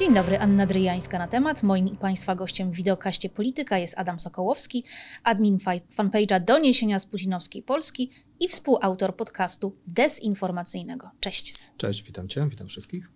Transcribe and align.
Dzień 0.00 0.14
dobry, 0.14 0.38
Anna 0.38 0.66
Dryjańska 0.66 1.18
na 1.18 1.28
temat. 1.28 1.62
Moim 1.62 1.88
i 1.88 1.96
Państwa 1.96 2.34
gościem 2.34 2.70
w 2.70 2.74
wideokaście 2.74 3.28
Polityka 3.28 3.78
jest 3.78 3.98
Adam 3.98 4.20
Sokołowski, 4.20 4.84
admin 5.24 5.58
fanpage'a 5.96 6.44
Doniesienia 6.44 6.98
z 6.98 7.06
Putinowskiej 7.06 7.62
Polski 7.62 8.10
i 8.40 8.48
współautor 8.48 9.16
podcastu 9.16 9.76
dezinformacyjnego. 9.86 11.10
Cześć. 11.20 11.54
Cześć, 11.76 12.02
witam 12.02 12.28
Cię, 12.28 12.46
witam 12.50 12.68
wszystkich. 12.68 13.10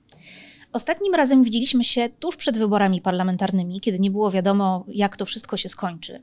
Ostatnim 0.73 1.15
razem 1.15 1.45
widzieliśmy 1.45 1.85
się 1.85 2.09
tuż 2.21 2.37
przed 2.37 2.59
wyborami 2.59 3.01
parlamentarnymi, 3.01 3.81
kiedy 3.81 3.99
nie 3.99 4.11
było 4.11 4.31
wiadomo, 4.31 4.85
jak 4.89 5.17
to 5.17 5.25
wszystko 5.25 5.57
się 5.57 5.69
skończy. 5.69 6.23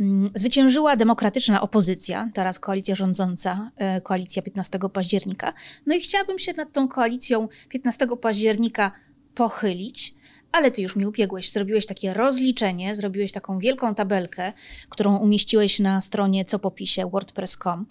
Mm, 0.00 0.30
zwyciężyła 0.34 0.96
demokratyczna 0.96 1.60
opozycja, 1.60 2.30
teraz 2.34 2.58
koalicja 2.58 2.94
rządząca, 2.94 3.70
e, 3.76 4.00
koalicja 4.00 4.42
15 4.42 4.78
października. 4.92 5.52
No 5.86 5.94
i 5.94 6.00
chciałabym 6.00 6.38
się 6.38 6.52
nad 6.52 6.72
tą 6.72 6.88
koalicją 6.88 7.48
15 7.68 8.16
października 8.16 8.92
pochylić, 9.34 10.14
ale 10.52 10.70
ty 10.70 10.82
już 10.82 10.96
mi 10.96 11.06
ubiegłeś. 11.06 11.52
Zrobiłeś 11.52 11.86
takie 11.86 12.14
rozliczenie, 12.14 12.96
zrobiłeś 12.96 13.32
taką 13.32 13.58
wielką 13.58 13.94
tabelkę, 13.94 14.52
którą 14.88 15.16
umieściłeś 15.16 15.78
na 15.78 16.00
stronie 16.00 16.44
co 16.44 16.58
popisie 16.58 17.10
wordpress.com. 17.10 17.86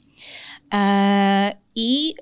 E, 0.74 1.56
I 1.76 2.16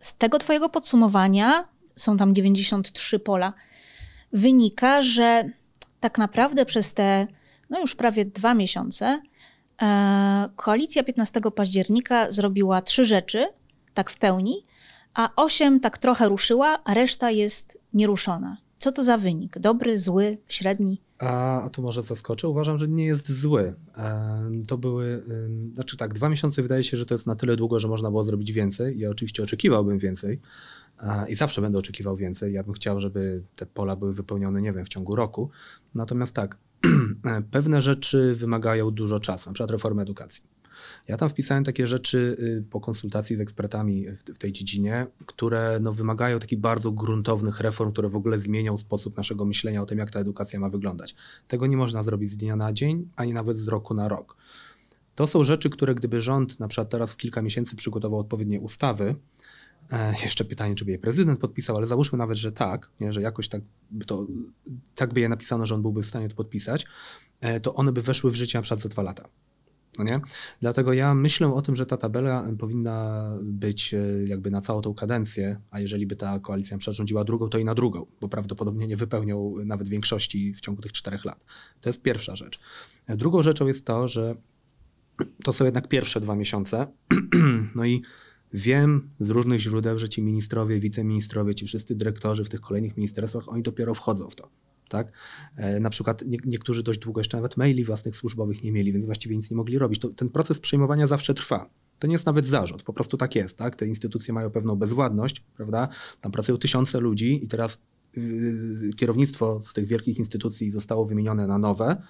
z 0.00 0.16
tego 0.16 0.38
twojego 0.38 0.68
podsumowania, 0.68 1.68
są 1.96 2.16
tam 2.16 2.34
93 2.34 3.18
pola, 3.18 3.52
wynika, 4.32 5.02
że 5.02 5.44
tak 6.00 6.18
naprawdę 6.18 6.66
przez 6.66 6.94
te 6.94 7.26
no 7.70 7.80
już 7.80 7.94
prawie 7.94 8.24
dwa 8.24 8.54
miesiące 8.54 9.22
e, 9.82 10.48
koalicja 10.56 11.02
15 11.02 11.40
października 11.56 12.32
zrobiła 12.32 12.82
trzy 12.82 13.04
rzeczy, 13.04 13.48
tak 13.94 14.10
w 14.10 14.18
pełni, 14.18 14.66
a 15.14 15.30
osiem 15.36 15.80
tak 15.80 15.98
trochę 15.98 16.28
ruszyła, 16.28 16.78
a 16.84 16.94
reszta 16.94 17.30
jest 17.30 17.78
nieruszona. 17.94 18.56
Co 18.78 18.92
to 18.92 19.04
za 19.04 19.18
wynik? 19.18 19.58
Dobry, 19.58 19.98
zły, 19.98 20.38
średni? 20.48 21.00
A, 21.18 21.62
a 21.62 21.70
tu 21.70 21.82
może 21.82 22.02
zaskoczę. 22.02 22.48
Uważam, 22.48 22.78
że 22.78 22.88
nie 22.88 23.04
jest 23.04 23.32
zły. 23.32 23.74
E, 23.96 24.50
to 24.68 24.78
były, 24.78 25.22
znaczy 25.74 25.96
tak, 25.96 26.14
dwa 26.14 26.28
miesiące 26.28 26.62
wydaje 26.62 26.84
się, 26.84 26.96
że 26.96 27.06
to 27.06 27.14
jest 27.14 27.26
na 27.26 27.36
tyle 27.36 27.56
długo, 27.56 27.80
że 27.80 27.88
można 27.88 28.10
było 28.10 28.24
zrobić 28.24 28.52
więcej. 28.52 28.98
Ja 28.98 29.10
oczywiście 29.10 29.42
oczekiwałbym 29.42 29.98
więcej 29.98 30.40
i 31.28 31.34
zawsze 31.34 31.60
będę 31.60 31.78
oczekiwał 31.78 32.16
więcej. 32.16 32.52
Ja 32.52 32.62
bym 32.62 32.74
chciał, 32.74 33.00
żeby 33.00 33.42
te 33.56 33.66
pola 33.66 33.96
były 33.96 34.14
wypełnione, 34.14 34.62
nie 34.62 34.72
wiem, 34.72 34.84
w 34.84 34.88
ciągu 34.88 35.16
roku. 35.16 35.50
Natomiast 35.94 36.34
tak, 36.34 36.58
pewne 37.50 37.82
rzeczy 37.82 38.34
wymagają 38.34 38.90
dużo 38.90 39.20
czasu, 39.20 39.50
na 39.50 39.54
przykład 39.54 39.70
reformy 39.70 40.02
edukacji. 40.02 40.44
Ja 41.08 41.16
tam 41.16 41.28
wpisałem 41.28 41.64
takie 41.64 41.86
rzeczy 41.86 42.36
y, 42.38 42.64
po 42.70 42.80
konsultacji 42.80 43.36
z 43.36 43.40
ekspertami 43.40 44.06
w, 44.10 44.38
tej 44.38 44.52
dziedzinie, 44.52 45.06
które 45.26 45.78
no, 45.82 45.92
wymagają 45.92 46.38
takich 46.38 46.60
bardzo 46.60 46.92
gruntownych 46.92 47.60
reform, 47.60 47.92
które 47.92 48.08
w 48.08 48.16
ogóle 48.16 48.38
zmienią 48.38 48.78
sposób 48.78 49.16
naszego 49.16 49.44
myślenia 49.44 49.82
o 49.82 49.86
tym, 49.86 49.98
jak 49.98 50.10
ta 50.10 50.20
edukacja 50.20 50.60
ma 50.60 50.68
wyglądać. 50.68 51.14
Tego 51.48 51.66
nie 51.66 51.76
można 51.76 52.02
zrobić 52.02 52.30
z 52.30 52.36
dnia 52.36 52.56
na 52.56 52.72
dzień, 52.72 53.08
ani 53.16 53.32
nawet 53.32 53.56
z 53.56 53.68
roku 53.68 53.94
na 53.94 54.08
rok. 54.08 54.36
To 55.14 55.26
są 55.26 55.44
rzeczy, 55.44 55.70
które 55.70 55.94
gdyby 55.94 56.20
rząd 56.20 56.60
na 56.60 56.68
przykład 56.68 56.90
teraz 56.90 57.12
w 57.12 57.16
kilka 57.16 57.42
miesięcy 57.42 57.76
przygotował 57.76 58.20
odpowiednie 58.20 58.60
ustawy, 58.60 59.14
e, 59.92 60.14
jeszcze 60.22 60.44
pytanie, 60.44 60.74
czy 60.74 60.84
by 60.84 60.90
je 60.90 60.98
prezydent 60.98 61.40
podpisał, 61.40 61.76
ale 61.76 61.86
załóżmy 61.86 62.18
nawet, 62.18 62.36
że 62.36 62.52
tak, 62.52 62.90
nie, 63.00 63.12
że 63.12 63.22
jakoś 63.22 63.48
tak 63.48 63.62
by, 63.90 64.04
to, 64.04 64.26
tak 64.94 65.14
by 65.14 65.20
je 65.20 65.28
napisano, 65.28 65.66
że 65.66 65.74
on 65.74 65.82
byłby 65.82 66.02
w 66.02 66.06
stanie 66.06 66.28
to 66.28 66.34
podpisać, 66.34 66.86
e, 67.40 67.60
to 67.60 67.74
one 67.74 67.92
by 67.92 68.02
weszły 68.02 68.30
w 68.30 68.34
życie 68.34 68.58
na 68.58 68.62
przykład 68.62 68.80
za 68.80 68.88
dwa 68.88 69.02
lata. 69.02 69.28
No 70.00 70.04
nie? 70.04 70.20
Dlatego 70.60 70.92
ja 70.92 71.14
myślę 71.14 71.54
o 71.54 71.62
tym, 71.62 71.76
że 71.76 71.86
ta 71.86 71.96
tabela 71.96 72.48
powinna 72.58 73.30
być 73.42 73.94
e, 73.94 73.98
jakby 74.26 74.50
na 74.50 74.60
całą 74.60 74.82
tą 74.82 74.94
kadencję, 74.94 75.60
a 75.70 75.80
jeżeli 75.80 76.06
by 76.06 76.16
ta 76.16 76.38
koalicja 76.38 76.78
przerządziła 76.78 77.24
drugą, 77.24 77.48
to 77.48 77.58
i 77.58 77.64
na 77.64 77.74
drugą, 77.74 78.06
bo 78.20 78.28
prawdopodobnie 78.28 78.86
nie 78.86 78.96
wypełnią 78.96 79.54
nawet 79.64 79.88
większości 79.88 80.54
w 80.54 80.60
ciągu 80.60 80.82
tych 80.82 80.92
czterech 80.92 81.24
lat. 81.24 81.44
To 81.80 81.88
jest 81.88 82.02
pierwsza 82.02 82.36
rzecz. 82.36 82.60
Drugą 83.08 83.42
rzeczą 83.42 83.66
jest 83.66 83.84
to, 83.84 84.08
że 84.08 84.36
to 85.44 85.52
są 85.52 85.64
jednak 85.64 85.88
pierwsze 85.88 86.20
dwa 86.20 86.36
miesiące. 86.36 86.86
No 87.74 87.84
i 87.84 88.02
wiem 88.52 89.10
z 89.20 89.30
różnych 89.30 89.60
źródeł, 89.60 89.98
że 89.98 90.08
ci 90.08 90.22
ministrowie, 90.22 90.80
wiceministrowie, 90.80 91.54
ci 91.54 91.66
wszyscy 91.66 91.94
dyrektorzy 91.94 92.44
w 92.44 92.48
tych 92.48 92.60
kolejnych 92.60 92.96
ministerstwach, 92.96 93.48
oni 93.48 93.62
dopiero 93.62 93.94
wchodzą 93.94 94.30
w 94.30 94.34
to 94.34 94.48
tak? 94.90 95.12
E, 95.56 95.80
na 95.80 95.90
przykład 95.90 96.22
nie, 96.26 96.38
niektórzy 96.44 96.82
dość 96.82 96.98
długo 96.98 97.20
jeszcze 97.20 97.36
nawet 97.36 97.56
maili 97.56 97.84
własnych 97.84 98.16
służbowych 98.16 98.62
nie 98.62 98.72
mieli, 98.72 98.92
więc 98.92 99.04
właściwie 99.04 99.36
nic 99.36 99.50
nie 99.50 99.56
mogli 99.56 99.78
robić. 99.78 100.00
To, 100.00 100.08
ten 100.08 100.28
proces 100.28 100.60
przejmowania 100.60 101.06
zawsze 101.06 101.34
trwa. 101.34 101.70
To 101.98 102.06
nie 102.06 102.12
jest 102.12 102.26
nawet 102.26 102.46
zarzut, 102.46 102.82
po 102.82 102.92
prostu 102.92 103.16
tak 103.16 103.34
jest, 103.34 103.58
tak? 103.58 103.76
Te 103.76 103.86
instytucje 103.86 104.34
mają 104.34 104.50
pewną 104.50 104.76
bezwładność, 104.76 105.44
prawda? 105.56 105.88
Tam 106.20 106.32
pracują 106.32 106.58
tysiące 106.58 107.00
ludzi 107.00 107.44
i 107.44 107.48
teraz 107.48 107.78
yy, 108.16 108.90
kierownictwo 108.96 109.60
z 109.64 109.72
tych 109.72 109.86
wielkich 109.86 110.18
instytucji 110.18 110.70
zostało 110.70 111.04
wymienione 111.04 111.46
na 111.46 111.58
nowe, 111.58 112.02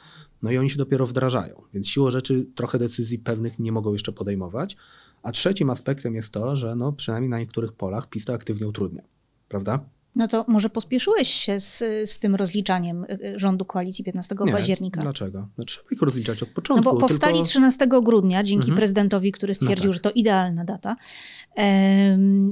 no 0.43 0.51
i 0.51 0.59
oni 0.59 0.71
się 0.71 0.77
dopiero 0.77 1.07
wdrażają, 1.07 1.63
więc 1.75 1.89
siłą 1.89 2.11
rzeczy 2.11 2.47
trochę 2.55 2.79
decyzji 2.79 3.19
pewnych 3.19 3.59
nie 3.59 3.73
mogą 3.73 3.93
jeszcze 3.93 4.13
podejmować. 4.13 4.77
A 5.23 5.33
trzecim 5.33 5.71
aspektem 5.71 6.15
jest 6.15 6.31
to, 6.31 6.57
że 6.57 6.77
no, 6.77 6.93
przynajmniej 6.93 7.31
na 7.31 7.39
niektórych 7.39 7.73
polach 7.73 8.09
PiS 8.09 8.25
to 8.25 8.35
aktywnie 8.35 8.69
utrudnia, 8.69 9.03
prawda? 9.49 9.85
No 10.17 10.29
to 10.29 10.45
może 10.49 10.71
pospieszyłeś 10.71 11.29
się 11.29 11.61
z, 11.61 11.79
z 12.11 12.19
tym 12.19 12.35
rozliczaniem 12.35 13.05
y, 13.05 13.19
y, 13.27 13.39
rządu 13.39 13.65
koalicji 13.65 14.05
15 14.05 14.35
nie, 14.47 14.53
października. 14.53 15.03
Dlaczego? 15.03 15.49
No, 15.59 15.65
trzeba 15.65 15.87
ich 15.91 16.03
rozliczać 16.03 16.43
od 16.43 16.49
początku. 16.49 16.85
No 16.85 16.93
bo 16.93 17.01
powstali 17.01 17.35
tylko... 17.35 17.49
13 17.49 17.87
grudnia 18.03 18.43
dzięki 18.43 18.65
mhm. 18.65 18.77
prezydentowi, 18.77 19.33
który 19.33 19.55
stwierdził, 19.55 19.87
no 19.87 19.93
tak. 19.93 19.95
że 19.95 20.01
to 20.01 20.11
idealna 20.11 20.65
data. 20.65 20.97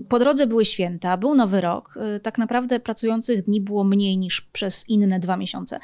Po 0.09 0.19
drodze 0.19 0.47
były 0.47 0.65
święta, 0.65 1.17
był 1.17 1.35
nowy 1.35 1.61
rok. 1.61 1.99
Y, 2.17 2.21
tak 2.21 2.39
naprawdę 2.39 2.81
pracujących 2.81 3.45
dni 3.45 3.61
było 3.61 3.85
mniej 3.85 4.19
niż 4.19 4.41
przez 4.41 4.89
inne 4.89 5.21
dwa 5.21 5.37
miesiące. 5.37 5.81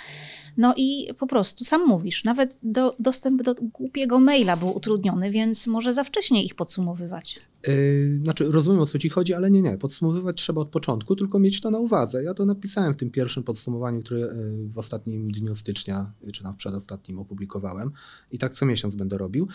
No 0.57 0.75
i 0.77 1.09
po 1.19 1.27
prostu, 1.27 1.65
sam 1.65 1.87
mówisz, 1.87 2.25
nawet 2.25 2.59
do, 2.63 2.97
dostęp 2.99 3.43
do 3.43 3.55
głupiego 3.55 4.21
maila 4.21 4.57
był 4.57 4.77
utrudniony, 4.77 5.31
więc 5.31 5.67
może 5.67 5.95
za 5.95 6.05
wcześnie 6.05 6.45
ich 6.45 6.55
podsumowywać. 6.55 7.41
Yy, 7.69 8.21
znaczy, 8.23 8.51
rozumiem 8.51 8.81
o 8.81 8.87
co 8.87 8.99
ci 8.99 9.09
chodzi, 9.09 9.35
ale 9.35 9.51
nie, 9.51 9.63
nie. 9.63 9.79
Podsumowywać 9.79 10.37
trzeba 10.37 10.61
od 10.61 10.69
początku, 10.69 11.17
tylko 11.17 11.39
mieć 11.39 11.61
to 11.61 11.71
na 11.71 11.79
uwadze. 11.79 12.25
Ja 12.25 12.35
to 12.35 12.45
napisałem 12.45 12.95
w 12.95 12.97
tym 12.97 13.11
pierwszym 13.11 13.43
podsumowaniu, 13.43 14.01
które 14.01 14.21
yy, 14.21 14.69
w 14.69 14.79
ostatnim 14.79 15.31
dniu 15.31 15.55
stycznia, 15.55 16.13
czy 16.33 16.45
w 16.45 16.57
przedostatnim 16.57 17.19
opublikowałem 17.19 17.91
i 18.31 18.39
tak 18.39 18.55
co 18.55 18.67
miesiąc 18.67 18.95
będę 18.95 19.19
robił. 19.19 19.49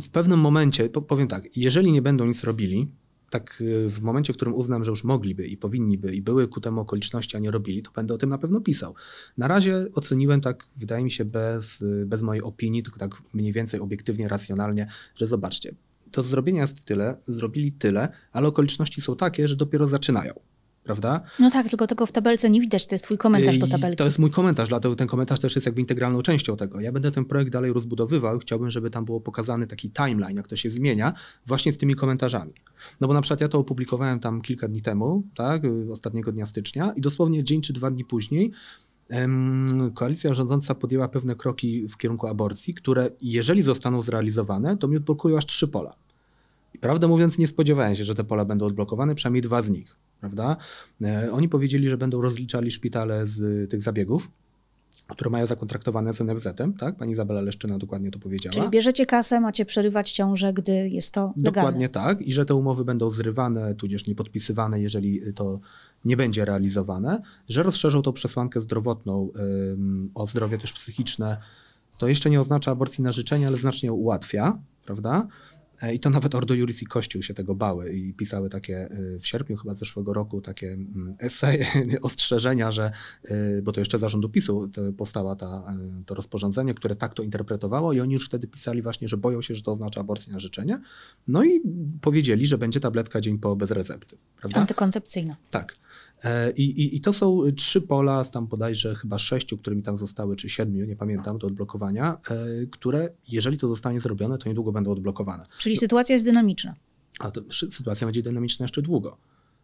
w 0.00 0.08
pewnym 0.08 0.40
momencie, 0.40 0.88
powiem 0.88 1.28
tak, 1.28 1.56
jeżeli 1.56 1.92
nie 1.92 2.02
będą 2.02 2.26
nic 2.26 2.44
robili, 2.44 2.88
tak 3.30 3.56
yy, 3.60 3.90
w 3.90 4.00
momencie, 4.02 4.32
w 4.32 4.36
którym 4.36 4.54
uznam, 4.54 4.84
że 4.84 4.90
już 4.90 5.04
mogliby 5.04 5.46
i 5.46 5.56
powinniby 5.56 6.14
i 6.14 6.22
były 6.22 6.48
ku 6.48 6.60
temu 6.60 6.80
okoliczności, 6.80 7.36
a 7.36 7.40
nie 7.40 7.50
robili, 7.50 7.82
to 7.82 7.90
będę 7.90 8.14
o 8.14 8.18
tym 8.18 8.30
na 8.30 8.38
pewno 8.38 8.60
pisał. 8.60 8.94
Na 9.38 9.48
razie 9.48 9.86
oceniłem 9.94 10.40
tak, 10.40 10.68
wydaje 10.76 11.04
mi 11.04 11.10
się, 11.10 11.24
bez, 11.24 11.84
bez 12.06 12.22
mojej 12.22 12.42
opinii, 12.42 12.82
tylko 12.82 12.98
tak 12.98 13.22
mniej 13.32 13.52
więcej 13.52 13.80
obiektywnie, 13.80 14.28
racjonalnie, 14.28 14.86
że 15.14 15.26
zobaczcie, 15.26 15.74
do 16.12 16.22
zrobienia 16.22 16.62
jest 16.62 16.84
tyle, 16.84 17.16
zrobili 17.26 17.72
tyle, 17.72 18.08
ale 18.32 18.48
okoliczności 18.48 19.00
są 19.00 19.16
takie, 19.16 19.48
że 19.48 19.56
dopiero 19.56 19.86
zaczynają. 19.86 20.34
Prawda? 20.84 21.20
No 21.38 21.50
tak, 21.50 21.68
tylko 21.68 21.86
tego 21.86 22.06
w 22.06 22.12
tabelce 22.12 22.50
nie 22.50 22.60
widać, 22.60 22.86
to 22.86 22.94
jest 22.94 23.04
twój 23.04 23.18
komentarz 23.18 23.58
do 23.58 23.66
tabelki. 23.66 23.96
To 23.96 24.04
jest 24.04 24.18
mój 24.18 24.30
komentarz, 24.30 24.68
dlatego 24.68 24.96
ten 24.96 25.08
komentarz 25.08 25.40
też 25.40 25.54
jest 25.54 25.66
jakby 25.66 25.80
integralną 25.80 26.22
częścią 26.22 26.56
tego. 26.56 26.80
Ja 26.80 26.92
będę 26.92 27.12
ten 27.12 27.24
projekt 27.24 27.52
dalej 27.52 27.72
rozbudowywał 27.72 28.36
i 28.36 28.40
chciałbym, 28.40 28.70
żeby 28.70 28.90
tam 28.90 29.04
było 29.04 29.20
pokazany 29.20 29.66
taki 29.66 29.90
timeline, 29.90 30.36
jak 30.36 30.48
to 30.48 30.56
się 30.56 30.70
zmienia, 30.70 31.12
właśnie 31.46 31.72
z 31.72 31.78
tymi 31.78 31.94
komentarzami. 31.94 32.52
No 33.00 33.08
bo 33.08 33.14
na 33.14 33.20
przykład 33.20 33.40
ja 33.40 33.48
to 33.48 33.58
opublikowałem 33.58 34.20
tam 34.20 34.42
kilka 34.42 34.68
dni 34.68 34.82
temu, 34.82 35.22
tak, 35.34 35.62
ostatniego 35.90 36.32
dnia 36.32 36.46
stycznia 36.46 36.92
i 36.96 37.00
dosłownie 37.00 37.44
dzień 37.44 37.62
czy 37.62 37.72
dwa 37.72 37.90
dni 37.90 38.04
później 38.04 38.52
koalicja 39.94 40.34
rządząca 40.34 40.74
podjęła 40.74 41.08
pewne 41.08 41.34
kroki 41.34 41.88
w 41.88 41.96
kierunku 41.96 42.26
aborcji, 42.26 42.74
które 42.74 43.10
jeżeli 43.20 43.62
zostaną 43.62 44.02
zrealizowane, 44.02 44.76
to 44.76 44.88
mi 44.88 44.96
odblokują 44.96 45.36
aż 45.36 45.46
trzy 45.46 45.68
pola. 45.68 45.94
I 46.74 46.78
prawdę 46.78 47.08
mówiąc, 47.08 47.38
nie 47.38 47.46
spodziewałem 47.46 47.96
się, 47.96 48.04
że 48.04 48.14
te 48.14 48.24
pola 48.24 48.44
będą 48.44 48.66
odblokowane, 48.66 49.14
przynajmniej 49.14 49.42
dwa 49.42 49.62
z 49.62 49.70
nich. 49.70 49.96
Prawda? 50.20 50.56
E, 51.02 51.32
oni 51.32 51.48
powiedzieli, 51.48 51.90
że 51.90 51.98
będą 51.98 52.20
rozliczali 52.20 52.70
szpitale 52.70 53.26
z 53.26 53.70
tych 53.70 53.80
zabiegów, 53.80 54.28
które 55.12 55.30
mają 55.30 55.46
zakontraktowane 55.46 56.12
z 56.12 56.20
NFZ-em, 56.20 56.74
tak? 56.74 56.96
Pani 56.96 57.12
Izabela 57.12 57.40
Leszczyna 57.40 57.78
dokładnie 57.78 58.10
to 58.10 58.18
powiedziała. 58.18 58.54
Czyli 58.54 58.68
bierzecie 58.68 59.06
kasę, 59.06 59.40
macie 59.40 59.64
przerywać 59.64 60.12
ciążę, 60.12 60.52
gdy 60.52 60.88
jest 60.88 61.14
to 61.14 61.20
legalne. 61.20 61.50
Dokładnie 61.50 61.88
tak 61.88 62.20
i 62.20 62.32
że 62.32 62.46
te 62.46 62.54
umowy 62.54 62.84
będą 62.84 63.10
zrywane, 63.10 63.74
tudzież 63.74 64.06
nie 64.06 64.14
podpisywane, 64.14 64.80
jeżeli 64.80 65.32
to 65.34 65.60
nie 66.04 66.16
będzie 66.16 66.44
realizowane, 66.44 67.22
że 67.48 67.62
rozszerzą 67.62 68.02
tą 68.02 68.12
przesłankę 68.12 68.60
zdrowotną 68.60 69.28
o 70.14 70.26
zdrowie 70.26 70.58
też 70.58 70.72
psychiczne. 70.72 71.36
To 71.98 72.08
jeszcze 72.08 72.30
nie 72.30 72.40
oznacza 72.40 72.70
aborcji 72.70 73.04
na 73.04 73.12
życzenie, 73.12 73.46
ale 73.46 73.56
znacznie 73.56 73.86
ją 73.86 73.94
ułatwia, 73.94 74.58
prawda? 74.84 75.26
E, 75.82 75.94
I 75.94 76.00
to 76.00 76.10
nawet 76.10 76.34
Ordo 76.34 76.54
Juris 76.54 76.82
i 76.82 76.86
Kościół 76.86 77.22
się 77.22 77.34
tego 77.34 77.54
bały 77.54 77.92
i 77.92 78.14
pisały 78.14 78.50
takie 78.50 78.76
e, 78.76 79.18
w 79.18 79.26
sierpniu 79.26 79.56
chyba 79.56 79.74
zeszłego 79.74 80.12
roku 80.12 80.40
takie 80.40 80.72
mm, 80.72 81.16
esej, 81.18 81.66
ostrzeżenia, 82.02 82.72
że, 82.72 82.92
e, 83.24 83.62
bo 83.62 83.72
to 83.72 83.80
jeszcze 83.80 83.98
zarządu 83.98 84.28
PiSu 84.28 84.70
powstała 84.96 85.36
ta, 85.36 85.76
to 86.06 86.14
rozporządzenie, 86.14 86.74
które 86.74 86.96
tak 86.96 87.14
to 87.14 87.22
interpretowało 87.22 87.92
i 87.92 88.00
oni 88.00 88.14
już 88.14 88.26
wtedy 88.26 88.46
pisali 88.46 88.82
właśnie, 88.82 89.08
że 89.08 89.16
boją 89.16 89.42
się, 89.42 89.54
że 89.54 89.62
to 89.62 89.72
oznacza 89.72 90.00
aborcję 90.00 90.32
na 90.32 90.38
życzenie. 90.38 90.80
No 91.28 91.44
i 91.44 91.60
powiedzieli, 92.00 92.46
że 92.46 92.58
będzie 92.58 92.80
tabletka 92.80 93.20
dzień 93.20 93.38
po 93.38 93.56
bez 93.56 93.70
recepty. 93.70 94.16
Prawda? 94.40 94.60
Antykoncepcyjna. 94.60 95.36
Tak. 95.50 95.76
E, 96.24 96.50
I, 96.50 96.62
i, 96.62 96.96
I 96.96 97.00
to 97.00 97.12
są 97.12 97.40
trzy 97.56 97.80
pola 97.80 98.24
z 98.24 98.30
tam 98.30 98.46
bodajże 98.46 98.94
chyba 98.94 99.18
sześciu, 99.18 99.58
które 99.58 99.76
mi 99.76 99.82
tam 99.82 99.98
zostały, 99.98 100.36
czy 100.36 100.48
siedmiu, 100.48 100.86
nie 100.86 100.96
pamiętam, 100.96 101.38
do 101.38 101.46
odblokowania, 101.46 102.18
e, 102.30 102.66
które 102.66 103.08
jeżeli 103.28 103.58
to 103.58 103.68
zostanie 103.68 104.00
zrobione, 104.00 104.38
to 104.38 104.48
niedługo 104.48 104.72
będą 104.72 104.90
odblokowane. 104.90 105.44
Czyli 105.58 105.76
sytuacja 105.76 106.12
jest 106.12 106.24
dynamiczna. 106.24 106.74
A 107.18 107.30
to 107.30 107.40
sytuacja 107.52 108.06
będzie 108.06 108.22
dynamiczna 108.22 108.64
jeszcze 108.64 108.82
długo. 108.82 109.16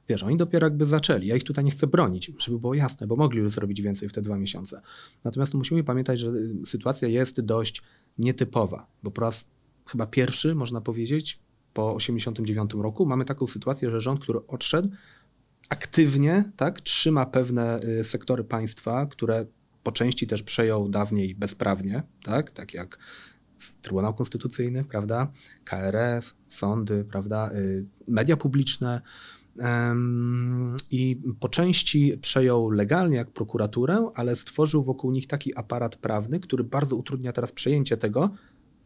Wiesz, 0.08 0.22
oni 0.22 0.36
dopiero 0.36 0.66
jakby 0.66 0.86
zaczęli. 0.86 1.26
Ja 1.26 1.36
ich 1.36 1.44
tutaj 1.44 1.64
nie 1.64 1.70
chcę 1.70 1.86
bronić, 1.86 2.32
żeby 2.38 2.58
było 2.58 2.74
jasne, 2.74 3.06
bo 3.06 3.16
mogli 3.16 3.38
już 3.38 3.52
zrobić 3.52 3.82
więcej 3.82 4.08
w 4.08 4.12
te 4.12 4.22
dwa 4.22 4.38
miesiące. 4.38 4.80
Natomiast 5.24 5.54
musimy 5.54 5.84
pamiętać, 5.84 6.20
że 6.20 6.30
y, 6.30 6.66
sytuacja 6.66 7.08
jest 7.08 7.40
dość 7.40 7.82
nietypowa, 8.18 8.86
bo 9.02 9.10
po 9.10 9.20
raz 9.20 9.44
chyba 9.86 10.06
pierwszy, 10.06 10.54
można 10.54 10.80
powiedzieć, 10.80 11.38
po 11.74 11.96
1989 11.98 12.82
roku 12.82 13.06
mamy 13.06 13.24
taką 13.24 13.46
sytuację, 13.46 13.90
że 13.90 14.00
rząd, 14.00 14.20
który 14.20 14.38
odszedł, 14.48 14.88
aktywnie 15.68 16.44
tak, 16.56 16.80
trzyma 16.80 17.26
pewne 17.26 17.80
y, 18.00 18.04
sektory 18.04 18.44
państwa, 18.44 19.06
które 19.06 19.46
po 19.82 19.92
części 19.92 20.26
też 20.26 20.42
przejął 20.42 20.88
dawniej 20.88 21.34
bezprawnie, 21.34 22.02
tak, 22.24 22.50
tak 22.50 22.74
jak 22.74 22.98
Trybunał 23.82 24.14
Konstytucyjny, 24.14 24.84
prawda, 24.84 25.32
KRS, 25.64 26.34
sądy, 26.48 27.04
prawda, 27.04 27.50
y, 27.52 27.84
media 28.08 28.36
publiczne, 28.36 29.00
i 30.90 31.20
po 31.40 31.48
części 31.48 32.18
przejął 32.20 32.70
legalnie 32.70 33.16
jak 33.16 33.30
prokuraturę, 33.30 34.10
ale 34.14 34.36
stworzył 34.36 34.82
wokół 34.82 35.10
nich 35.10 35.26
taki 35.26 35.56
aparat 35.56 35.96
prawny, 35.96 36.40
który 36.40 36.64
bardzo 36.64 36.96
utrudnia 36.96 37.32
teraz 37.32 37.52
przejęcie 37.52 37.96
tego 37.96 38.30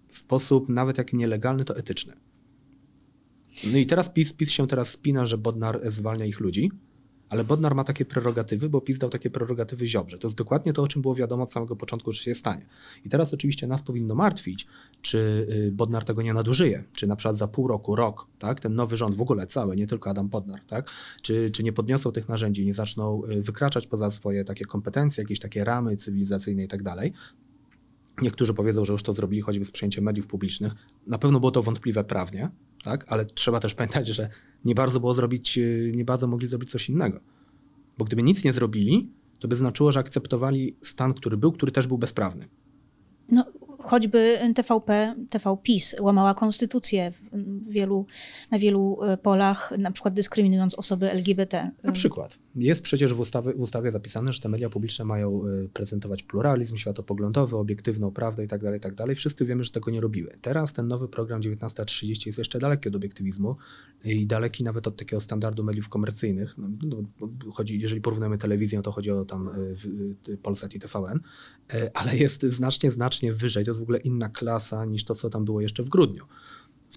w 0.08 0.16
sposób 0.16 0.68
nawet 0.68 0.98
jak 0.98 1.12
nielegalny, 1.12 1.64
to 1.64 1.76
etyczny. 1.76 2.12
No 3.73 3.79
i 3.79 3.87
teraz 3.87 4.08
PiS, 4.08 4.32
PiS 4.32 4.50
się 4.50 4.67
teraz 4.67 4.88
spina, 4.88 5.26
że 5.26 5.38
Bodnar 5.38 5.81
zwalnia 5.91 6.25
ich 6.25 6.41
ludzi, 6.41 6.70
ale 7.31 7.44
Bodnar 7.44 7.75
ma 7.75 7.85
takie 7.85 8.05
prerogatywy, 8.05 8.69
bo 8.69 8.81
PiS 8.81 8.99
dał 8.99 9.11
takie 9.11 9.31
prerogatywy 9.31 9.87
Ziobrze. 9.87 10.19
To 10.19 10.29
jest 10.29 10.37
dokładnie 10.37 10.73
to, 10.73 10.82
o 10.82 10.88
czym 10.88 11.02
było 11.02 11.14
wiadomo 11.14 11.43
od 11.43 11.52
samego 11.52 11.76
początku, 11.76 12.12
że 12.12 12.23
się 12.23 12.35
stanie. 12.35 12.67
I 13.05 13.08
teraz 13.08 13.35
oczywiście 13.35 13.67
nas 13.67 13.82
powinno 13.82 14.14
martwić, 14.14 14.67
czy 15.02 15.47
y, 15.69 15.73
Bodnar 15.73 16.05
tego 16.05 16.23
nie 16.23 16.35
nadużyje, 16.35 16.85
czy 16.93 17.06
na 17.06 17.17
przykład 17.17 17.37
za 17.37 17.49
pół 17.49 17.69
roku, 17.69 17.97
rok, 17.97 18.26
tak, 18.38 18.61
ten 18.61 18.75
nowy 18.75 18.97
rząd 18.97 19.14
w 19.14 19.20
ogóle 19.20 19.47
cały, 19.47 19.76
nie 19.76 19.87
tylko 19.87 20.11
Adam 20.11 20.29
Bodnar, 20.29 20.61
tak, 20.67 20.91
czy, 21.23 21.50
czy 21.50 21.62
nie 21.62 21.73
podniosą 21.73 22.12
tych 22.12 22.29
narzędzi, 22.29 22.67
nie 22.67 22.75
zaczną 22.75 23.25
y, 23.25 23.43
wykraczać 23.43 23.87
poza 23.87 24.11
swoje 24.11 24.44
takie 24.44 24.64
kompetencje, 24.64 25.23
jakieś 25.23 25.41
takie 25.41 25.64
ramy 25.64 25.97
cywilizacyjne 25.97 26.64
i 26.64 26.69
tak 26.69 26.82
dalej, 26.82 27.12
Niektórzy 28.22 28.54
powiedzą, 28.54 28.84
że 28.84 28.92
już 28.92 29.02
to 29.02 29.14
zrobili 29.14 29.42
choćby 29.42 29.64
z 29.64 29.70
przyjęciem 29.70 30.04
mediów 30.04 30.26
publicznych. 30.26 30.72
Na 31.06 31.18
pewno 31.18 31.40
było 31.40 31.52
to 31.52 31.62
wątpliwe 31.62 32.04
prawnie, 32.04 32.50
tak? 32.84 33.04
ale 33.08 33.24
trzeba 33.24 33.60
też 33.60 33.74
pamiętać, 33.74 34.08
że 34.08 34.30
nie 34.64 34.74
bardzo 34.74 35.00
było 35.00 35.14
zrobić, 35.14 35.58
y, 35.58 35.92
nie 35.96 36.04
bardzo 36.04 36.26
mogli 36.26 36.48
zrobić 36.48 36.70
coś 36.70 36.88
innego. 36.88 37.20
Bo 37.98 38.04
gdyby 38.04 38.22
nic 38.22 38.44
nie 38.44 38.52
zrobili, 38.52 39.10
to 39.38 39.48
by 39.48 39.56
znaczyło, 39.56 39.92
że 39.92 40.00
akceptowali 40.00 40.76
stan, 40.82 41.14
który 41.14 41.36
był, 41.36 41.52
który 41.52 41.72
też 41.72 41.86
był 41.86 41.98
bezprawny. 41.98 42.48
No, 43.28 43.44
choćby 43.78 44.38
TVP, 44.54 45.14
TVPiS 45.30 45.96
łamała 46.00 46.34
konstytucję 46.34 47.12
wielu, 47.68 48.06
na 48.50 48.58
wielu 48.58 49.02
e, 49.02 49.16
polach, 49.16 49.72
na 49.78 49.90
przykład 49.90 50.14
dyskryminując 50.14 50.74
osoby 50.74 51.10
LGBT. 51.10 51.70
Na 51.84 51.92
przykład. 51.92 52.38
Jest 52.54 52.82
przecież 52.82 53.14
w 53.14 53.20
ustawie, 53.20 53.52
w 53.52 53.60
ustawie 53.60 53.90
zapisane, 53.90 54.32
że 54.32 54.40
te 54.40 54.48
media 54.48 54.70
publiczne 54.70 55.04
mają 55.04 55.42
e, 55.46 55.68
prezentować 55.68 56.22
pluralizm 56.22 56.76
światopoglądowy, 56.76 57.56
obiektywną 57.56 58.10
prawdę 58.10 58.42
itd., 58.42 58.64
tak 58.64 58.74
itd. 58.74 59.06
Tak 59.06 59.16
Wszyscy 59.16 59.44
wiemy, 59.44 59.64
że 59.64 59.70
tego 59.70 59.90
nie 59.90 60.00
robiły. 60.00 60.38
Teraz 60.42 60.72
ten 60.72 60.88
nowy 60.88 61.08
program 61.08 61.40
19.30 61.40 62.26
jest 62.26 62.38
jeszcze 62.38 62.58
daleki 62.58 62.88
od 62.88 62.96
obiektywizmu 62.96 63.56
i 64.04 64.26
daleki 64.26 64.64
nawet 64.64 64.86
od 64.86 64.96
takiego 64.96 65.20
standardu 65.20 65.64
mediów 65.64 65.88
komercyjnych. 65.88 66.54
No, 66.58 66.68
no 66.82 67.02
chodzi, 67.52 67.80
jeżeli 67.80 68.00
porównamy 68.00 68.38
telewizję, 68.38 68.82
to 68.82 68.92
chodzi 68.92 69.10
o 69.10 69.24
tam 69.24 69.48
e, 70.28 70.36
Polsat 70.36 70.74
i 70.74 70.80
TVN, 70.80 71.20
ale 71.94 72.16
jest 72.16 72.42
znacznie, 72.42 72.90
znacznie 72.90 73.32
wyżej. 73.32 73.64
To 73.64 73.70
jest 73.70 73.80
w 73.80 73.82
ogóle 73.82 73.98
inna 73.98 74.28
klasa 74.28 74.84
niż 74.84 75.04
to, 75.04 75.14
co 75.14 75.30
tam 75.30 75.44
było 75.44 75.60
jeszcze 75.60 75.82
w 75.82 75.88
grudniu. 75.88 76.24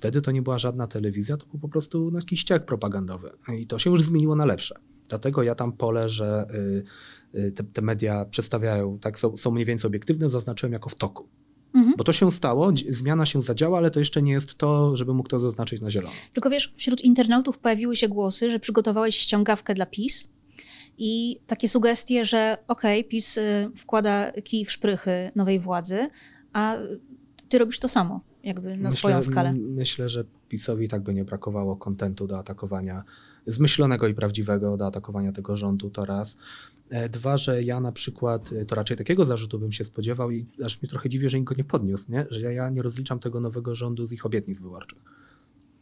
Wtedy 0.03 0.21
to 0.21 0.31
nie 0.31 0.41
była 0.41 0.57
żadna 0.57 0.87
telewizja, 0.87 1.37
to 1.37 1.45
był 1.45 1.59
po 1.59 1.69
prostu 1.69 2.11
jakiś 2.15 2.39
ściek 2.39 2.65
propagandowy 2.65 3.31
i 3.59 3.67
to 3.67 3.79
się 3.79 3.89
już 3.89 4.01
zmieniło 4.01 4.35
na 4.35 4.45
lepsze. 4.45 4.75
Dlatego 5.09 5.43
ja 5.43 5.55
tam 5.55 5.71
pole, 5.71 6.09
że 6.09 6.47
y, 7.35 7.39
y, 7.39 7.51
te, 7.51 7.63
te 7.63 7.81
media 7.81 8.25
przedstawiają, 8.25 8.99
tak, 8.99 9.19
są, 9.19 9.37
są 9.37 9.51
mniej 9.51 9.65
więcej 9.65 9.87
obiektywne, 9.87 10.29
zaznaczyłem 10.29 10.73
jako 10.73 10.89
w 10.89 10.95
toku. 10.95 11.27
Mhm. 11.73 11.93
Bo 11.97 12.03
to 12.03 12.13
się 12.13 12.31
stało, 12.31 12.71
zmiana 12.89 13.25
się 13.25 13.41
zadziała, 13.41 13.77
ale 13.77 13.91
to 13.91 13.99
jeszcze 13.99 14.21
nie 14.21 14.31
jest 14.31 14.55
to, 14.55 14.95
żeby 14.95 15.13
mógł 15.13 15.29
to 15.29 15.39
zaznaczyć 15.39 15.81
na 15.81 15.91
zielono. 15.91 16.13
Tylko 16.33 16.49
wiesz, 16.49 16.73
wśród 16.77 17.01
internautów 17.01 17.57
pojawiły 17.57 17.95
się 17.95 18.07
głosy, 18.07 18.51
że 18.51 18.59
przygotowałeś 18.59 19.17
ściągawkę 19.17 19.73
dla 19.73 19.85
PiS 19.85 20.29
i 20.97 21.39
takie 21.47 21.69
sugestie, 21.69 22.25
że 22.25 22.57
okej, 22.67 22.99
okay, 22.99 23.09
PiS 23.09 23.37
y, 23.37 23.69
wkłada 23.77 24.31
kij 24.31 24.65
w 24.65 24.71
szprychy 24.71 25.31
nowej 25.35 25.59
władzy, 25.59 26.09
a 26.53 26.77
ty 27.49 27.57
robisz 27.57 27.79
to 27.79 27.89
samo 27.89 28.32
jakby 28.43 28.69
na 28.69 28.75
myślę, 28.75 28.91
swoją 28.91 29.21
skalę. 29.21 29.53
Myślę, 29.53 30.09
że 30.09 30.25
PiSowi 30.49 30.87
tak 30.87 31.03
by 31.03 31.13
nie 31.13 31.25
brakowało 31.25 31.75
kontentu 31.75 32.27
do 32.27 32.39
atakowania, 32.39 33.03
zmyślonego 33.45 34.07
i 34.07 34.13
prawdziwego 34.13 34.77
do 34.77 34.87
atakowania 34.87 35.31
tego 35.31 35.55
rządu, 35.55 35.89
to 35.89 36.05
raz. 36.05 36.37
E, 36.89 37.09
dwa, 37.09 37.37
że 37.37 37.63
ja 37.63 37.79
na 37.79 37.91
przykład, 37.91 38.53
e, 38.53 38.65
to 38.65 38.75
raczej 38.75 38.97
takiego 38.97 39.25
zarzutu 39.25 39.59
bym 39.59 39.71
się 39.71 39.85
spodziewał 39.85 40.31
i 40.31 40.45
aż 40.65 40.81
mnie 40.81 40.89
trochę 40.89 41.09
dziwi, 41.09 41.29
że 41.29 41.39
nikt 41.39 41.49
go 41.49 41.55
nie 41.55 41.63
podniósł, 41.63 42.11
nie? 42.11 42.25
że 42.29 42.53
ja 42.53 42.69
nie 42.69 42.81
rozliczam 42.81 43.19
tego 43.19 43.39
nowego 43.39 43.75
rządu 43.75 44.05
z 44.05 44.11
ich 44.11 44.25
obietnic 44.25 44.59
wyborczych 44.59 45.22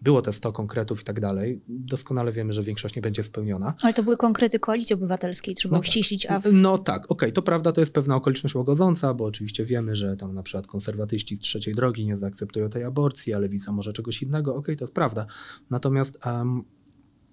było 0.02 0.22
te 0.22 0.34
100 0.34 0.52
konkretów 0.52 1.02
i 1.02 1.04
tak 1.04 1.20
dalej. 1.20 1.62
Doskonale 1.68 2.32
wiemy, 2.32 2.54
że 2.54 2.64
większość 2.64 2.96
nie 2.96 3.02
będzie 3.02 3.24
spełniona. 3.24 3.74
Ale 3.82 3.94
to 3.94 4.04
były 4.04 4.18
konkrety 4.18 4.60
koalicji 4.60 4.94
obywatelskiej, 4.94 5.56
trzeba 5.56 5.76
no 5.76 5.80
uściślić. 5.80 6.26
Tak. 6.26 6.32
A 6.32 6.50
w... 6.50 6.54
No 6.54 6.78
tak, 6.78 7.04
okej, 7.04 7.10
okay, 7.10 7.32
to 7.32 7.42
prawda, 7.42 7.72
to 7.72 7.82
jest 7.82 7.94
pewna 7.94 8.16
okoliczność 8.16 8.56
łagodząca, 8.56 9.14
bo 9.14 9.26
oczywiście 9.26 9.66
wiemy, 9.66 9.96
że 9.96 10.18
tam 10.18 10.34
na 10.34 10.44
przykład 10.44 10.68
konserwatyści 10.68 11.38
z 11.38 11.40
trzeciej 11.40 11.74
drogi 11.74 12.06
nie 12.06 12.18
zaakceptują 12.18 12.70
tej 12.70 12.84
aborcji, 12.84 13.34
a 13.34 13.40
lewica 13.40 13.72
może 13.72 13.94
czegoś 13.94 14.22
innego. 14.22 14.52
Okej, 14.52 14.60
okay, 14.60 14.76
to 14.76 14.84
jest 14.84 14.94
prawda. 14.94 15.26
Natomiast 15.70 16.20
um, 16.26 16.64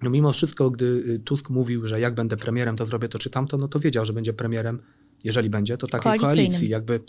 no 0.02 0.10
mimo 0.10 0.32
wszystko, 0.32 0.70
gdy 0.70 0.84
y, 0.84 1.20
Tusk 1.24 1.50
mówił, 1.50 1.86
że 1.86 2.00
jak 2.00 2.14
będę 2.14 2.36
premierem, 2.36 2.76
to 2.76 2.86
zrobię 2.86 3.08
to 3.08 3.18
czy 3.18 3.30
tamto, 3.30 3.56
no 3.56 3.68
to 3.68 3.80
wiedział, 3.80 4.04
że 4.04 4.12
będzie 4.12 4.32
premierem, 4.32 4.82
jeżeli 5.24 5.50
będzie, 5.50 5.76
to 5.76 5.86
takiej 5.86 6.20
koalicji. 6.20 6.68
Jakby 6.68 7.00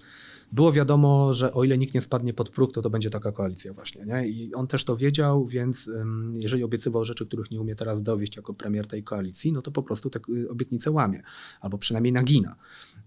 było 0.52 0.72
wiadomo, 0.72 1.34
że 1.34 1.54
o 1.54 1.64
ile 1.64 1.78
nikt 1.78 1.94
nie 1.94 2.02
spadnie 2.02 2.34
pod 2.34 2.50
próg, 2.50 2.74
to 2.74 2.82
to 2.82 2.90
będzie 2.90 3.10
taka 3.10 3.32
koalicja 3.32 3.74
właśnie. 3.74 4.06
Nie? 4.06 4.28
I 4.28 4.54
on 4.54 4.68
też 4.68 4.86
to 4.86 4.98
wiedział, 4.98 5.46
więc 5.46 5.90
jeżeli 6.34 6.64
obiecywał 6.64 7.04
rzeczy, 7.04 7.26
których 7.26 7.52
nie 7.52 7.62
umie 7.62 7.76
teraz 7.76 8.04
dowieść 8.04 8.36
jako 8.36 8.54
premier 8.54 8.88
tej 8.88 9.04
koalicji, 9.04 9.52
no 9.52 9.62
to 9.62 9.72
po 9.72 9.84
prostu 9.84 10.10
te 10.10 10.20
y, 10.30 10.50
obietnice 10.50 10.92
łamie, 10.92 11.24
albo 11.62 11.78
przynajmniej 11.78 12.14
nagina. 12.14 12.56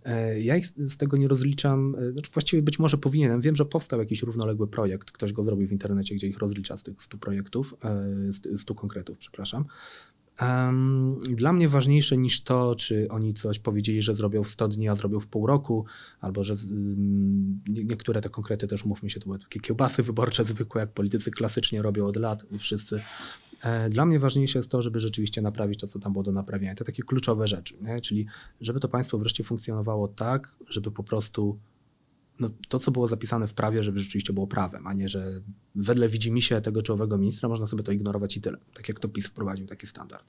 E, 0.04 0.40
ja 0.40 0.56
ich 0.56 0.66
z 0.66 0.96
tego 0.96 1.16
nie 1.16 1.28
rozliczam, 1.28 1.96
e, 1.98 2.12
znaczy 2.12 2.30
właściwie 2.30 2.62
być 2.62 2.78
może 2.78 2.98
powinienem. 2.98 3.40
Wiem, 3.40 3.56
że 3.56 3.64
powstał 3.64 3.98
jakiś 4.00 4.22
równoległy 4.22 4.68
projekt, 4.68 5.10
ktoś 5.10 5.32
go 5.32 5.44
zrobił 5.44 5.68
w 5.68 5.72
internecie, 5.72 6.14
gdzie 6.14 6.26
ich 6.26 6.38
rozlicza 6.38 6.76
z 6.76 6.82
tych 6.82 7.02
100 7.02 7.18
projektów, 7.18 7.74
100 8.56 8.74
e, 8.74 8.76
konkretów, 8.76 9.18
przepraszam. 9.18 9.64
Dla 11.28 11.52
mnie 11.52 11.68
ważniejsze 11.68 12.16
niż 12.16 12.42
to, 12.42 12.74
czy 12.74 13.08
oni 13.10 13.34
coś 13.34 13.58
powiedzieli, 13.58 14.02
że 14.02 14.14
zrobią 14.14 14.42
w 14.42 14.48
100 14.48 14.68
dni, 14.68 14.88
a 14.88 14.94
zrobią 14.94 15.20
w 15.20 15.26
pół 15.26 15.46
roku, 15.46 15.84
albo 16.20 16.44
że 16.44 16.54
niektóre 17.68 18.20
te 18.20 18.28
konkrety 18.28 18.66
też, 18.66 18.84
mówmy 18.84 19.10
się, 19.10 19.20
to 19.20 19.26
były 19.26 19.38
takie 19.38 19.60
kiełbasy 19.60 20.02
wyborcze 20.02 20.44
zwykłe, 20.44 20.80
jak 20.80 20.90
politycy 20.90 21.30
klasycznie 21.30 21.82
robią 21.82 22.06
od 22.06 22.16
lat 22.16 22.44
wszyscy. 22.58 23.02
E, 23.62 23.88
dla 23.88 24.06
mnie 24.06 24.18
ważniejsze 24.18 24.58
jest 24.58 24.70
to, 24.70 24.82
żeby 24.82 25.00
rzeczywiście 25.00 25.42
naprawić 25.42 25.80
to, 25.80 25.86
co 25.86 25.98
tam 25.98 26.12
było 26.12 26.22
do 26.22 26.32
naprawienia. 26.32 26.74
To 26.74 26.84
takie 26.84 27.02
kluczowe 27.02 27.46
rzeczy, 27.46 27.74
nie? 27.82 28.00
czyli 28.00 28.26
żeby 28.60 28.80
to 28.80 28.88
państwo 28.88 29.18
wreszcie 29.18 29.44
funkcjonowało 29.44 30.08
tak, 30.08 30.54
żeby 30.68 30.90
po 30.90 31.02
prostu 31.02 31.58
no, 32.42 32.50
to, 32.68 32.78
co 32.78 32.90
było 32.90 33.08
zapisane 33.08 33.48
w 33.48 33.54
prawie, 33.54 33.84
żeby 33.84 33.98
rzeczywiście 33.98 34.32
było 34.32 34.46
prawem, 34.46 34.86
a 34.86 34.92
nie, 34.94 35.08
że 35.08 35.40
wedle 35.74 36.08
widzi 36.08 36.42
się 36.42 36.60
tego 36.60 36.82
czołowego 36.82 37.18
ministra 37.18 37.48
można 37.48 37.66
sobie 37.66 37.82
to 37.82 37.92
ignorować 37.92 38.36
i 38.36 38.40
tyle. 38.40 38.58
Tak 38.74 38.88
jak 38.88 39.00
to 39.00 39.08
PiS 39.08 39.26
wprowadził 39.26 39.66
taki 39.66 39.86
standard. 39.86 40.24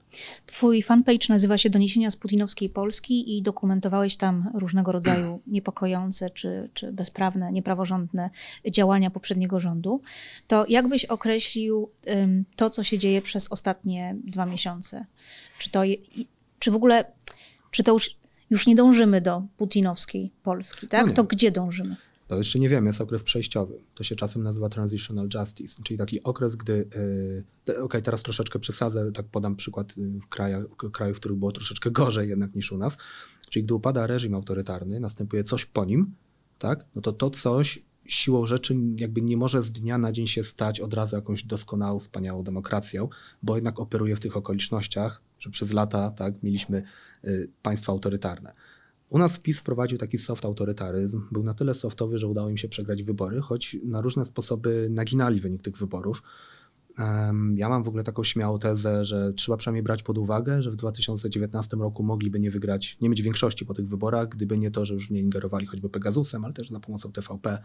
Twój 0.46 0.82
fanpage 0.82 1.26
nazywa 1.28 1.58
się 1.58 1.70
Doniesienia 1.70 2.10
z 2.10 2.16
Putinowskiej 2.16 2.70
Polski 2.70 3.38
i 3.38 3.42
dokumentowałeś 3.42 4.16
tam 4.16 4.50
różnego 4.54 4.92
rodzaju 4.92 5.40
niepokojące 5.46 6.30
czy, 6.30 6.68
czy 6.74 6.92
bezprawne, 6.92 7.52
niepraworządne 7.52 8.30
działania 8.70 9.10
poprzedniego 9.10 9.60
rządu. 9.60 10.00
To 10.48 10.66
jak 10.68 10.88
byś 10.88 11.04
określił 11.04 11.90
um, 12.06 12.44
to, 12.56 12.70
co 12.70 12.82
się 12.82 12.98
dzieje 12.98 13.22
przez 13.22 13.52
ostatnie 13.52 14.16
dwa 14.24 14.46
miesiące? 14.46 15.06
Czy 15.58 15.70
to, 15.70 15.82
czy 16.58 16.70
w 16.70 16.74
ogóle, 16.74 17.04
czy 17.70 17.82
to 17.82 17.92
już 17.92 18.16
już 18.54 18.66
nie 18.66 18.74
dążymy 18.74 19.20
do 19.20 19.42
putinowskiej 19.56 20.30
Polski, 20.42 20.88
tak? 20.88 21.06
No 21.06 21.12
to 21.12 21.24
gdzie 21.24 21.50
dążymy? 21.50 21.96
To 22.28 22.38
jeszcze 22.38 22.58
nie 22.58 22.68
wiem, 22.68 22.86
jest 22.86 23.00
okres 23.00 23.22
przejściowy. 23.22 23.80
To 23.94 24.04
się 24.04 24.16
czasem 24.16 24.42
nazywa 24.42 24.68
transitional 24.68 25.28
justice, 25.34 25.82
czyli 25.82 25.98
taki 25.98 26.22
okres, 26.22 26.56
gdy, 26.56 26.72
yy, 26.72 27.72
okej, 27.72 27.82
okay, 27.82 28.02
teraz 28.02 28.22
troszeczkę 28.22 28.58
przesadzę, 28.58 29.12
tak 29.12 29.26
podam 29.26 29.56
przykład 29.56 29.92
w 29.96 30.26
krajach, 30.28 30.64
krajów, 30.92 31.16
w 31.16 31.20
których 31.20 31.38
było 31.38 31.52
troszeczkę 31.52 31.90
gorzej 32.00 32.28
jednak 32.28 32.54
niż 32.54 32.72
u 32.72 32.78
nas, 32.78 32.98
czyli 33.50 33.64
gdy 33.64 33.74
upada 33.74 34.06
reżim 34.06 34.34
autorytarny, 34.34 35.00
następuje 35.00 35.44
coś 35.44 35.64
po 35.64 35.84
nim, 35.84 36.14
tak? 36.58 36.84
No 36.94 37.02
to 37.02 37.12
to 37.12 37.30
coś 37.30 37.82
siłą 38.06 38.46
rzeczy 38.46 38.76
jakby 38.96 39.22
nie 39.22 39.36
może 39.36 39.62
z 39.62 39.72
dnia 39.72 39.98
na 39.98 40.12
dzień 40.12 40.26
się 40.26 40.44
stać 40.44 40.80
od 40.80 40.94
razu 40.94 41.16
jakąś 41.16 41.44
doskonałą, 41.44 41.98
wspaniałą 41.98 42.42
demokracją, 42.42 43.08
bo 43.42 43.54
jednak 43.54 43.80
operuje 43.80 44.16
w 44.16 44.20
tych 44.20 44.36
okolicznościach, 44.36 45.22
że 45.38 45.50
przez 45.50 45.72
lata 45.72 46.10
tak, 46.10 46.42
mieliśmy 46.42 46.82
państwa 47.62 47.92
autorytarne. 47.92 48.54
U 49.08 49.18
nas 49.18 49.38
PiS 49.38 49.58
wprowadził 49.58 49.98
taki 49.98 50.18
soft 50.18 50.44
autorytaryzm. 50.44 51.22
Był 51.32 51.42
na 51.42 51.54
tyle 51.54 51.74
softowy, 51.74 52.18
że 52.18 52.28
udało 52.28 52.50
im 52.50 52.56
się 52.56 52.68
przegrać 52.68 53.02
wybory, 53.02 53.40
choć 53.40 53.76
na 53.84 54.00
różne 54.00 54.24
sposoby 54.24 54.88
naginali 54.90 55.40
wynik 55.40 55.62
tych 55.62 55.78
wyborów. 55.78 56.22
Ja 57.54 57.68
mam 57.68 57.82
w 57.82 57.88
ogóle 57.88 58.04
taką 58.04 58.24
śmiałą 58.24 58.58
tezę, 58.58 59.04
że 59.04 59.32
trzeba 59.32 59.56
przynajmniej 59.56 59.82
brać 59.82 60.02
pod 60.02 60.18
uwagę, 60.18 60.62
że 60.62 60.70
w 60.70 60.76
2019 60.76 61.76
roku 61.76 62.02
mogliby 62.02 62.40
nie 62.40 62.50
wygrać, 62.50 62.96
nie 63.00 63.08
mieć 63.08 63.22
większości 63.22 63.66
po 63.66 63.74
tych 63.74 63.88
wyborach, 63.88 64.28
gdyby 64.28 64.58
nie 64.58 64.70
to, 64.70 64.84
że 64.84 64.94
już 64.94 65.10
nie 65.10 65.20
ingerowali 65.20 65.66
choćby 65.66 65.88
Pegasusem, 65.88 66.44
ale 66.44 66.54
też 66.54 66.70
za 66.70 66.80
pomocą 66.80 67.12
TVP, 67.12 67.58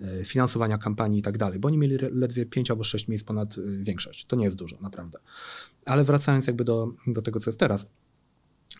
e, 0.00 0.24
finansowania 0.24 0.78
kampanii 0.78 1.18
i 1.18 1.22
tak 1.22 1.38
dalej, 1.38 1.58
bo 1.58 1.68
oni 1.68 1.78
mieli 1.78 1.98
ledwie 2.12 2.46
5 2.46 2.70
albo 2.70 2.84
6 2.84 3.08
miejsc 3.08 3.24
ponad 3.24 3.58
e, 3.58 3.60
większość. 3.82 4.24
To 4.24 4.36
nie 4.36 4.44
jest 4.44 4.56
dużo, 4.56 4.76
naprawdę. 4.80 5.18
Ale 5.84 6.04
wracając 6.04 6.46
jakby 6.46 6.64
do, 6.64 6.92
do 7.06 7.22
tego, 7.22 7.40
co 7.40 7.50
jest 7.50 7.60
teraz. 7.60 7.86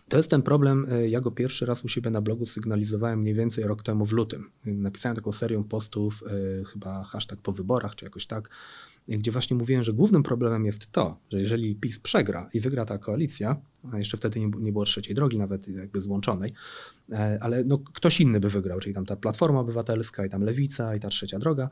To 0.09 0.17
jest 0.17 0.29
ten 0.29 0.41
problem, 0.41 0.87
e, 0.91 1.09
ja 1.09 1.21
go 1.21 1.31
pierwszy 1.31 1.65
raz 1.65 1.85
u 1.85 1.87
siebie 1.87 2.09
na 2.09 2.21
blogu 2.21 2.45
sygnalizowałem 2.45 3.19
mniej 3.19 3.33
więcej 3.33 3.63
rok 3.63 3.83
temu 3.83 4.05
w 4.05 4.11
lutym. 4.11 4.49
Napisałem 4.65 5.15
taką 5.15 5.31
serię 5.31 5.63
postów, 5.69 6.23
chyba 6.73 7.03
hashtag 7.03 7.41
po 7.41 7.51
wyborach, 7.51 7.95
czy 7.95 8.05
jakoś 8.05 8.25
tak, 8.25 8.49
gdzie 9.07 9.31
właśnie 9.31 9.57
mówiłem, 9.57 9.83
że 9.83 9.93
głównym 9.93 10.23
problemem 10.23 10.65
jest 10.65 10.91
to, 10.91 11.19
że 11.31 11.39
jeżeli 11.41 11.75
PiS 11.75 11.99
przegra 11.99 12.49
i 12.53 12.59
wygra 12.59 12.85
ta 12.85 12.97
koalicja, 12.97 13.61
a 13.91 13.97
jeszcze 13.97 14.17
wtedy 14.17 14.39
nie, 14.39 14.51
nie 14.59 14.71
było 14.71 14.85
trzeciej 14.85 15.15
drogi 15.15 15.37
nawet 15.37 15.67
jakby 15.67 16.01
złączonej, 16.01 16.53
e, 17.11 17.37
ale 17.41 17.63
no, 17.63 17.77
ktoś 17.77 18.21
inny 18.21 18.39
by 18.39 18.49
wygrał, 18.49 18.79
czyli 18.79 18.95
tam 18.95 19.05
ta 19.05 19.15
Platforma 19.15 19.59
Obywatelska 19.59 20.25
i 20.25 20.29
tam 20.29 20.43
Lewica 20.43 20.95
i 20.95 20.99
ta 20.99 21.09
trzecia 21.09 21.39
droga, 21.39 21.69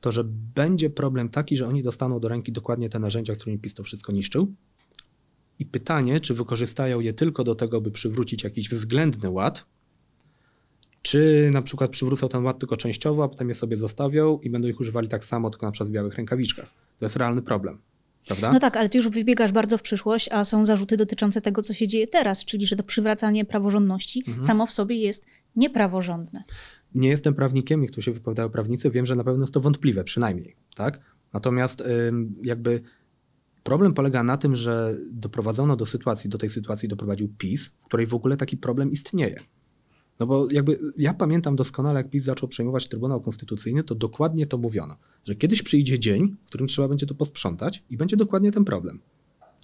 to 0.00 0.12
że 0.12 0.24
będzie 0.54 0.90
problem 0.90 1.28
taki, 1.28 1.56
że 1.56 1.68
oni 1.68 1.82
dostaną 1.82 2.20
do 2.20 2.28
ręki 2.28 2.52
dokładnie 2.52 2.90
te 2.90 2.98
narzędzia, 2.98 3.34
którymi 3.34 3.58
PiS 3.58 3.74
to 3.74 3.82
wszystko 3.82 4.12
niszczył. 4.12 4.54
I 5.58 5.66
pytanie, 5.66 6.20
czy 6.20 6.34
wykorzystają 6.34 7.00
je 7.00 7.12
tylko 7.12 7.44
do 7.44 7.54
tego, 7.54 7.80
by 7.80 7.90
przywrócić 7.90 8.44
jakiś 8.44 8.70
względny 8.70 9.30
ład, 9.30 9.64
czy 11.02 11.50
na 11.52 11.62
przykład 11.62 11.90
przywrócą 11.90 12.28
ten 12.28 12.44
ład 12.44 12.58
tylko 12.58 12.76
częściowo, 12.76 13.24
a 13.24 13.28
potem 13.28 13.48
je 13.48 13.54
sobie 13.54 13.76
zostawią 13.76 14.38
i 14.42 14.50
będą 14.50 14.68
ich 14.68 14.80
używali 14.80 15.08
tak 15.08 15.24
samo, 15.24 15.50
tylko 15.50 15.66
na 15.66 15.72
przykład 15.72 15.88
w 15.88 15.92
białych 15.92 16.14
rękawiczkach. 16.14 16.66
To 16.98 17.04
jest 17.04 17.16
realny 17.16 17.42
problem. 17.42 17.78
Prawda? 18.26 18.52
No 18.52 18.60
tak, 18.60 18.76
ale 18.76 18.88
ty 18.88 18.98
już 18.98 19.08
wybiegasz 19.08 19.52
bardzo 19.52 19.78
w 19.78 19.82
przyszłość, 19.82 20.28
a 20.32 20.44
są 20.44 20.66
zarzuty 20.66 20.96
dotyczące 20.96 21.40
tego, 21.40 21.62
co 21.62 21.74
się 21.74 21.88
dzieje 21.88 22.06
teraz, 22.06 22.44
czyli 22.44 22.66
że 22.66 22.76
to 22.76 22.82
przywracanie 22.82 23.44
praworządności 23.44 24.24
mhm. 24.28 24.46
samo 24.46 24.66
w 24.66 24.72
sobie 24.72 24.96
jest 24.96 25.26
niepraworządne. 25.56 26.44
Nie 26.94 27.08
jestem 27.08 27.34
prawnikiem, 27.34 27.82
jak 27.82 27.90
tu 27.90 28.02
się 28.02 28.12
wypowiadają 28.12 28.48
prawnicy, 28.48 28.90
wiem, 28.90 29.06
że 29.06 29.16
na 29.16 29.24
pewno 29.24 29.42
jest 29.42 29.54
to 29.54 29.60
wątpliwe, 29.60 30.04
przynajmniej. 30.04 30.56
Tak? 30.74 31.00
Natomiast 31.32 31.82
jakby 32.42 32.82
problem 33.66 33.94
polega 33.94 34.22
na 34.22 34.36
tym, 34.36 34.56
że 34.56 34.96
doprowadzono 35.10 35.76
do 35.76 35.86
sytuacji, 35.86 36.30
do 36.30 36.38
tej 36.38 36.48
sytuacji 36.48 36.88
doprowadził 36.88 37.28
PiS, 37.38 37.66
w 37.66 37.84
której 37.84 38.06
w 38.06 38.14
ogóle 38.14 38.36
taki 38.36 38.56
problem 38.56 38.90
istnieje. 38.90 39.40
No 40.20 40.26
bo 40.26 40.48
jakby 40.50 40.78
ja 40.96 41.14
pamiętam 41.14 41.56
doskonale, 41.56 42.00
jak 42.00 42.10
PiS 42.10 42.24
zaczął 42.24 42.48
przejmować 42.48 42.88
Trybunał 42.88 43.20
Konstytucyjny, 43.20 43.84
to 43.84 43.94
dokładnie 43.94 44.46
to 44.46 44.58
mówiono, 44.58 44.96
że 45.24 45.34
kiedyś 45.34 45.62
przyjdzie 45.62 45.98
dzień, 45.98 46.36
w 46.44 46.48
którym 46.48 46.66
trzeba 46.66 46.88
będzie 46.88 47.06
to 47.06 47.14
posprzątać 47.14 47.84
i 47.90 47.96
będzie 47.96 48.16
dokładnie 48.16 48.52
ten 48.52 48.64
problem. 48.64 49.00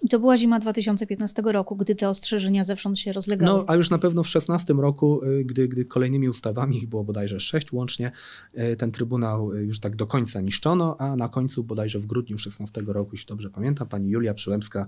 I 0.02 0.08
to 0.08 0.20
była 0.20 0.38
zima 0.38 0.58
2015 0.58 1.42
roku, 1.44 1.76
gdy 1.76 1.94
te 1.94 2.08
ostrzeżenia 2.08 2.64
zewsząd 2.64 2.98
się 2.98 3.12
rozlegały. 3.12 3.58
No, 3.58 3.64
a 3.66 3.74
już 3.74 3.90
na 3.90 3.98
pewno 3.98 4.22
w 4.22 4.26
2016 4.26 4.74
roku, 4.74 5.24
y, 5.24 5.44
gdy, 5.44 5.68
gdy 5.68 5.84
kolejnymi 5.84 6.28
ustawami, 6.28 6.76
ich 6.76 6.88
było 6.88 7.04
bodajże 7.04 7.40
sześć 7.40 7.72
łącznie, 7.72 8.12
y, 8.58 8.76
ten 8.76 8.92
Trybunał 8.92 9.52
y, 9.52 9.64
już 9.64 9.80
tak 9.80 9.96
do 9.96 10.06
końca 10.06 10.40
niszczono, 10.40 10.96
a 10.98 11.16
na 11.16 11.28
końcu 11.28 11.64
bodajże 11.64 11.98
w 11.98 12.06
grudniu 12.06 12.36
2016 12.36 12.92
roku, 12.92 13.10
jeśli 13.12 13.26
dobrze 13.26 13.50
pamiętam, 13.50 13.88
pani 13.88 14.10
Julia 14.10 14.34
Przyłębska 14.34 14.86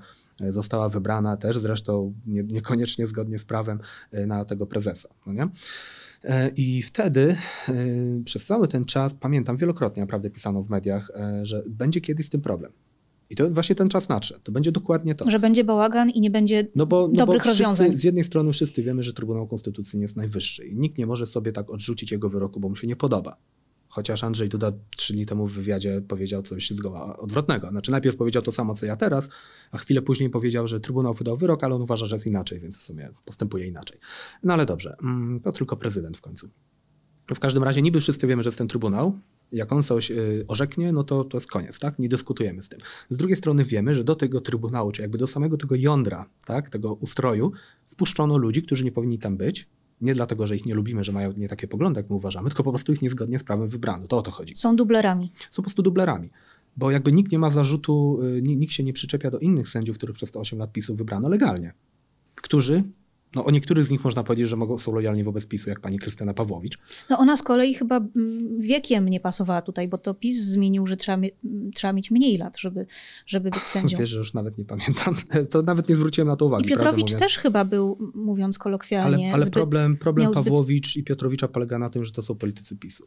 została 0.50 0.88
wybrana 0.88 1.37
też 1.37 1.59
zresztą 1.59 2.14
nie, 2.26 2.42
niekoniecznie 2.42 3.06
zgodnie 3.06 3.38
z 3.38 3.44
prawem 3.44 3.80
na 4.26 4.44
tego 4.44 4.66
prezesa. 4.66 5.09
No 5.26 5.33
nie? 5.33 5.49
I 6.56 6.83
wtedy 6.83 7.37
przez 8.25 8.47
cały 8.47 8.68
ten 8.68 8.85
czas, 8.85 9.14
pamiętam 9.14 9.56
wielokrotnie 9.56 10.02
naprawdę 10.02 10.30
pisano 10.30 10.62
w 10.62 10.71
mediach, 10.71 11.11
że 11.42 11.62
będzie 11.66 12.00
kiedyś 12.00 12.26
z 12.26 12.30
tym 12.30 12.40
problem. 12.40 12.73
I 13.34 13.36
to 13.36 13.50
właśnie 13.50 13.74
ten 13.74 13.88
czas 13.88 14.08
nadszedł. 14.08 14.40
To 14.42 14.52
będzie 14.52 14.72
dokładnie 14.72 15.14
to. 15.14 15.30
Że 15.30 15.38
będzie 15.38 15.64
bałagan 15.64 16.10
i 16.10 16.20
nie 16.20 16.30
będzie 16.30 16.66
no 16.74 16.86
bo, 16.86 17.08
no 17.08 17.18
dobrych 17.18 17.42
bo 17.42 17.44
wszyscy, 17.44 17.64
rozwiązań. 17.64 17.96
Z 17.96 18.04
jednej 18.04 18.24
strony 18.24 18.52
wszyscy 18.52 18.82
wiemy, 18.82 19.02
że 19.02 19.12
Trybunał 19.12 19.46
Konstytucyjny 19.46 20.04
jest 20.04 20.16
najwyższy 20.16 20.66
i 20.66 20.76
nikt 20.76 20.98
nie 20.98 21.06
może 21.06 21.26
sobie 21.26 21.52
tak 21.52 21.70
odrzucić 21.70 22.12
jego 22.12 22.28
wyroku, 22.28 22.60
bo 22.60 22.68
mu 22.68 22.76
się 22.76 22.86
nie 22.86 22.96
podoba. 22.96 23.36
Chociaż 23.88 24.24
Andrzej 24.24 24.48
Duda 24.48 24.72
trzy 24.96 25.12
dni 25.12 25.26
temu 25.26 25.46
w 25.46 25.52
wywiadzie 25.52 26.02
powiedział 26.08 26.42
coś 26.42 26.70
zgoła 26.70 27.18
odwrotnego. 27.18 27.70
Znaczy 27.70 27.90
najpierw 27.90 28.16
powiedział 28.16 28.42
to 28.42 28.52
samo, 28.52 28.74
co 28.74 28.86
ja 28.86 28.96
teraz, 28.96 29.28
a 29.70 29.78
chwilę 29.78 30.02
później 30.02 30.30
powiedział, 30.30 30.68
że 30.68 30.80
Trybunał 30.80 31.14
wydał 31.14 31.36
wyrok, 31.36 31.64
ale 31.64 31.74
on 31.74 31.82
uważa, 31.82 32.06
że 32.06 32.16
jest 32.16 32.26
inaczej, 32.26 32.60
więc 32.60 32.78
w 32.78 32.82
sumie 32.82 33.08
postępuje 33.24 33.66
inaczej. 33.66 33.98
No 34.42 34.52
ale 34.52 34.66
dobrze, 34.66 34.96
mm, 35.02 35.40
to 35.40 35.52
tylko 35.52 35.76
prezydent 35.76 36.16
w 36.16 36.20
końcu. 36.20 36.48
W 37.34 37.40
każdym 37.40 37.62
razie 37.62 37.82
niby 37.82 38.00
wszyscy 38.00 38.26
wiemy, 38.26 38.42
że 38.42 38.48
jest 38.48 38.58
ten 38.58 38.68
Trybunał, 38.68 39.18
jak 39.54 39.73
on 39.73 39.82
coś 39.82 40.11
y, 40.11 40.44
orzeknie, 40.49 40.92
no 40.92 41.04
to 41.04 41.25
to 41.25 41.37
jest 41.37 41.46
koniec, 41.46 41.78
tak? 41.78 41.99
Nie 41.99 42.08
dyskutujemy 42.08 42.62
z 42.62 42.68
tym. 42.68 42.80
Z 43.11 43.16
drugiej 43.16 43.37
strony 43.37 43.64
wiemy, 43.64 43.94
że 43.94 44.04
do 44.04 44.14
tego 44.14 44.40
trybunału, 44.40 44.92
czy 44.92 45.02
jakby 45.02 45.18
do 45.18 45.26
samego 45.26 45.56
tego 45.56 45.75
jądra, 45.75 46.26
tak, 46.46 46.70
tego 46.70 46.94
ustroju, 46.94 47.52
wpuszczono 47.87 48.37
ludzi, 48.37 48.62
którzy 48.62 48.84
nie 48.84 48.92
powinni 48.92 49.18
tam 49.18 49.37
być. 49.37 49.68
Nie 50.00 50.14
dlatego, 50.14 50.46
że 50.46 50.56
ich 50.56 50.66
nie 50.66 50.75
lubimy, 50.75 51.04
że 51.04 51.12
mają 51.12 51.32
nie 51.32 51.49
takie 51.49 51.68
poglądy, 51.68 52.00
jak 52.00 52.11
my 52.11 52.16
uważamy, 52.16 52.49
tylko 52.50 52.62
po 52.62 52.70
prostu 52.70 52.92
ich 52.92 53.02
niezgodnie 53.02 53.38
z 53.38 53.44
prawem 53.44 53.68
wybrano. 53.68 54.06
To 54.06 54.18
o 54.18 54.23
to 54.23 54.30
chodzi. 54.30 54.56
Są 54.56 54.76
dublerami. 54.76 55.32
Są 55.50 55.56
po 55.56 55.62
prostu 55.62 55.82
dublerami. 55.82 56.30
Bo 56.76 56.90
jakby 56.90 57.12
nikt 57.12 57.32
nie 57.32 57.38
ma 57.38 57.50
zarzutu, 57.50 58.18
y, 58.23 58.42
nikt 58.42 58.73
się 58.73 58.84
nie 58.84 58.92
przyczepia 58.92 59.30
do 59.30 59.38
innych 59.38 59.68
sędziów, 59.68 59.96
których 59.96 60.16
przez 60.16 60.32
te 60.32 60.38
8 60.38 60.58
lat 60.58 60.73
PiSu 60.73 60.94
wybrano 60.94 61.28
legalnie. 61.28 61.73
Którzy 62.34 62.84
no, 63.34 63.44
o 63.44 63.50
niektórych 63.50 63.84
z 63.86 63.90
nich 63.90 64.04
można 64.04 64.24
powiedzieć, 64.24 64.48
że 64.48 64.56
mogą, 64.56 64.78
są 64.78 64.92
lojalni 64.92 65.24
wobec 65.24 65.46
PiSu, 65.46 65.70
jak 65.70 65.80
pani 65.80 65.98
Krystyna 65.98 66.34
Pawłowicz. 66.34 66.78
No 67.10 67.18
ona 67.18 67.36
z 67.36 67.42
kolei 67.42 67.74
chyba 67.74 67.96
mm, 67.96 68.60
wiekiem 68.60 69.08
nie 69.08 69.20
pasowała 69.20 69.62
tutaj, 69.62 69.88
bo 69.88 69.98
to 69.98 70.14
PiS 70.14 70.38
zmienił, 70.38 70.86
że 70.86 70.96
trzeba, 70.96 71.26
trzeba 71.74 71.92
mieć 71.92 72.10
mniej 72.10 72.38
lat, 72.38 72.58
żeby, 72.58 72.86
żeby 73.26 73.50
być 73.50 73.62
sędzią. 73.62 73.98
Wiesz, 73.98 74.10
że 74.10 74.18
już 74.18 74.34
nawet 74.34 74.58
nie 74.58 74.64
pamiętam. 74.64 75.16
To 75.50 75.62
nawet 75.62 75.88
nie 75.88 75.96
zwróciłem 75.96 76.28
na 76.28 76.36
to 76.36 76.46
uwagi. 76.46 76.66
I 76.66 76.68
Piotrowicz 76.68 77.14
też 77.14 77.38
chyba 77.38 77.64
był, 77.64 78.12
mówiąc 78.14 78.58
kolokwialnie, 78.58 79.26
Ale, 79.26 79.34
ale 79.34 79.50
problem, 79.50 79.96
problem 79.96 80.32
Pawłowicz 80.32 80.90
zbyt... 80.90 80.96
i 80.96 81.04
Piotrowicza 81.04 81.48
polega 81.48 81.78
na 81.78 81.90
tym, 81.90 82.04
że 82.04 82.12
to 82.12 82.22
są 82.22 82.34
politycy 82.34 82.76
PiSu. 82.76 83.06